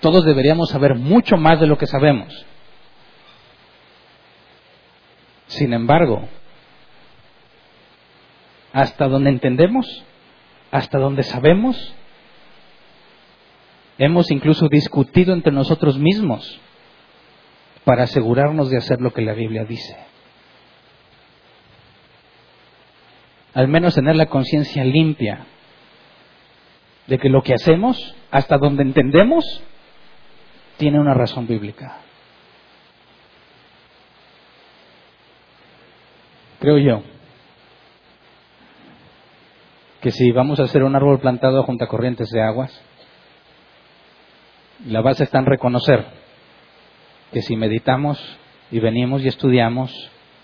Todos 0.03 0.25
deberíamos 0.25 0.69
saber 0.69 0.95
mucho 0.95 1.37
más 1.37 1.61
de 1.61 1.65
lo 1.65 1.77
que 1.77 1.87
sabemos. 1.87 2.45
Sin 5.47 5.71
embargo, 5.71 6.27
hasta 8.73 9.07
donde 9.07 9.29
entendemos, 9.29 10.03
hasta 10.71 10.99
donde 10.99 11.23
sabemos, 11.23 11.77
hemos 13.97 14.29
incluso 14.29 14.67
discutido 14.67 15.33
entre 15.33 15.53
nosotros 15.53 15.97
mismos 15.97 16.59
para 17.85 18.03
asegurarnos 18.03 18.69
de 18.69 18.79
hacer 18.79 18.99
lo 18.99 19.13
que 19.13 19.21
la 19.21 19.31
Biblia 19.31 19.63
dice. 19.63 19.95
Al 23.53 23.69
menos 23.69 23.95
tener 23.95 24.17
la 24.17 24.25
conciencia 24.25 24.83
limpia 24.83 25.45
de 27.07 27.17
que 27.19 27.29
lo 27.29 27.41
que 27.41 27.53
hacemos, 27.53 27.97
hasta 28.31 28.57
donde 28.57 28.83
entendemos, 28.83 29.45
tiene 30.83 30.99
una 30.99 31.13
razón 31.13 31.47
bíblica. 31.47 31.95
Creo 36.59 36.77
yo 36.77 37.03
que 40.01 40.11
si 40.11 40.33
vamos 40.33 40.59
a 40.59 40.63
hacer 40.63 40.83
un 40.83 40.93
árbol 40.93 41.21
plantado 41.21 41.63
junto 41.63 41.85
a 41.85 41.87
corrientes 41.87 42.27
de 42.31 42.41
aguas, 42.41 42.81
la 44.85 44.99
base 44.99 45.23
está 45.23 45.39
en 45.39 45.45
reconocer 45.45 46.05
que 47.31 47.41
si 47.41 47.55
meditamos 47.55 48.19
y 48.69 48.81
venimos 48.81 49.23
y 49.23 49.29
estudiamos 49.29 49.89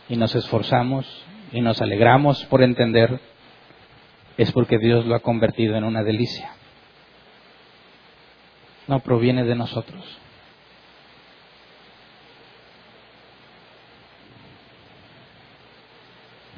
y 0.08 0.16
nos 0.16 0.34
esforzamos 0.36 1.06
y 1.52 1.60
nos 1.60 1.82
alegramos 1.82 2.46
por 2.46 2.64
entender, 2.64 3.20
es 4.38 4.54
porque 4.54 4.78
Dios 4.78 5.06
lo 5.06 5.16
ha 5.16 5.20
convertido 5.20 5.76
en 5.76 5.84
una 5.84 6.02
delicia 6.02 6.54
no 8.90 9.00
proviene 9.02 9.46
de 9.46 9.56
nosotros. 9.56 10.04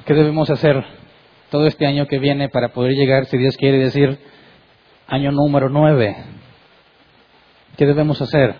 ¿Qué 0.04 0.14
debemos 0.14 0.50
hacer 0.50 0.84
todo 1.50 1.66
este 1.66 1.86
año 1.86 2.06
que 2.06 2.18
viene 2.18 2.48
para 2.48 2.68
poder 2.68 2.92
llegar, 2.92 3.26
si 3.26 3.36
Dios 3.38 3.56
quiere 3.56 3.78
decir, 3.78 4.18
año 5.06 5.30
número 5.32 5.68
nueve? 5.68 6.16
¿Qué 7.76 7.86
debemos 7.86 8.20
hacer? 8.20 8.56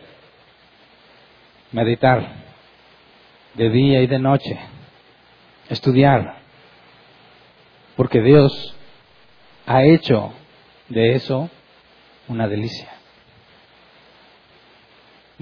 Meditar 1.72 2.42
de 3.54 3.70
día 3.70 4.02
y 4.02 4.06
de 4.06 4.18
noche, 4.18 4.58
estudiar, 5.68 6.38
porque 7.96 8.20
Dios 8.20 8.76
ha 9.66 9.84
hecho 9.84 10.32
de 10.88 11.14
eso 11.14 11.50
una 12.28 12.48
delicia 12.48 12.92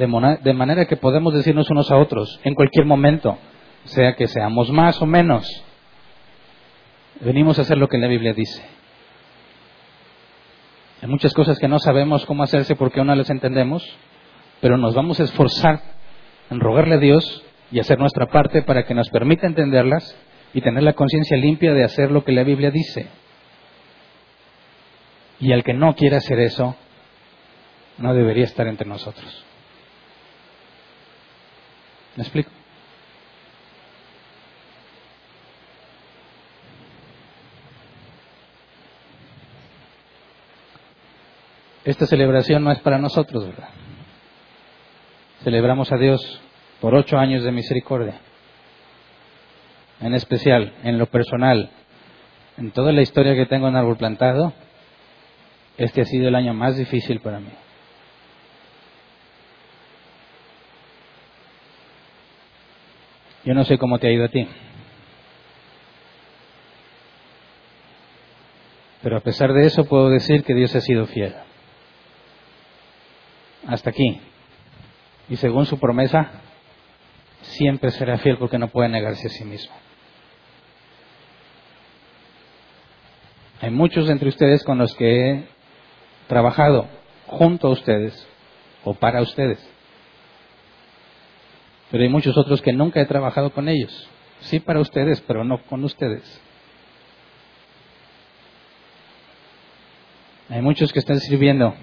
de, 0.06 0.54
manera 0.54 0.86
que 0.86 0.96
podemos 0.96 1.34
decirnos 1.34 1.70
unos 1.70 1.90
a 1.90 1.96
otros 1.96 2.40
en 2.44 2.54
cualquier 2.54 2.86
momento, 2.86 3.36
sea 3.84 4.14
que 4.14 4.26
seamos 4.28 4.70
más 4.70 5.00
o 5.02 5.06
menos, 5.06 5.46
venimos 7.20 7.58
a 7.58 7.62
hacer 7.62 7.78
lo 7.78 7.88
que 7.88 7.98
la 7.98 8.08
Biblia 8.08 8.32
dice. 8.34 8.62
Hay 11.02 11.08
muchas 11.08 11.32
cosas 11.32 11.58
que 11.58 11.68
no 11.68 11.78
sabemos 11.78 12.26
cómo 12.26 12.42
hacerse 12.42 12.76
porque 12.76 13.00
aún 13.00 13.08
no 13.08 13.14
las 13.14 13.30
entendemos, 13.30 13.82
pero 14.60 14.76
nos 14.76 14.94
vamos 14.94 15.18
a 15.20 15.24
esforzar 15.24 15.80
en 16.50 16.60
rogarle 16.60 16.96
a 16.96 16.98
Dios 16.98 17.42
y 17.70 17.80
hacer 17.80 17.98
nuestra 17.98 18.26
parte 18.26 18.62
para 18.62 18.84
que 18.84 18.94
nos 18.94 19.08
permita 19.08 19.46
entenderlas 19.46 20.16
y 20.52 20.60
tener 20.60 20.82
la 20.82 20.92
conciencia 20.92 21.36
limpia 21.36 21.72
de 21.72 21.84
hacer 21.84 22.10
lo 22.10 22.24
que 22.24 22.32
la 22.32 22.42
Biblia 22.42 22.70
dice. 22.70 23.06
Y 25.38 25.52
al 25.52 25.64
que 25.64 25.72
no 25.72 25.94
quiera 25.94 26.18
hacer 26.18 26.38
eso, 26.38 26.76
no 27.96 28.12
debería 28.12 28.44
estar 28.44 28.66
entre 28.66 28.86
nosotros. 28.86 29.44
¿Me 32.16 32.24
explico? 32.24 32.50
Esta 41.84 42.06
celebración 42.06 42.62
no 42.62 42.72
es 42.72 42.78
para 42.80 42.98
nosotros, 42.98 43.46
¿verdad? 43.46 43.70
Celebramos 45.42 45.90
a 45.92 45.96
Dios 45.96 46.40
por 46.80 46.94
ocho 46.94 47.16
años 47.16 47.42
de 47.42 47.52
misericordia. 47.52 48.20
En 50.00 50.14
especial, 50.14 50.74
en 50.82 50.98
lo 50.98 51.06
personal, 51.06 51.70
en 52.58 52.70
toda 52.72 52.92
la 52.92 53.00
historia 53.00 53.34
que 53.34 53.46
tengo 53.46 53.68
en 53.68 53.76
árbol 53.76 53.96
plantado, 53.96 54.52
este 55.78 56.02
ha 56.02 56.04
sido 56.04 56.28
el 56.28 56.34
año 56.34 56.52
más 56.52 56.76
difícil 56.76 57.20
para 57.20 57.40
mí. 57.40 57.50
Yo 63.44 63.54
no 63.54 63.64
sé 63.64 63.78
cómo 63.78 63.98
te 63.98 64.08
ha 64.08 64.12
ido 64.12 64.26
a 64.26 64.28
ti. 64.28 64.46
Pero 69.02 69.16
a 69.16 69.20
pesar 69.20 69.54
de 69.54 69.64
eso 69.64 69.86
puedo 69.86 70.10
decir 70.10 70.44
que 70.44 70.54
Dios 70.54 70.74
ha 70.76 70.82
sido 70.82 71.06
fiel. 71.06 71.34
Hasta 73.66 73.90
aquí. 73.90 74.20
Y 75.28 75.36
según 75.36 75.66
su 75.66 75.78
promesa, 75.78 76.30
siempre 77.42 77.90
será 77.90 78.18
fiel 78.18 78.38
porque 78.38 78.58
no 78.58 78.68
puede 78.68 78.88
negarse 78.88 79.26
a 79.26 79.30
sí 79.30 79.44
mismo. 79.44 79.74
Hay 83.60 83.70
muchos 83.70 84.08
entre 84.08 84.28
ustedes 84.28 84.64
con 84.64 84.78
los 84.78 84.94
que 84.94 85.30
he 85.30 85.44
trabajado 86.28 86.88
junto 87.26 87.68
a 87.68 87.70
ustedes 87.70 88.26
o 88.84 88.94
para 88.94 89.20
ustedes. 89.20 89.58
Pero 91.90 92.02
hay 92.02 92.08
muchos 92.08 92.36
otros 92.38 92.62
que 92.62 92.72
nunca 92.72 93.00
he 93.00 93.06
trabajado 93.06 93.50
con 93.50 93.68
ellos. 93.68 94.08
Sí 94.40 94.60
para 94.60 94.80
ustedes, 94.80 95.20
pero 95.22 95.44
no 95.44 95.62
con 95.64 95.84
ustedes. 95.84 96.40
Hay 100.48 100.62
muchos 100.62 100.92
que 100.92 100.98
están 100.98 101.20
sirviendo 101.20 101.74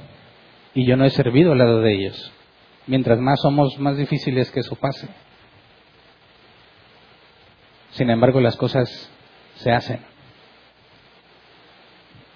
y 0.78 0.86
yo 0.86 0.96
no 0.96 1.06
he 1.06 1.10
servido 1.10 1.54
al 1.54 1.58
lado 1.58 1.82
de 1.82 1.92
ellos. 1.92 2.32
Mientras 2.86 3.18
más 3.18 3.42
somos, 3.42 3.80
más 3.80 3.98
difíciles 3.98 4.52
que 4.52 4.60
eso 4.60 4.76
pase. 4.76 5.08
Sin 7.94 8.12
embargo, 8.12 8.40
las 8.42 8.56
cosas 8.58 8.88
se 9.56 9.72
hacen. 9.72 10.02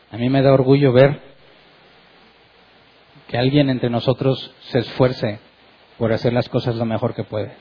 A 0.10 0.18
mí 0.18 0.28
me 0.28 0.42
da 0.42 0.54
orgullo 0.54 0.92
ver 0.92 1.22
que 3.28 3.38
alguien 3.38 3.70
entre 3.70 3.92
nosotros 3.92 4.52
se 4.72 4.80
esfuerce 4.80 5.40
por 6.00 6.12
hacer 6.12 6.34
las 6.34 6.50
cosas 6.50 6.76
lo 6.78 6.86
mejor 6.86 7.14
que 7.14 7.24
puede. 7.24 7.54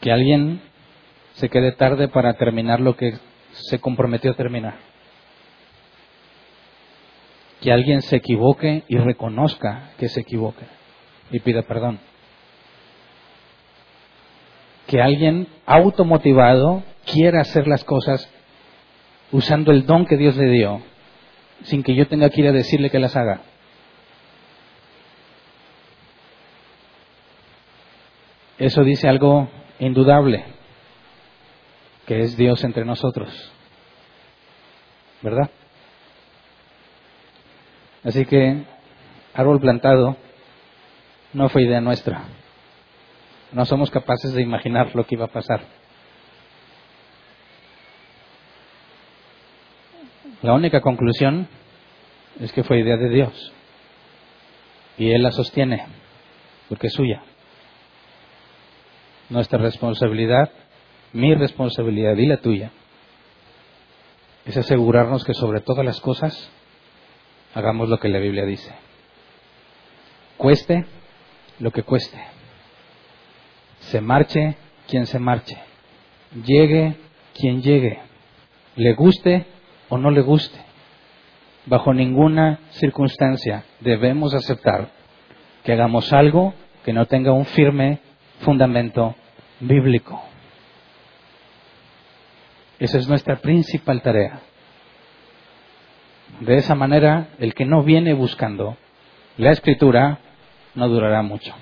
Que 0.00 0.12
alguien 0.12 0.62
se 1.32 1.48
quede 1.48 1.72
tarde 1.72 2.06
para 2.06 2.34
terminar 2.34 2.78
lo 2.78 2.96
que 2.96 3.18
se 3.50 3.80
comprometió 3.80 4.30
a 4.30 4.36
terminar. 4.36 4.91
Que 7.62 7.72
alguien 7.72 8.02
se 8.02 8.16
equivoque 8.16 8.82
y 8.88 8.98
reconozca 8.98 9.92
que 9.96 10.08
se 10.08 10.20
equivoque 10.20 10.66
y 11.30 11.40
pida 11.40 11.62
perdón. 11.62 11.98
Que 14.86 15.00
alguien 15.00 15.48
automotivado 15.64 16.82
quiera 17.06 17.40
hacer 17.40 17.66
las 17.66 17.84
cosas 17.84 18.28
usando 19.32 19.72
el 19.72 19.86
don 19.86 20.04
que 20.04 20.16
Dios 20.16 20.36
le 20.36 20.50
dio, 20.50 20.82
sin 21.62 21.82
que 21.82 21.94
yo 21.94 22.06
tenga 22.06 22.28
que 22.28 22.42
ir 22.42 22.48
a 22.48 22.52
decirle 22.52 22.90
que 22.90 22.98
las 22.98 23.16
haga. 23.16 23.40
Eso 28.58 28.84
dice 28.84 29.08
algo 29.08 29.48
indudable, 29.78 30.44
que 32.06 32.20
es 32.20 32.36
Dios 32.36 32.62
entre 32.62 32.84
nosotros. 32.84 33.30
¿Verdad? 35.22 35.50
Así 38.04 38.24
que 38.26 38.64
árbol 39.34 39.60
plantado 39.60 40.16
no 41.32 41.48
fue 41.48 41.62
idea 41.62 41.80
nuestra. 41.80 42.24
No 43.52 43.64
somos 43.64 43.90
capaces 43.90 44.32
de 44.32 44.42
imaginar 44.42 44.94
lo 44.94 45.06
que 45.06 45.14
iba 45.14 45.26
a 45.26 45.32
pasar. 45.32 45.62
La 50.42 50.54
única 50.54 50.80
conclusión 50.80 51.46
es 52.40 52.52
que 52.52 52.64
fue 52.64 52.80
idea 52.80 52.96
de 52.96 53.08
Dios. 53.08 53.52
Y 54.98 55.12
Él 55.12 55.22
la 55.22 55.30
sostiene, 55.30 55.86
porque 56.68 56.88
es 56.88 56.92
suya. 56.92 57.22
Nuestra 59.30 59.58
responsabilidad, 59.58 60.50
mi 61.12 61.34
responsabilidad 61.34 62.16
y 62.16 62.26
la 62.26 62.38
tuya, 62.38 62.72
es 64.44 64.56
asegurarnos 64.56 65.24
que 65.24 65.34
sobre 65.34 65.60
todas 65.60 65.84
las 65.84 66.00
cosas 66.00 66.50
hagamos 67.54 67.88
lo 67.88 67.98
que 67.98 68.08
la 68.08 68.18
Biblia 68.18 68.44
dice. 68.44 68.72
Cueste 70.36 70.86
lo 71.58 71.70
que 71.70 71.82
cueste. 71.82 72.18
Se 73.80 74.00
marche 74.00 74.56
quien 74.88 75.06
se 75.06 75.18
marche. 75.18 75.58
Llegue 76.44 76.96
quien 77.34 77.62
llegue. 77.62 78.00
Le 78.76 78.94
guste 78.94 79.46
o 79.88 79.98
no 79.98 80.10
le 80.10 80.22
guste. 80.22 80.58
Bajo 81.66 81.94
ninguna 81.94 82.58
circunstancia 82.70 83.64
debemos 83.80 84.34
aceptar 84.34 84.90
que 85.62 85.72
hagamos 85.72 86.12
algo 86.12 86.54
que 86.84 86.92
no 86.92 87.06
tenga 87.06 87.32
un 87.32 87.44
firme 87.44 88.00
fundamento 88.40 89.14
bíblico. 89.60 90.20
Esa 92.80 92.98
es 92.98 93.08
nuestra 93.08 93.36
principal 93.36 94.02
tarea. 94.02 94.40
De 96.40 96.56
esa 96.56 96.74
manera, 96.74 97.28
el 97.38 97.54
que 97.54 97.64
no 97.64 97.82
viene 97.82 98.14
buscando 98.14 98.76
la 99.36 99.50
escritura 99.50 100.18
no 100.74 100.88
durará 100.88 101.22
mucho. 101.22 101.54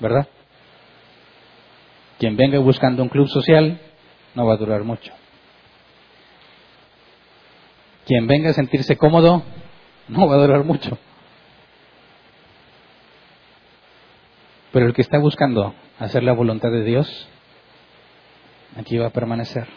¿Verdad? 0.00 0.26
Quien 2.18 2.36
venga 2.36 2.58
buscando 2.58 3.02
un 3.02 3.08
club 3.08 3.28
social 3.28 3.80
no 4.34 4.46
va 4.46 4.54
a 4.54 4.56
durar 4.56 4.84
mucho. 4.84 5.12
Quien 8.06 8.26
venga 8.26 8.50
a 8.50 8.54
sentirse 8.54 8.96
cómodo 8.96 9.42
no 10.08 10.28
va 10.28 10.34
a 10.34 10.38
durar 10.38 10.64
mucho. 10.64 10.98
Pero 14.72 14.86
el 14.86 14.94
que 14.94 15.02
está 15.02 15.18
buscando 15.18 15.74
hacer 15.98 16.22
la 16.22 16.32
voluntad 16.32 16.70
de 16.70 16.82
Dios, 16.82 17.28
aquí 18.76 18.96
va 18.98 19.08
a 19.08 19.10
permanecer. 19.10 19.68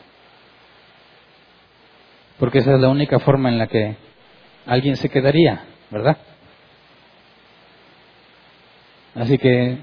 Porque 2.39 2.59
esa 2.59 2.75
es 2.75 2.81
la 2.81 2.89
única 2.89 3.19
forma 3.19 3.49
en 3.49 3.57
la 3.57 3.67
que 3.67 3.95
alguien 4.65 4.97
se 4.97 5.09
quedaría, 5.09 5.63
¿verdad? 5.89 6.17
Así 9.15 9.37
que 9.37 9.77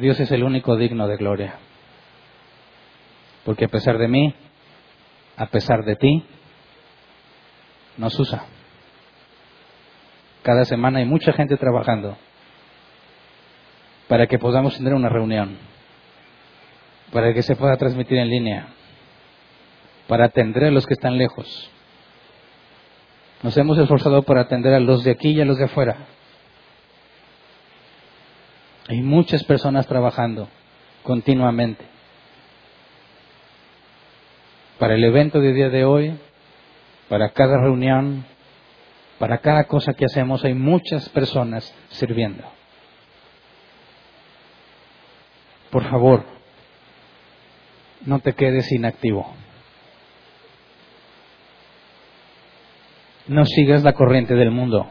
Dios 0.00 0.18
es 0.20 0.30
el 0.30 0.42
único 0.42 0.76
digno 0.76 1.06
de 1.06 1.16
gloria. 1.16 1.54
Porque 3.44 3.66
a 3.66 3.68
pesar 3.68 3.98
de 3.98 4.08
mí, 4.08 4.34
a 5.36 5.46
pesar 5.46 5.84
de 5.84 5.96
ti, 5.96 6.24
nos 7.96 8.18
usa. 8.18 8.44
Cada 10.42 10.64
semana 10.64 11.00
hay 11.00 11.04
mucha 11.04 11.32
gente 11.32 11.56
trabajando 11.56 12.16
para 14.08 14.26
que 14.26 14.38
podamos 14.38 14.76
tener 14.76 14.94
una 14.94 15.08
reunión, 15.08 15.58
para 17.12 17.34
que 17.34 17.42
se 17.42 17.56
pueda 17.56 17.76
transmitir 17.76 18.18
en 18.18 18.30
línea, 18.30 18.68
para 20.08 20.26
atender 20.26 20.64
a 20.64 20.70
los 20.70 20.86
que 20.86 20.94
están 20.94 21.18
lejos. 21.18 21.70
Nos 23.42 23.56
hemos 23.56 23.78
esforzado 23.78 24.22
por 24.22 24.38
atender 24.38 24.74
a 24.74 24.80
los 24.80 25.02
de 25.02 25.12
aquí 25.12 25.30
y 25.30 25.40
a 25.40 25.44
los 25.44 25.56
de 25.56 25.64
afuera. 25.64 25.96
Hay 28.88 29.00
muchas 29.02 29.44
personas 29.44 29.86
trabajando 29.86 30.48
continuamente. 31.02 31.84
Para 34.78 34.94
el 34.94 35.04
evento 35.04 35.40
de 35.40 35.52
día 35.52 35.68
de 35.68 35.84
hoy, 35.84 36.18
para 37.08 37.30
cada 37.30 37.58
reunión, 37.58 38.24
para 39.18 39.38
cada 39.38 39.64
cosa 39.64 39.94
que 39.94 40.04
hacemos, 40.04 40.44
hay 40.44 40.54
muchas 40.54 41.08
personas 41.10 41.74
sirviendo. 41.90 42.44
Por 45.70 45.84
favor, 45.88 46.24
no 48.04 48.18
te 48.18 48.32
quedes 48.32 48.70
inactivo. 48.72 49.34
No 53.30 53.44
sigas 53.44 53.84
la 53.84 53.92
corriente 53.92 54.34
del 54.34 54.50
mundo 54.50 54.90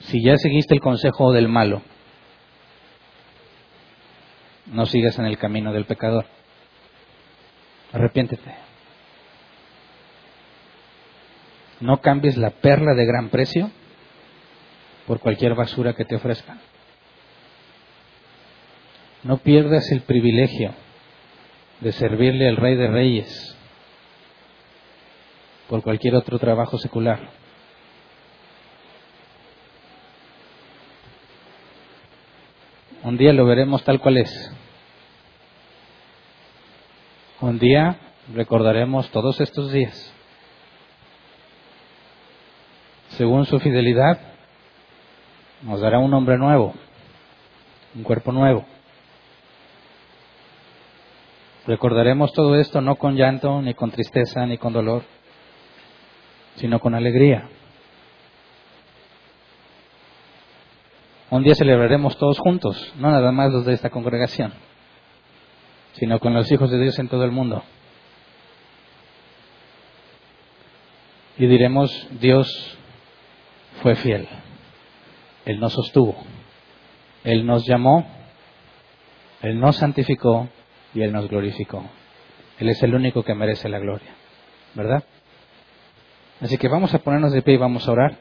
si 0.00 0.20
ya 0.24 0.36
seguiste 0.36 0.74
el 0.74 0.80
consejo 0.80 1.30
del 1.30 1.46
malo, 1.46 1.82
no 4.66 4.86
sigas 4.86 5.16
en 5.20 5.26
el 5.26 5.38
camino 5.38 5.72
del 5.72 5.84
pecador. 5.84 6.26
Arrepiéntete. 7.92 8.56
No 11.78 12.00
cambies 12.00 12.36
la 12.36 12.50
perla 12.50 12.94
de 12.94 13.06
gran 13.06 13.28
precio 13.28 13.70
por 15.06 15.20
cualquier 15.20 15.54
basura 15.54 15.94
que 15.94 16.04
te 16.04 16.16
ofrezcan. 16.16 16.60
No 19.22 19.38
pierdas 19.38 19.92
el 19.92 20.00
privilegio 20.00 20.74
de 21.80 21.92
servirle 21.92 22.48
al 22.48 22.56
Rey 22.56 22.74
de 22.74 22.88
Reyes 22.88 23.56
por 25.70 25.84
cualquier 25.84 26.16
otro 26.16 26.36
trabajo 26.40 26.78
secular. 26.78 27.20
Un 33.04 33.16
día 33.16 33.32
lo 33.32 33.46
veremos 33.46 33.84
tal 33.84 34.00
cual 34.00 34.18
es. 34.18 34.52
Un 37.40 37.60
día 37.60 37.98
recordaremos 38.34 39.08
todos 39.12 39.40
estos 39.40 39.70
días. 39.70 40.12
Según 43.10 43.46
su 43.46 43.60
fidelidad, 43.60 44.18
nos 45.62 45.80
dará 45.80 46.00
un 46.00 46.12
hombre 46.12 46.36
nuevo, 46.36 46.74
un 47.94 48.02
cuerpo 48.02 48.32
nuevo. 48.32 48.64
Recordaremos 51.68 52.32
todo 52.32 52.56
esto 52.56 52.80
no 52.80 52.96
con 52.96 53.14
llanto, 53.14 53.62
ni 53.62 53.74
con 53.74 53.92
tristeza, 53.92 54.44
ni 54.46 54.58
con 54.58 54.72
dolor, 54.72 55.04
sino 56.60 56.78
con 56.78 56.94
alegría. 56.94 57.48
Un 61.30 61.42
día 61.42 61.54
celebraremos 61.54 62.18
todos 62.18 62.38
juntos, 62.38 62.92
no 62.98 63.10
nada 63.10 63.32
más 63.32 63.50
los 63.50 63.64
de 63.64 63.72
esta 63.72 63.88
congregación, 63.88 64.52
sino 65.92 66.20
con 66.20 66.34
los 66.34 66.52
hijos 66.52 66.70
de 66.70 66.78
Dios 66.78 66.98
en 66.98 67.08
todo 67.08 67.24
el 67.24 67.30
mundo. 67.30 67.62
Y 71.38 71.46
diremos, 71.46 72.08
Dios 72.20 72.76
fue 73.82 73.94
fiel, 73.94 74.28
Él 75.46 75.60
nos 75.60 75.72
sostuvo, 75.72 76.14
Él 77.24 77.46
nos 77.46 77.66
llamó, 77.66 78.06
Él 79.40 79.58
nos 79.58 79.76
santificó 79.76 80.50
y 80.92 81.00
Él 81.00 81.12
nos 81.12 81.26
glorificó. 81.28 81.84
Él 82.58 82.68
es 82.68 82.82
el 82.82 82.94
único 82.94 83.22
que 83.22 83.34
merece 83.34 83.70
la 83.70 83.78
gloria, 83.78 84.10
¿verdad? 84.74 85.04
Así 86.40 86.56
que 86.56 86.68
vamos 86.68 86.94
a 86.94 86.98
ponernos 86.98 87.32
de 87.32 87.42
pie 87.42 87.54
y 87.54 87.58
vamos 87.58 87.86
a 87.86 87.92
orar. 87.92 88.16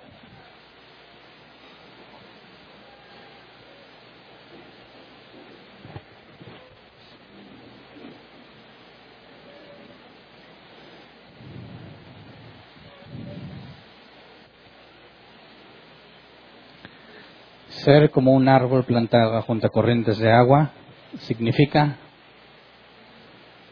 Ser 17.70 18.12
como 18.12 18.34
un 18.34 18.50
árbol 18.50 18.84
plantado 18.84 19.42
junto 19.44 19.68
a 19.68 19.70
corrientes 19.70 20.18
de 20.18 20.30
agua 20.30 20.72
significa 21.20 21.96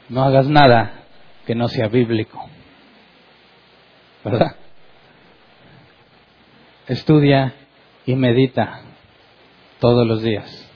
no 0.08 0.24
hagas 0.24 0.48
nada 0.48 1.04
que 1.46 1.54
no 1.54 1.68
sea 1.68 1.90
bíblico. 1.90 2.57
¿Verdad? 4.32 4.56
Estudia 6.88 7.54
y 8.06 8.16
medita 8.16 8.82
todos 9.80 10.08
los 10.08 10.22
días. 10.22 10.70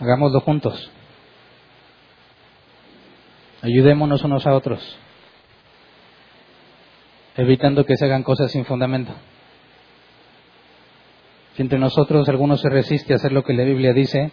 Hagámoslo 0.00 0.40
juntos. 0.40 0.90
Ayudémonos 3.62 4.22
unos 4.24 4.46
a 4.46 4.54
otros, 4.54 4.98
evitando 7.36 7.86
que 7.86 7.96
se 7.96 8.04
hagan 8.04 8.22
cosas 8.22 8.50
sin 8.52 8.66
fundamento. 8.66 9.14
Si 11.54 11.62
entre 11.62 11.78
nosotros 11.78 12.28
alguno 12.28 12.58
se 12.58 12.68
resiste 12.68 13.14
a 13.14 13.16
hacer 13.16 13.32
lo 13.32 13.42
que 13.42 13.54
la 13.54 13.64
Biblia 13.64 13.94
dice, 13.94 14.32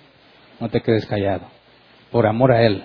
no 0.60 0.68
te 0.68 0.82
quedes 0.82 1.06
callado, 1.06 1.48
por 2.12 2.28
amor 2.28 2.52
a 2.52 2.64
Él. 2.64 2.84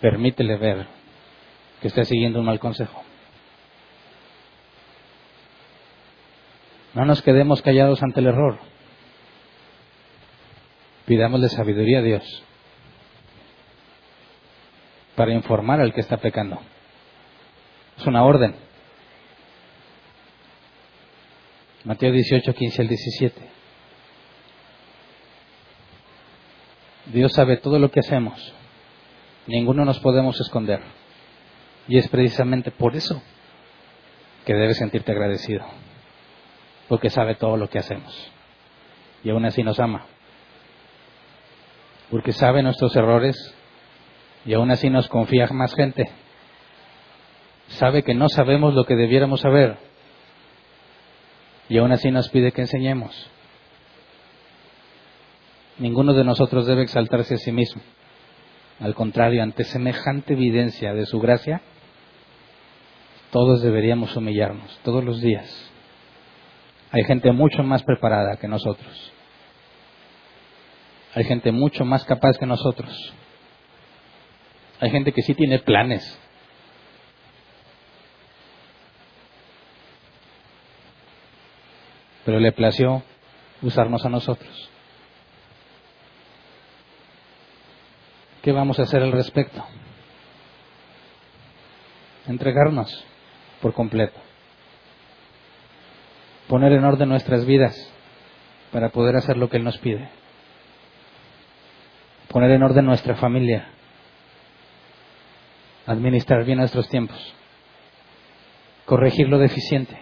Permítele 0.00 0.56
ver 0.56 0.97
que 1.80 1.88
está 1.88 2.04
siguiendo 2.04 2.40
un 2.40 2.46
mal 2.46 2.58
consejo. 2.58 3.02
No 6.94 7.04
nos 7.04 7.22
quedemos 7.22 7.62
callados 7.62 8.02
ante 8.02 8.20
el 8.20 8.26
error. 8.26 8.58
Pidámosle 11.06 11.48
sabiduría 11.48 12.00
a 12.00 12.02
Dios 12.02 12.42
para 15.14 15.32
informar 15.32 15.80
al 15.80 15.92
que 15.92 16.00
está 16.00 16.16
pecando. 16.18 16.60
Es 17.98 18.06
una 18.06 18.24
orden. 18.24 18.54
Mateo 21.84 22.12
18, 22.12 22.54
15 22.54 22.82
al 22.82 22.88
17. 22.88 23.40
Dios 27.06 27.32
sabe 27.32 27.56
todo 27.56 27.78
lo 27.78 27.90
que 27.90 28.00
hacemos. 28.00 28.52
Ninguno 29.46 29.84
nos 29.84 29.98
podemos 30.00 30.40
esconder. 30.40 30.80
Y 31.88 31.98
es 31.98 32.08
precisamente 32.08 32.70
por 32.70 32.94
eso 32.94 33.22
que 34.44 34.54
debes 34.54 34.76
sentirte 34.76 35.12
agradecido. 35.12 35.64
Porque 36.88 37.10
sabe 37.10 37.34
todo 37.34 37.56
lo 37.56 37.68
que 37.68 37.78
hacemos. 37.78 38.32
Y 39.24 39.30
aún 39.30 39.44
así 39.44 39.62
nos 39.62 39.80
ama. 39.80 40.06
Porque 42.10 42.32
sabe 42.32 42.62
nuestros 42.62 42.94
errores 42.94 43.54
y 44.44 44.54
aún 44.54 44.70
así 44.70 44.88
nos 44.88 45.08
confía 45.08 45.46
más 45.48 45.74
gente. 45.74 46.04
Sabe 47.68 48.02
que 48.02 48.14
no 48.14 48.28
sabemos 48.28 48.74
lo 48.74 48.84
que 48.84 48.94
debiéramos 48.94 49.40
saber 49.40 49.76
y 51.68 51.76
aún 51.78 51.92
así 51.92 52.10
nos 52.10 52.28
pide 52.30 52.52
que 52.52 52.62
enseñemos. 52.62 53.30
Ninguno 55.78 56.14
de 56.14 56.24
nosotros 56.24 56.66
debe 56.66 56.82
exaltarse 56.82 57.34
a 57.34 57.38
sí 57.38 57.52
mismo. 57.52 57.82
Al 58.80 58.94
contrario, 58.94 59.42
ante 59.42 59.64
semejante 59.64 60.32
evidencia 60.32 60.94
de 60.94 61.06
su 61.06 61.20
gracia, 61.20 61.60
todos 63.30 63.62
deberíamos 63.62 64.16
humillarnos 64.16 64.78
todos 64.84 65.04
los 65.04 65.20
días. 65.20 65.70
Hay 66.90 67.04
gente 67.04 67.32
mucho 67.32 67.62
más 67.62 67.82
preparada 67.82 68.36
que 68.36 68.48
nosotros. 68.48 69.12
Hay 71.14 71.24
gente 71.24 71.52
mucho 71.52 71.84
más 71.84 72.04
capaz 72.04 72.38
que 72.38 72.46
nosotros. 72.46 73.12
Hay 74.80 74.90
gente 74.90 75.12
que 75.12 75.22
sí 75.22 75.34
tiene 75.34 75.58
planes. 75.58 76.18
Pero 82.24 82.40
le 82.40 82.52
plació 82.52 83.02
usarnos 83.62 84.04
a 84.04 84.08
nosotros. 84.08 84.70
¿Qué 88.42 88.52
vamos 88.52 88.78
a 88.78 88.82
hacer 88.82 89.02
al 89.02 89.12
respecto? 89.12 89.64
Entregarnos 92.26 93.04
por 93.60 93.72
completo. 93.72 94.18
Poner 96.48 96.72
en 96.72 96.84
orden 96.84 97.08
nuestras 97.08 97.44
vidas 97.44 97.74
para 98.72 98.90
poder 98.90 99.16
hacer 99.16 99.36
lo 99.36 99.48
que 99.48 99.58
Él 99.58 99.64
nos 99.64 99.78
pide. 99.78 100.08
Poner 102.28 102.50
en 102.50 102.62
orden 102.62 102.86
nuestra 102.86 103.16
familia. 103.16 103.68
Administrar 105.86 106.44
bien 106.44 106.58
nuestros 106.58 106.88
tiempos. 106.88 107.34
Corregir 108.84 109.28
lo 109.28 109.38
deficiente. 109.38 109.98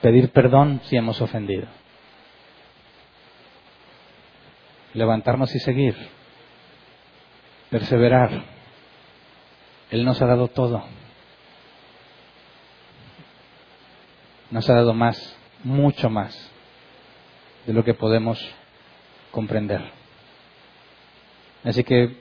Pedir 0.00 0.30
perdón 0.30 0.80
si 0.84 0.96
hemos 0.96 1.20
ofendido. 1.20 1.66
Levantarnos 4.94 5.54
y 5.54 5.58
seguir 5.58 6.18
perseverar. 7.70 8.30
Él 9.90 10.04
nos 10.04 10.20
ha 10.20 10.26
dado 10.26 10.48
todo. 10.48 10.82
Nos 14.50 14.68
ha 14.70 14.74
dado 14.74 14.94
más, 14.94 15.36
mucho 15.62 16.08
más 16.08 16.50
de 17.66 17.72
lo 17.72 17.84
que 17.84 17.94
podemos 17.94 18.38
comprender. 19.30 19.82
Así 21.64 21.84
que 21.84 22.16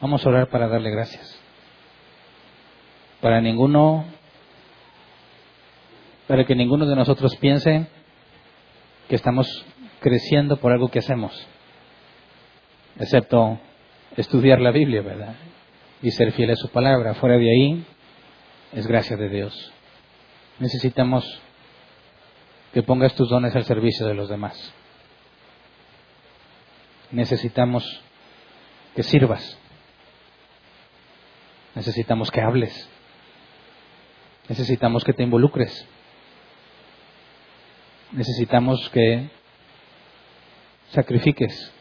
vamos 0.00 0.24
a 0.24 0.28
orar 0.28 0.48
para 0.48 0.68
darle 0.68 0.90
gracias. 0.90 1.38
Para 3.20 3.40
ninguno, 3.40 4.06
para 6.26 6.44
que 6.44 6.54
ninguno 6.54 6.86
de 6.86 6.96
nosotros 6.96 7.36
piense 7.36 7.86
que 9.08 9.16
estamos 9.16 9.46
creciendo 10.00 10.56
por 10.56 10.72
algo 10.72 10.88
que 10.88 11.00
hacemos, 11.00 11.46
excepto 12.98 13.60
estudiar 14.16 14.60
la 14.60 14.70
Biblia, 14.70 15.02
¿verdad? 15.02 15.34
Y 16.00 16.10
ser 16.10 16.32
fiel 16.32 16.50
a 16.50 16.56
su 16.56 16.68
palabra. 16.68 17.14
Fuera 17.14 17.36
de 17.36 17.50
ahí 17.50 17.84
es 18.72 18.86
gracia 18.86 19.16
de 19.16 19.28
Dios. 19.28 19.72
Necesitamos 20.58 21.40
que 22.72 22.82
pongas 22.82 23.14
tus 23.14 23.28
dones 23.28 23.54
al 23.54 23.64
servicio 23.64 24.06
de 24.06 24.14
los 24.14 24.28
demás. 24.28 24.72
Necesitamos 27.10 27.84
que 28.94 29.02
sirvas. 29.02 29.58
Necesitamos 31.74 32.30
que 32.30 32.40
hables. 32.40 32.88
Necesitamos 34.48 35.04
que 35.04 35.12
te 35.12 35.22
involucres. 35.22 35.86
Necesitamos 38.12 38.88
que 38.90 39.30
sacrifiques 40.90 41.72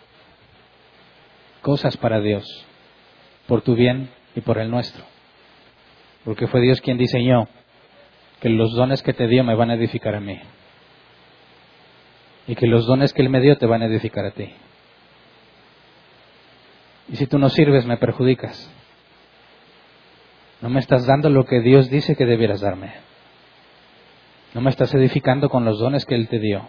cosas 1.62 1.98
para 1.98 2.22
Dios, 2.22 2.46
por 3.48 3.62
tu 3.62 3.76
bien 3.76 4.10
y 4.36 4.42
por 4.42 4.58
el 4.58 4.70
nuestro. 4.72 5.04
Porque 6.24 6.48
fue 6.48 6.62
Dios 6.62 6.82
quien 6.82 6.98
diseñó 6.98 7.48
que 8.42 8.50
los 8.50 8.74
dones 8.74 9.04
que 9.04 9.14
te 9.14 9.28
dio 9.28 9.44
me 9.44 9.56
van 9.56 9.70
a 9.70 9.76
edificar 9.76 10.16
a 10.16 10.20
mí. 10.20 10.40
Y 12.48 12.56
que 12.56 12.66
los 12.66 12.88
dones 12.88 13.14
que 13.14 13.22
Él 13.22 13.30
me 13.30 13.40
dio 13.40 13.58
te 13.58 13.68
van 13.68 13.84
a 13.84 13.86
edificar 13.86 14.26
a 14.26 14.32
ti. 14.32 14.52
Y 17.08 17.16
si 17.18 17.28
tú 17.28 17.38
no 17.38 17.50
sirves, 17.50 17.86
me 17.86 17.98
perjudicas. 17.98 18.70
No 20.60 20.70
me 20.70 20.80
estás 20.80 21.06
dando 21.06 21.30
lo 21.30 21.46
que 21.46 21.62
Dios 21.62 21.90
dice 21.90 22.16
que 22.16 22.26
debieras 22.26 22.62
darme. 22.62 22.94
No 24.56 24.62
me 24.62 24.72
estás 24.72 24.94
edificando 24.96 25.50
con 25.50 25.64
los 25.64 25.80
dones 25.80 26.06
que 26.06 26.16
Él 26.16 26.28
te 26.28 26.40
dio. 26.40 26.68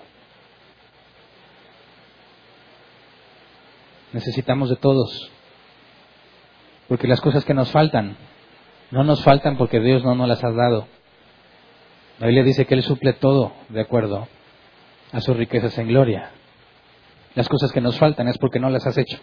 Necesitamos 4.12 4.68
de 4.68 4.77
todos. 4.77 5.31
Porque 6.87 7.09
las 7.09 7.23
cosas 7.23 7.47
que 7.47 7.55
nos 7.55 7.70
faltan, 7.70 8.16
no 8.91 9.05
nos 9.05 9.25
faltan 9.25 9.57
porque 9.57 9.81
Dios 9.81 10.05
no 10.05 10.14
nos 10.14 10.29
las 10.29 10.45
ha 10.45 10.51
dado. 10.51 10.87
La 12.23 12.29
Biblia 12.29 12.45
dice 12.45 12.66
que 12.66 12.75
Él 12.75 12.85
suple 12.85 13.14
todo 13.14 13.53
de 13.68 13.81
acuerdo 13.81 14.29
a 15.11 15.20
sus 15.20 15.37
riquezas 15.37 15.77
en 15.79 15.89
gloria. 15.89 16.31
Las 17.35 17.49
cosas 17.49 17.73
que 17.73 17.81
nos 17.81 17.99
faltan 17.99 18.29
es 18.29 18.39
porque 18.39 18.61
no 18.61 18.70
las 18.70 18.87
has 18.87 18.97
hecho. 18.97 19.18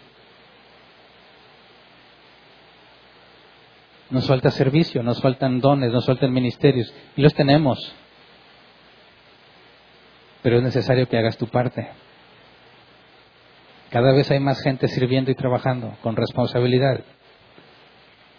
Nos 4.10 4.26
falta 4.28 4.50
servicio, 4.50 5.02
nos 5.02 5.18
faltan 5.22 5.62
dones, 5.62 5.90
nos 5.90 6.04
faltan 6.04 6.30
ministerios. 6.30 6.92
Y 7.16 7.22
los 7.22 7.32
tenemos. 7.32 7.78
Pero 10.42 10.58
es 10.58 10.62
necesario 10.62 11.08
que 11.08 11.16
hagas 11.16 11.38
tu 11.38 11.46
parte. 11.46 11.88
Cada 13.88 14.12
vez 14.12 14.30
hay 14.30 14.40
más 14.40 14.60
gente 14.60 14.88
sirviendo 14.88 15.30
y 15.30 15.36
trabajando 15.36 15.96
con 16.02 16.16
responsabilidad. 16.16 17.00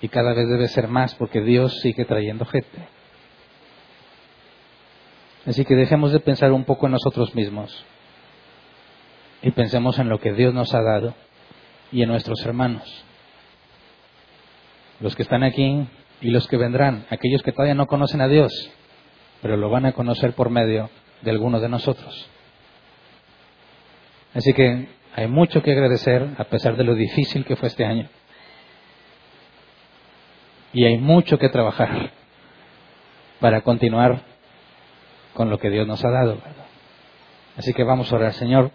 Y 0.02 0.08
cada 0.10 0.34
vez 0.34 0.48
debe 0.48 0.68
ser 0.68 0.88
más 0.88 1.16
porque 1.16 1.42
Dios 1.42 1.80
sigue 1.82 2.06
trayendo 2.06 2.46
gente. 2.46 3.01
Así 5.46 5.66
que 5.66 5.76
dejemos 5.76 6.12
de 6.12 6.20
pensar 6.20 6.52
un 6.52 6.66
poco 6.66 6.86
en 6.86 6.92
nosotros 6.92 7.34
mismos 7.34 7.86
y 9.42 9.52
pensemos 9.52 9.98
en 9.98 10.08
lo 10.08 10.20
que 10.20 10.34
Dios 10.34 10.54
nos 10.54 10.74
ha 10.74 10.82
dado 10.82 11.16
y 11.92 12.04
en 12.04 12.10
nuestros 12.10 12.46
hermanos. 12.46 13.04
Los 15.00 15.16
que 15.16 15.24
están 15.24 15.44
aquí 15.44 15.88
y 16.22 16.30
los 16.30 16.48
que 16.48 16.58
vendrán, 16.58 17.06
aquellos 17.10 17.42
que 17.42 17.52
todavía 17.52 17.74
no 17.74 17.88
conocen 17.88 18.22
a 18.22 18.28
Dios, 18.28 18.52
pero 19.42 19.58
lo 19.58 19.70
van 19.70 19.88
a 19.88 19.94
conocer 19.94 20.34
por 20.34 20.52
medio 20.52 20.92
de 21.24 21.32
alguno 21.32 21.60
de 21.60 21.70
nosotros. 21.70 22.30
Así 24.36 24.54
que 24.54 24.90
hay 25.16 25.28
mucho 25.28 25.64
que 25.64 25.72
agradecer 25.72 26.36
a 26.38 26.44
pesar 26.46 26.78
de 26.78 26.84
lo 26.84 26.94
difícil 26.94 27.44
que 27.46 27.56
fue 27.56 27.68
este 27.68 27.84
año. 27.84 28.08
Y 30.74 30.86
hay 30.86 31.00
mucho 31.00 31.38
que 31.38 31.50
trabajar 31.50 32.12
para 33.40 33.62
continuar 33.62 34.31
con 35.34 35.50
lo 35.50 35.58
que 35.58 35.70
Dios 35.70 35.88
nos 35.88 36.04
ha 36.04 36.10
dado. 36.10 36.38
Así 37.58 37.74
que 37.74 37.84
vamos 37.84 38.12
a 38.12 38.16
orar, 38.16 38.34
Señor. 38.34 38.72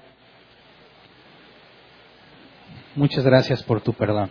Muchas 2.94 3.24
gracias 3.24 3.62
por 3.62 3.80
tu 3.80 3.92
perdón. 3.92 4.30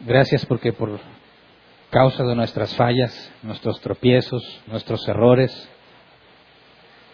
Gracias 0.00 0.44
porque 0.46 0.72
por 0.72 0.98
causa 1.90 2.24
de 2.24 2.34
nuestras 2.34 2.74
fallas, 2.74 3.32
nuestros 3.42 3.80
tropiezos, 3.80 4.42
nuestros 4.66 5.06
errores, 5.08 5.68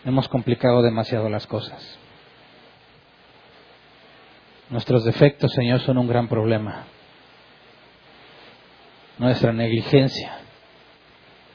hemos 0.04 0.28
complicado 0.28 0.82
demasiado 0.82 1.28
las 1.28 1.46
cosas. 1.46 1.98
Nuestros 4.70 5.04
defectos, 5.04 5.52
Señor, 5.52 5.80
son 5.80 5.98
un 5.98 6.08
gran 6.08 6.28
problema. 6.28 6.86
Nuestra 9.18 9.52
negligencia, 9.52 10.38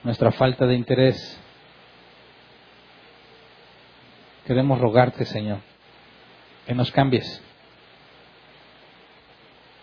nuestra 0.05 0.31
falta 0.31 0.67
de 0.67 0.75
interés. 0.75 1.41
Queremos 4.45 4.79
rogarte, 4.79 5.25
Señor, 5.25 5.57
que 6.67 6.75
nos 6.75 6.91
cambies, 6.91 7.41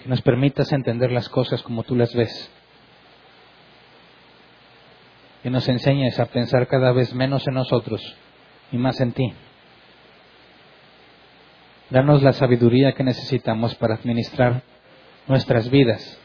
que 0.01 0.09
nos 0.09 0.23
permitas 0.23 0.73
entender 0.73 1.11
las 1.11 1.29
cosas 1.29 1.61
como 1.63 1.83
tú 1.83 1.97
las 1.97 2.15
ves, 2.15 2.51
que 5.43 5.51
nos 5.51 5.69
enseñes 5.69 6.19
a 6.21 6.27
pensar 6.27 6.69
cada 6.69 6.93
vez 6.93 7.13
menos 7.13 7.47
en 7.49 7.55
nosotros 7.55 8.01
y 8.71 8.79
más 8.79 9.01
en 9.01 9.13
ti. 9.13 9.35
Danos 11.91 12.23
la 12.23 12.33
sabiduría 12.33 12.93
que 12.93 13.03
necesitamos 13.03 13.75
para 13.75 13.95
administrar 13.97 14.63
nuestras 15.27 15.69
vidas, 15.69 16.22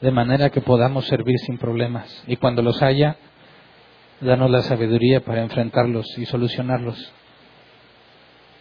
de 0.00 0.10
manera 0.10 0.50
que 0.50 0.60
podamos 0.60 1.06
servir 1.06 1.38
sin 1.38 1.58
problemas. 1.58 2.22
Y 2.26 2.36
cuando 2.36 2.62
los 2.62 2.82
haya, 2.82 3.16
danos 4.20 4.50
la 4.50 4.62
sabiduría 4.62 5.20
para 5.20 5.42
enfrentarlos 5.42 6.06
y 6.18 6.26
solucionarlos. 6.26 7.12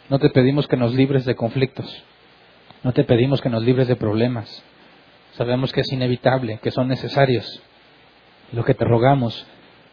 No 0.09 0.19
te 0.19 0.29
pedimos 0.29 0.67
que 0.67 0.77
nos 0.77 0.93
libres 0.93 1.25
de 1.25 1.35
conflictos, 1.35 2.03
no 2.83 2.93
te 2.93 3.03
pedimos 3.03 3.41
que 3.41 3.49
nos 3.49 3.63
libres 3.63 3.87
de 3.87 3.95
problemas. 3.95 4.63
Sabemos 5.33 5.71
que 5.71 5.81
es 5.81 5.91
inevitable, 5.91 6.59
que 6.63 6.71
son 6.71 6.87
necesarios. 6.87 7.61
Lo 8.53 8.63
que 8.63 8.73
te 8.73 8.85
rogamos 8.85 9.45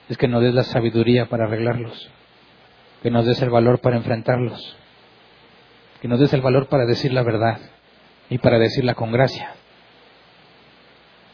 es 0.09 0.17
que 0.17 0.29
nos 0.29 0.43
des 0.43 0.55
la 0.55 0.63
sabiduría 0.63 1.27
para 1.27 1.45
arreglarlos, 1.45 2.09
que 3.03 3.11
nos 3.11 3.27
des 3.27 3.43
el 3.43 3.51
valor 3.51 3.81
para 3.81 3.97
enfrentarlos 3.97 4.77
que 6.05 6.09
nos 6.09 6.21
des 6.21 6.35
el 6.35 6.43
valor 6.43 6.69
para 6.69 6.85
decir 6.85 7.15
la 7.15 7.23
verdad 7.23 7.59
y 8.29 8.37
para 8.37 8.59
decirla 8.59 8.93
con 8.93 9.11
gracia. 9.11 9.55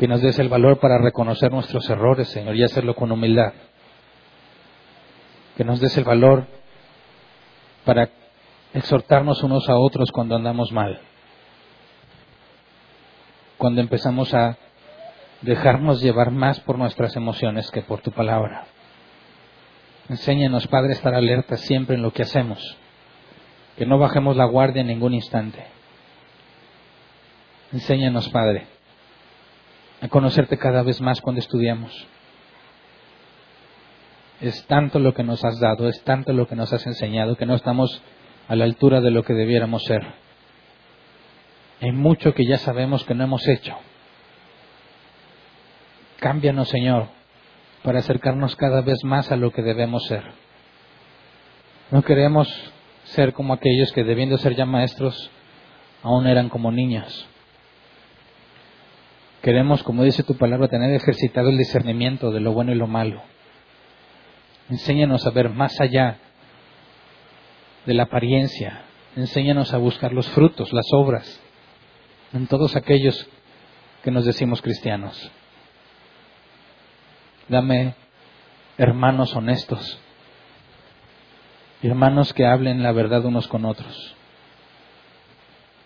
Que 0.01 0.09
nos 0.09 0.21
des 0.23 0.39
el 0.39 0.49
valor 0.49 0.81
para 0.81 0.99
reconocer 0.99 1.53
nuestros 1.53 1.89
errores, 1.89 2.29
Señor, 2.29 2.57
y 2.57 2.65
hacerlo 2.65 2.97
con 2.97 3.13
humildad. 3.13 3.53
Que 5.57 5.65
nos 5.65 5.79
des 5.79 5.97
el 5.99 6.05
valor 6.05 6.47
para 7.85 8.09
exhortarnos 8.75 9.43
unos 9.43 9.69
a 9.69 9.77
otros 9.77 10.11
cuando 10.11 10.35
andamos 10.35 10.73
mal. 10.73 11.01
Cuando 13.59 13.81
empezamos 13.83 14.35
a 14.35 14.57
dejarnos 15.43 16.01
llevar 16.01 16.31
más 16.31 16.59
por 16.61 16.79
nuestras 16.79 17.15
emociones 17.15 17.71
que 17.71 17.83
por 17.83 18.01
tu 18.01 18.11
palabra. 18.11 18.65
Enséñanos, 20.09 20.67
Padre, 20.67 20.91
a 20.91 20.95
estar 20.95 21.15
alerta 21.15 21.57
siempre 21.57 21.95
en 21.95 22.03
lo 22.03 22.13
que 22.13 22.23
hacemos 22.23 22.79
que 23.81 23.87
no 23.87 23.99
bajemos 23.99 24.37
la 24.37 24.45
guardia 24.45 24.83
en 24.83 24.89
ningún 24.89 25.15
instante. 25.15 25.65
Enséñanos, 27.73 28.29
Padre, 28.29 28.67
a 30.01 30.09
conocerte 30.09 30.59
cada 30.59 30.83
vez 30.83 31.01
más 31.01 31.21
cuando 31.21 31.41
estudiamos. 31.41 32.07
Es 34.41 34.65
tanto 34.67 34.99
lo 34.99 35.13
que 35.13 35.23
nos 35.23 35.45
has 35.45 35.61
dado, 35.61 35.89
es 35.89 36.03
tanto 36.03 36.33
lo 36.33 36.47
que 36.47 36.57
nos 36.57 36.73
has 36.73 36.87
enseñado, 36.87 37.37
que 37.37 37.47
no 37.47 37.55
estamos 37.55 38.03
a 38.49 38.57
la 38.57 38.65
altura 38.65 39.01
de 39.01 39.11
lo 39.11 39.23
que 39.23 39.35
debiéramos 39.35 39.85
ser. 39.85 40.01
Hay 41.81 41.93
mucho 41.93 42.35
que 42.35 42.47
ya 42.47 42.59
sabemos 42.59 43.05
que 43.05 43.15
no 43.15 43.25
hemos 43.25 43.47
hecho. 43.47 43.77
Cámbianos, 46.19 46.69
Señor, 46.69 47.09
para 47.83 48.01
acercarnos 48.01 48.57
cada 48.57 48.83
vez 48.83 49.05
más 49.05 49.31
a 49.31 49.37
lo 49.37 49.53
que 49.53 49.63
debemos 49.63 50.07
ser. 50.07 50.23
No 51.91 52.03
queremos 52.03 52.49
ser 53.05 53.33
como 53.33 53.55
aquellos 53.55 53.93
que 53.93 54.05
debiendo 54.05 54.39
ser 54.39 54.55
ya 54.55 54.67
maestros, 54.67 55.31
aún 56.03 56.27
eran 56.27 56.49
como 56.49 56.71
niños. 56.71 57.27
Queremos, 59.43 59.83
como 59.83 60.05
dice 60.05 60.23
tu 60.23 60.37
palabra, 60.37 60.69
tener 60.69 60.93
ejercitado 60.93 61.49
el 61.49 61.57
discernimiento 61.57 62.31
de 62.31 62.41
lo 62.41 62.53
bueno 62.53 62.73
y 62.73 62.75
lo 62.75 62.87
malo. 62.87 63.23
Enséñanos 64.69 65.27
a 65.27 65.31
ver 65.31 65.49
más 65.49 65.81
allá 65.81 66.19
de 67.87 67.95
la 67.95 68.05
apariencia. 68.05 68.83
Enséñanos 69.17 69.73
a 69.73 69.79
buscar 69.79 70.13
los 70.13 70.29
frutos, 70.29 70.73
las 70.73 70.87
obras, 70.93 71.41
en 72.33 72.47
todos 72.47 72.77
aquellos 72.77 73.27
que 74.05 74.11
nos 74.11 74.25
decimos 74.25 74.61
cristianos. 74.61 75.31
Dame 77.49 77.95
hermanos 78.79 79.35
honestos, 79.35 80.01
hermanos 81.83 82.33
que 82.33 82.47
hablen 82.47 82.83
la 82.83 82.93
verdad 82.93 83.25
unos 83.25 83.49
con 83.49 83.65
otros. 83.65 84.15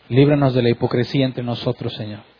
Líbranos 0.08 0.54
de 0.54 0.62
la 0.62 0.70
hipocresía 0.70 1.24
entre 1.24 1.42
nosotros, 1.42 1.94
Señor. 1.94 2.33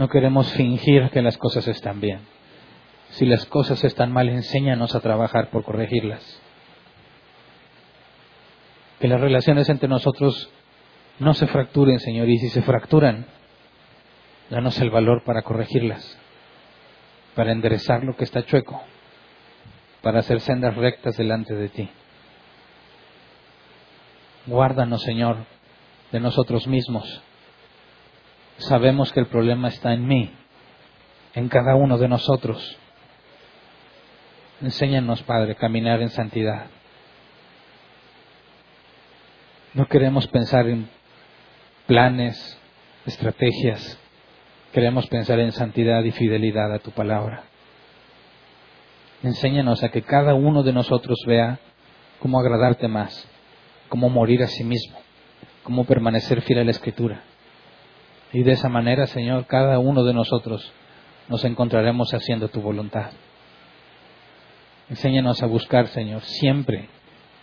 No 0.00 0.08
queremos 0.08 0.50
fingir 0.54 1.10
que 1.10 1.20
las 1.20 1.36
cosas 1.36 1.68
están 1.68 2.00
bien. 2.00 2.20
Si 3.10 3.26
las 3.26 3.44
cosas 3.44 3.84
están 3.84 4.10
mal, 4.10 4.30
enséñanos 4.30 4.94
a 4.94 5.00
trabajar 5.00 5.50
por 5.50 5.62
corregirlas. 5.62 6.40
Que 8.98 9.08
las 9.08 9.20
relaciones 9.20 9.68
entre 9.68 9.90
nosotros 9.90 10.50
no 11.18 11.34
se 11.34 11.46
fracturen, 11.48 12.00
Señor, 12.00 12.30
y 12.30 12.38
si 12.38 12.48
se 12.48 12.62
fracturan, 12.62 13.26
danos 14.48 14.80
el 14.80 14.88
valor 14.88 15.22
para 15.22 15.42
corregirlas, 15.42 16.18
para 17.34 17.52
enderezar 17.52 18.02
lo 18.02 18.16
que 18.16 18.24
está 18.24 18.42
chueco 18.46 18.82
para 20.00 20.20
hacer 20.20 20.40
sendas 20.40 20.76
rectas 20.76 21.18
delante 21.18 21.54
de 21.54 21.68
ti. 21.68 21.90
Guárdanos, 24.46 25.02
Señor, 25.02 25.44
de 26.10 26.20
nosotros 26.20 26.66
mismos. 26.66 27.22
Sabemos 28.60 29.10
que 29.12 29.20
el 29.20 29.26
problema 29.26 29.68
está 29.68 29.94
en 29.94 30.06
mí, 30.06 30.30
en 31.34 31.48
cada 31.48 31.76
uno 31.76 31.96
de 31.96 32.08
nosotros. 32.08 32.76
Enséñanos, 34.60 35.22
Padre, 35.22 35.52
a 35.52 35.54
caminar 35.54 36.02
en 36.02 36.10
santidad. 36.10 36.66
No 39.72 39.86
queremos 39.86 40.26
pensar 40.26 40.68
en 40.68 40.90
planes, 41.86 42.58
estrategias. 43.06 43.98
Queremos 44.72 45.06
pensar 45.06 45.38
en 45.40 45.52
santidad 45.52 46.04
y 46.04 46.12
fidelidad 46.12 46.70
a 46.74 46.80
tu 46.80 46.90
palabra. 46.90 47.44
Enséñanos 49.22 49.82
a 49.82 49.88
que 49.88 50.02
cada 50.02 50.34
uno 50.34 50.62
de 50.62 50.74
nosotros 50.74 51.18
vea 51.26 51.58
cómo 52.18 52.38
agradarte 52.38 52.88
más, 52.88 53.26
cómo 53.88 54.10
morir 54.10 54.42
a 54.42 54.48
sí 54.48 54.64
mismo, 54.64 54.98
cómo 55.62 55.84
permanecer 55.84 56.42
fiel 56.42 56.58
a 56.58 56.64
la 56.64 56.72
Escritura. 56.72 57.29
Y 58.32 58.42
de 58.42 58.52
esa 58.52 58.68
manera, 58.68 59.06
Señor, 59.06 59.46
cada 59.46 59.78
uno 59.78 60.04
de 60.04 60.14
nosotros 60.14 60.72
nos 61.28 61.44
encontraremos 61.44 62.12
haciendo 62.14 62.48
tu 62.48 62.60
voluntad. 62.60 63.10
Enséñanos 64.88 65.42
a 65.42 65.46
buscar, 65.46 65.86
Señor, 65.88 66.22
siempre 66.22 66.88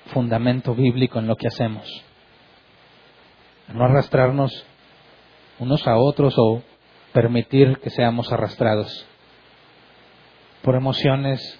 fundamento 0.07 0.75
bíblico 0.75 1.19
en 1.19 1.27
lo 1.27 1.35
que 1.35 1.47
hacemos. 1.47 1.88
A 3.67 3.73
no 3.73 3.85
arrastrarnos 3.85 4.65
unos 5.59 5.88
a 5.88 5.97
otros 5.97 6.35
o 6.38 6.61
permitir 7.13 7.79
que 7.79 7.89
seamos 7.89 8.31
arrastrados 8.31 9.05
por 10.61 10.75
emociones, 10.75 11.59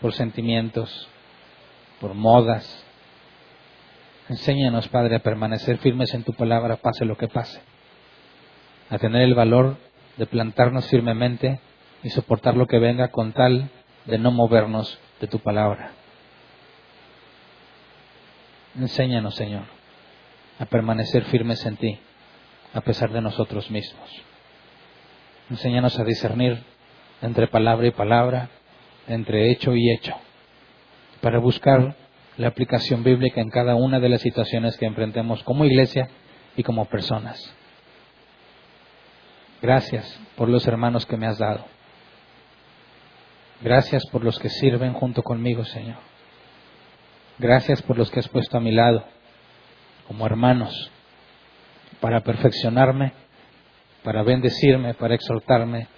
por 0.00 0.12
sentimientos, 0.12 1.08
por 2.00 2.14
modas. 2.14 2.84
Enséñanos, 4.28 4.88
Padre, 4.88 5.16
a 5.16 5.20
permanecer 5.20 5.78
firmes 5.78 6.14
en 6.14 6.24
tu 6.24 6.32
palabra, 6.32 6.76
pase 6.76 7.04
lo 7.04 7.16
que 7.16 7.28
pase. 7.28 7.60
A 8.90 8.98
tener 8.98 9.22
el 9.22 9.34
valor 9.34 9.76
de 10.16 10.26
plantarnos 10.26 10.86
firmemente 10.88 11.60
y 12.02 12.10
soportar 12.10 12.56
lo 12.56 12.66
que 12.66 12.78
venga 12.78 13.08
con 13.08 13.32
tal 13.32 13.70
de 14.06 14.18
no 14.18 14.32
movernos 14.32 14.98
de 15.20 15.28
tu 15.28 15.38
palabra. 15.38 15.92
Enséñanos, 18.78 19.34
Señor, 19.34 19.64
a 20.58 20.66
permanecer 20.66 21.24
firmes 21.24 21.64
en 21.66 21.76
ti, 21.76 21.98
a 22.74 22.80
pesar 22.80 23.10
de 23.12 23.20
nosotros 23.20 23.70
mismos. 23.70 24.10
Enséñanos 25.50 25.98
a 25.98 26.04
discernir 26.04 26.62
entre 27.22 27.48
palabra 27.48 27.86
y 27.86 27.90
palabra, 27.90 28.48
entre 29.08 29.50
hecho 29.50 29.74
y 29.74 29.90
hecho, 29.90 30.14
para 31.20 31.38
buscar 31.38 31.96
la 32.36 32.48
aplicación 32.48 33.02
bíblica 33.02 33.40
en 33.40 33.50
cada 33.50 33.74
una 33.74 34.00
de 34.00 34.08
las 34.08 34.20
situaciones 34.20 34.76
que 34.76 34.86
enfrentemos 34.86 35.42
como 35.42 35.64
iglesia 35.64 36.08
y 36.56 36.62
como 36.62 36.86
personas. 36.86 37.54
Gracias 39.62 40.18
por 40.36 40.48
los 40.48 40.66
hermanos 40.66 41.06
que 41.06 41.16
me 41.16 41.26
has 41.26 41.38
dado. 41.38 41.64
Gracias 43.60 44.02
por 44.10 44.24
los 44.24 44.38
que 44.38 44.48
sirven 44.48 44.94
junto 44.94 45.22
conmigo, 45.22 45.64
Señor. 45.64 45.98
Gracias 47.38 47.82
por 47.82 47.98
los 47.98 48.10
que 48.10 48.20
has 48.20 48.28
puesto 48.28 48.56
a 48.56 48.60
mi 48.60 48.72
lado 48.72 49.04
como 50.06 50.26
hermanos 50.26 50.90
para 52.00 52.20
perfeccionarme, 52.22 53.12
para 54.02 54.22
bendecirme, 54.22 54.94
para 54.94 55.14
exhortarme, 55.14 55.88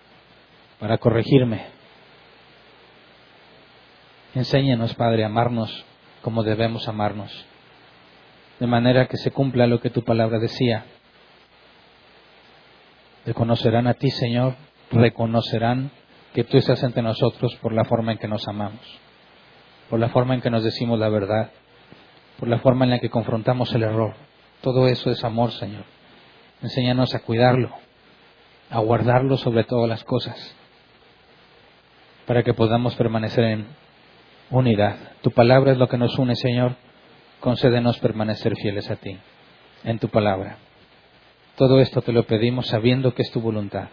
para 0.78 0.98
corregirme. 0.98 1.66
Enséñanos, 4.34 4.94
Padre, 4.94 5.22
a 5.24 5.26
amarnos 5.26 5.84
como 6.22 6.42
debemos 6.42 6.88
amarnos, 6.88 7.32
de 8.58 8.66
manera 8.66 9.06
que 9.06 9.16
se 9.16 9.32
cumpla 9.32 9.66
lo 9.66 9.80
que 9.80 9.90
tu 9.90 10.02
palabra 10.02 10.38
decía. 10.38 10.84
Te 13.24 13.34
conocerán 13.34 13.86
a 13.86 13.94
ti, 13.94 14.10
Señor, 14.10 14.56
reconocerán 14.90 15.90
que 16.34 16.44
tú 16.44 16.56
estás 16.56 16.82
entre 16.82 17.02
nosotros 17.02 17.54
por 17.56 17.72
la 17.72 17.84
forma 17.84 18.12
en 18.12 18.18
que 18.18 18.26
nos 18.26 18.46
amamos, 18.48 18.80
por 19.88 20.00
la 20.00 20.08
forma 20.08 20.34
en 20.34 20.40
que 20.40 20.50
nos 20.50 20.64
decimos 20.64 20.98
la 20.98 21.08
verdad, 21.08 21.50
por 22.38 22.48
la 22.48 22.58
forma 22.58 22.84
en 22.84 22.90
la 22.90 22.98
que 22.98 23.10
confrontamos 23.10 23.72
el 23.74 23.84
error. 23.84 24.14
Todo 24.60 24.88
eso 24.88 25.10
es 25.10 25.22
amor, 25.22 25.52
Señor. 25.52 25.84
Enséñanos 26.62 27.14
a 27.14 27.20
cuidarlo, 27.20 27.70
a 28.70 28.80
guardarlo 28.80 29.36
sobre 29.36 29.64
todas 29.64 29.88
las 29.88 30.02
cosas, 30.04 30.56
para 32.26 32.42
que 32.42 32.54
podamos 32.54 32.96
permanecer 32.96 33.44
en 33.44 33.66
unidad. 34.50 34.96
Tu 35.22 35.30
palabra 35.30 35.72
es 35.72 35.78
lo 35.78 35.88
que 35.88 35.98
nos 35.98 36.18
une, 36.18 36.34
Señor. 36.34 36.74
Concédenos 37.40 37.98
permanecer 37.98 38.54
fieles 38.56 38.90
a 38.90 38.96
ti, 38.96 39.18
en 39.84 39.98
tu 39.98 40.08
palabra. 40.08 40.58
Todo 41.56 41.80
esto 41.80 42.00
te 42.02 42.12
lo 42.12 42.24
pedimos 42.24 42.66
sabiendo 42.68 43.14
que 43.14 43.22
es 43.22 43.30
tu 43.30 43.40
voluntad, 43.40 43.88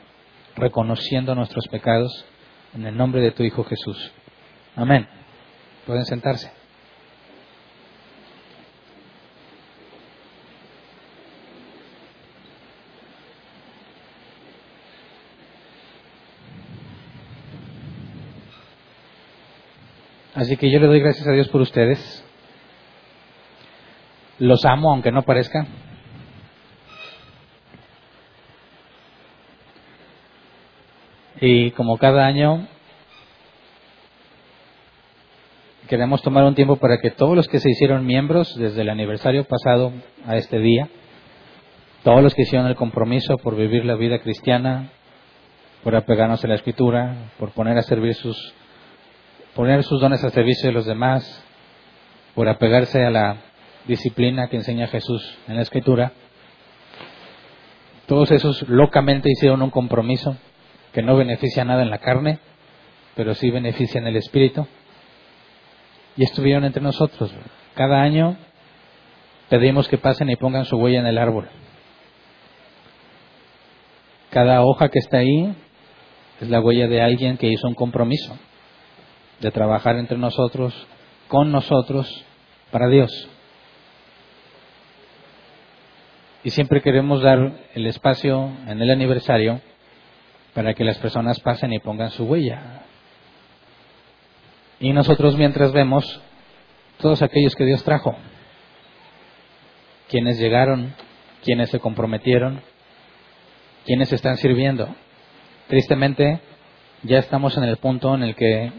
reconociendo 0.56 1.36
nuestros 1.36 1.68
pecados 1.68 2.26
en 2.74 2.86
el 2.86 2.96
nombre 2.96 3.22
de 3.22 3.32
tu 3.32 3.44
Hijo 3.44 3.64
Jesús. 3.64 4.12
Amén. 4.76 5.08
Pueden 5.86 6.06
sentarse. 6.06 6.52
Así 20.40 20.56
que 20.56 20.72
yo 20.72 20.80
le 20.80 20.88
doy 20.88 21.02
gracias 21.02 21.28
a 21.28 21.34
Dios 21.34 21.50
por 21.50 21.60
ustedes. 21.60 22.24
Los 24.38 24.64
amo, 24.64 24.92
aunque 24.92 25.12
no 25.12 25.24
parezca. 25.24 25.68
Y 31.42 31.72
como 31.72 31.98
cada 31.98 32.26
año, 32.26 32.68
queremos 35.88 36.22
tomar 36.22 36.44
un 36.44 36.56
tiempo 36.56 36.76
para 36.76 36.98
que 36.98 37.12
todos 37.12 37.36
los 37.36 37.48
que 37.48 37.60
se 37.60 37.70
hicieron 37.70 38.06
miembros 38.06 38.56
desde 38.58 38.82
el 38.82 38.90
aniversario 38.90 39.46
pasado 39.46 39.94
a 40.26 40.36
este 40.36 40.60
día, 40.60 40.90
todos 42.04 42.22
los 42.22 42.36
que 42.36 42.42
hicieron 42.42 42.68
el 42.68 42.76
compromiso 42.76 43.38
por 43.38 43.56
vivir 43.56 43.86
la 43.86 43.96
vida 43.96 44.20
cristiana, 44.20 44.90
por 45.84 45.96
apegarnos 45.96 46.44
a 46.44 46.48
la 46.48 46.56
escritura, 46.56 47.32
por 47.40 47.52
poner 47.52 47.78
a 47.78 47.84
servir 47.84 48.16
sus 48.16 48.54
poner 49.56 49.84
sus 49.84 50.00
dones 50.00 50.24
al 50.24 50.32
servicio 50.32 50.70
de 50.70 50.74
los 50.74 50.86
demás, 50.86 51.44
por 52.36 52.48
apegarse 52.48 53.04
a 53.04 53.10
la 53.10 53.38
disciplina 53.88 54.48
que 54.48 54.58
enseña 54.58 54.88
Jesús 54.88 55.38
en 55.48 55.56
la 55.56 55.64
Escritura. 55.64 56.14
Todos 58.06 58.32
esos 58.32 58.68
locamente 58.70 59.30
hicieron 59.30 59.62
un 59.62 59.70
compromiso 59.70 60.38
que 60.94 61.02
no 61.02 61.16
beneficia 61.16 61.66
nada 61.66 61.84
en 61.84 61.90
la 61.90 62.00
carne, 62.00 62.40
pero 63.16 63.36
sí 63.36 63.50
beneficia 63.50 64.00
en 64.00 64.08
el 64.08 64.16
Espíritu. 64.16 64.68
Y 66.16 66.24
estuvieron 66.24 66.64
entre 66.66 66.82
nosotros. 66.82 67.34
Cada 67.76 68.02
año 68.02 68.38
pedimos 69.50 69.88
que 69.88 69.98
pasen 69.98 70.30
y 70.30 70.36
pongan 70.36 70.66
su 70.66 70.78
huella 70.78 71.00
en 71.00 71.08
el 71.08 71.18
árbol. 71.18 71.48
Cada 74.30 74.64
hoja 74.64 74.90
que 74.90 75.00
está 75.00 75.18
ahí 75.18 75.56
es 76.40 76.50
la 76.50 76.62
huella 76.62 76.88
de 76.88 77.02
alguien 77.02 77.38
que 77.38 77.48
hizo 77.48 77.68
un 77.68 77.76
compromiso 77.76 78.38
de 79.40 79.52
trabajar 79.52 79.96
entre 79.96 80.18
nosotros, 80.18 80.88
con 81.28 81.52
nosotros, 81.52 82.26
para 82.72 82.88
Dios. 82.88 83.30
Y 86.44 86.52
siempre 86.52 86.82
queremos 86.82 87.22
dar 87.22 87.54
el 87.74 87.86
espacio 87.88 88.50
en 88.68 88.82
el 88.82 88.90
aniversario 88.92 89.62
para 90.54 90.74
que 90.74 90.84
las 90.84 90.98
personas 90.98 91.40
pasen 91.40 91.74
y 91.74 91.80
pongan 91.80 92.12
su 92.12 92.26
huella. 92.26 92.84
Y 94.80 94.94
nosotros 94.94 95.38
mientras 95.38 95.72
vemos 95.72 96.22
todos 97.00 97.22
aquellos 97.22 97.56
que 97.56 97.66
Dios 97.66 97.84
trajo, 97.84 98.16
quienes 100.10 100.40
llegaron, 100.40 100.94
quienes 101.44 101.70
se 101.70 101.80
comprometieron, 101.80 102.62
quienes 103.86 104.12
están 104.12 104.38
sirviendo. 104.38 104.88
Tristemente, 105.68 106.40
ya 107.04 107.20
estamos 107.20 107.58
en 107.58 107.64
el 107.64 107.78
punto 107.78 108.16
en 108.16 108.24
el 108.24 108.36
que 108.36 108.72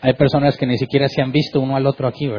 hay 0.00 0.14
personas 0.14 0.56
que 0.56 0.66
ni 0.66 0.78
siquiera 0.78 1.08
se 1.08 1.22
han 1.22 1.32
visto 1.32 1.60
uno 1.60 1.76
al 1.76 1.86
otro 1.86 2.08
aquí. 2.08 2.30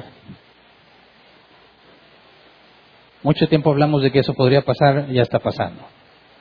Mucho 3.24 3.48
tiempo 3.48 3.72
hablamos 3.72 4.02
de 4.04 4.12
que 4.12 4.20
eso 4.20 4.34
podría 4.34 4.64
pasar 4.64 5.08
y 5.10 5.14
ya 5.14 5.22
está 5.22 5.40
pasando. 5.40 5.82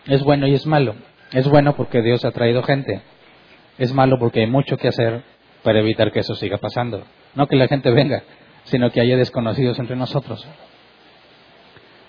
Es 0.07 0.23
bueno 0.23 0.47
y 0.49 0.55
es 0.55 0.67
malo. 0.67 0.97
Es 1.33 1.49
bueno 1.49 1.75
porque 1.77 2.03
Dios 2.03 2.25
ha 2.25 2.31
traído 2.31 2.63
gente. 2.63 3.03
Es 3.79 3.93
malo 3.93 4.19
porque 4.19 4.41
hay 4.41 4.47
mucho 4.47 4.77
que 4.77 4.89
hacer 4.89 5.23
para 5.63 5.81
evitar 5.81 6.13
que 6.13 6.21
eso 6.21 6.35
siga 6.35 6.59
pasando. 6.59 7.05
No 7.35 7.47
que 7.47 7.57
la 7.57 7.69
gente 7.69 7.91
venga, 7.91 8.23
sino 8.65 8.91
que 8.91 9.01
haya 9.01 9.17
desconocidos 9.17 9.79
entre 9.79 9.97
nosotros. 9.97 10.47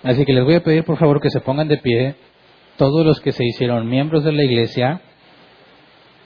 Así 0.03 0.26
que 0.26 0.34
les 0.34 0.43
voy 0.43 0.55
a 0.55 0.63
pedir 0.63 0.84
por 0.84 0.97
favor 0.97 1.21
que 1.21 1.30
se 1.30 1.39
pongan 1.39 1.69
de 1.69 1.78
pie 1.78 2.15
todos 2.78 3.05
los 3.05 3.21
que 3.21 3.32
se 3.32 3.45
hicieron 3.45 3.88
miembros 3.88 4.24
de 4.24 4.34
la 4.34 4.43
iglesia 4.43 5.01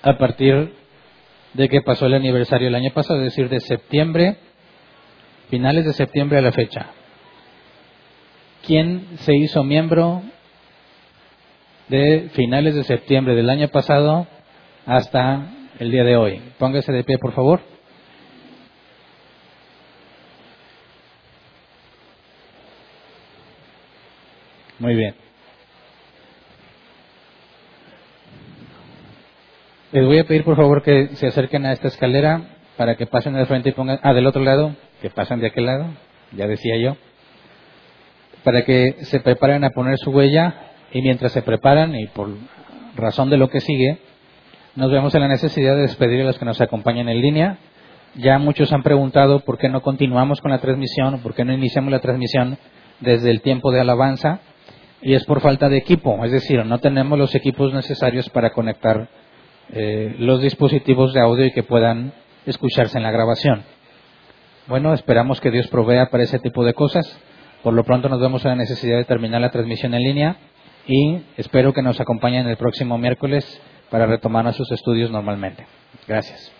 a 0.01 0.17
partir 0.17 0.73
de 1.53 1.69
que 1.69 1.81
pasó 1.81 2.07
el 2.07 2.15
aniversario 2.15 2.67
el 2.67 2.75
año 2.75 2.91
pasado, 2.93 3.19
es 3.19 3.25
decir, 3.25 3.49
de 3.49 3.59
septiembre, 3.59 4.37
finales 5.49 5.85
de 5.85 5.93
septiembre 5.93 6.39
a 6.39 6.41
la 6.41 6.51
fecha. 6.51 6.87
¿Quién 8.65 9.17
se 9.19 9.35
hizo 9.35 9.63
miembro 9.63 10.23
de 11.88 12.29
finales 12.33 12.75
de 12.75 12.83
septiembre 12.83 13.35
del 13.35 13.49
año 13.49 13.67
pasado 13.69 14.27
hasta 14.85 15.51
el 15.79 15.91
día 15.91 16.03
de 16.03 16.15
hoy? 16.17 16.41
Póngase 16.57 16.91
de 16.91 17.03
pie, 17.03 17.17
por 17.17 17.33
favor. 17.33 17.61
Muy 24.79 24.95
bien. 24.95 25.15
Les 29.91 30.05
voy 30.05 30.19
a 30.19 30.25
pedir 30.25 30.43
por 30.43 30.55
favor 30.55 30.83
que 30.83 31.15
se 31.15 31.27
acerquen 31.27 31.65
a 31.65 31.71
esta 31.71 31.88
escalera 31.88 32.41
para 32.75 32.95
que 32.95 33.07
pasen 33.07 33.33
de 33.33 33.45
frente 33.45 33.69
y 33.69 33.71
pongan, 33.71 33.99
ah, 34.03 34.13
del 34.13 34.27
otro 34.27 34.43
lado, 34.43 34.75
que 35.01 35.09
pasen 35.09 35.39
de 35.39 35.47
aquel 35.47 35.65
lado, 35.65 35.88
ya 36.33 36.45
decía 36.45 36.77
yo, 36.77 36.97
para 38.43 38.63
que 38.63 38.97
se 39.05 39.19
preparen 39.19 39.63
a 39.63 39.71
poner 39.71 39.97
su 39.97 40.11
huella 40.11 40.67
y 40.97 41.01
mientras 41.03 41.31
se 41.31 41.43
preparan 41.43 41.93
y 41.95 42.07
por 42.07 42.27
razón 42.95 43.29
de 43.29 43.37
lo 43.37 43.49
que 43.49 43.59
sigue, 43.59 43.99
nos 44.75 44.91
vemos 44.91 45.13
en 45.13 45.21
la 45.21 45.27
necesidad 45.27 45.75
de 45.75 45.83
despedir 45.83 46.21
a 46.21 46.23
los 46.23 46.39
que 46.39 46.45
nos 46.45 46.59
acompañan 46.59 47.07
en 47.07 47.21
línea. 47.21 47.59
Ya 48.15 48.39
muchos 48.39 48.73
han 48.73 48.81
preguntado 48.81 49.41
por 49.41 49.59
qué 49.59 49.69
no 49.69 49.83
continuamos 49.83 50.41
con 50.41 50.49
la 50.49 50.57
transmisión, 50.57 51.19
por 51.21 51.35
qué 51.35 51.45
no 51.45 51.53
iniciamos 51.53 51.91
la 51.91 51.99
transmisión 51.99 52.57
desde 52.99 53.29
el 53.29 53.41
tiempo 53.41 53.71
de 53.71 53.81
alabanza, 53.81 54.39
y 55.03 55.13
es 55.13 55.23
por 55.25 55.39
falta 55.39 55.69
de 55.69 55.77
equipo, 55.77 56.25
es 56.25 56.31
decir, 56.31 56.65
no 56.65 56.79
tenemos 56.79 57.19
los 57.19 57.35
equipos 57.35 57.71
necesarios 57.71 58.27
para 58.31 58.49
conectar 58.49 59.07
eh, 59.71 60.15
los 60.17 60.41
dispositivos 60.41 61.13
de 61.13 61.21
audio 61.21 61.45
y 61.45 61.51
que 61.51 61.61
puedan 61.61 62.11
escucharse 62.47 62.97
en 62.97 63.03
la 63.03 63.11
grabación. 63.11 63.61
Bueno, 64.65 64.95
esperamos 64.95 65.41
que 65.41 65.51
Dios 65.51 65.67
provea 65.67 66.07
para 66.07 66.23
ese 66.23 66.39
tipo 66.39 66.65
de 66.65 66.73
cosas. 66.73 67.05
Por 67.61 67.75
lo 67.75 67.83
pronto 67.83 68.09
nos 68.09 68.19
vemos 68.19 68.43
en 68.45 68.49
la 68.49 68.55
necesidad 68.55 68.97
de 68.97 69.05
terminar 69.05 69.41
la 69.41 69.51
transmisión 69.51 69.93
en 69.93 70.01
línea 70.01 70.37
y 70.88 71.21
espero 71.38 71.73
que 71.73 71.81
nos 71.81 71.99
acompañen 71.99 72.47
el 72.47 72.57
próximo 72.57 72.97
miércoles 72.97 73.45
para 73.89 74.05
retomar 74.05 74.43
nuestros 74.43 74.71
estudios 74.71 75.11
normalmente. 75.11 75.65
Gracias. 76.07 76.56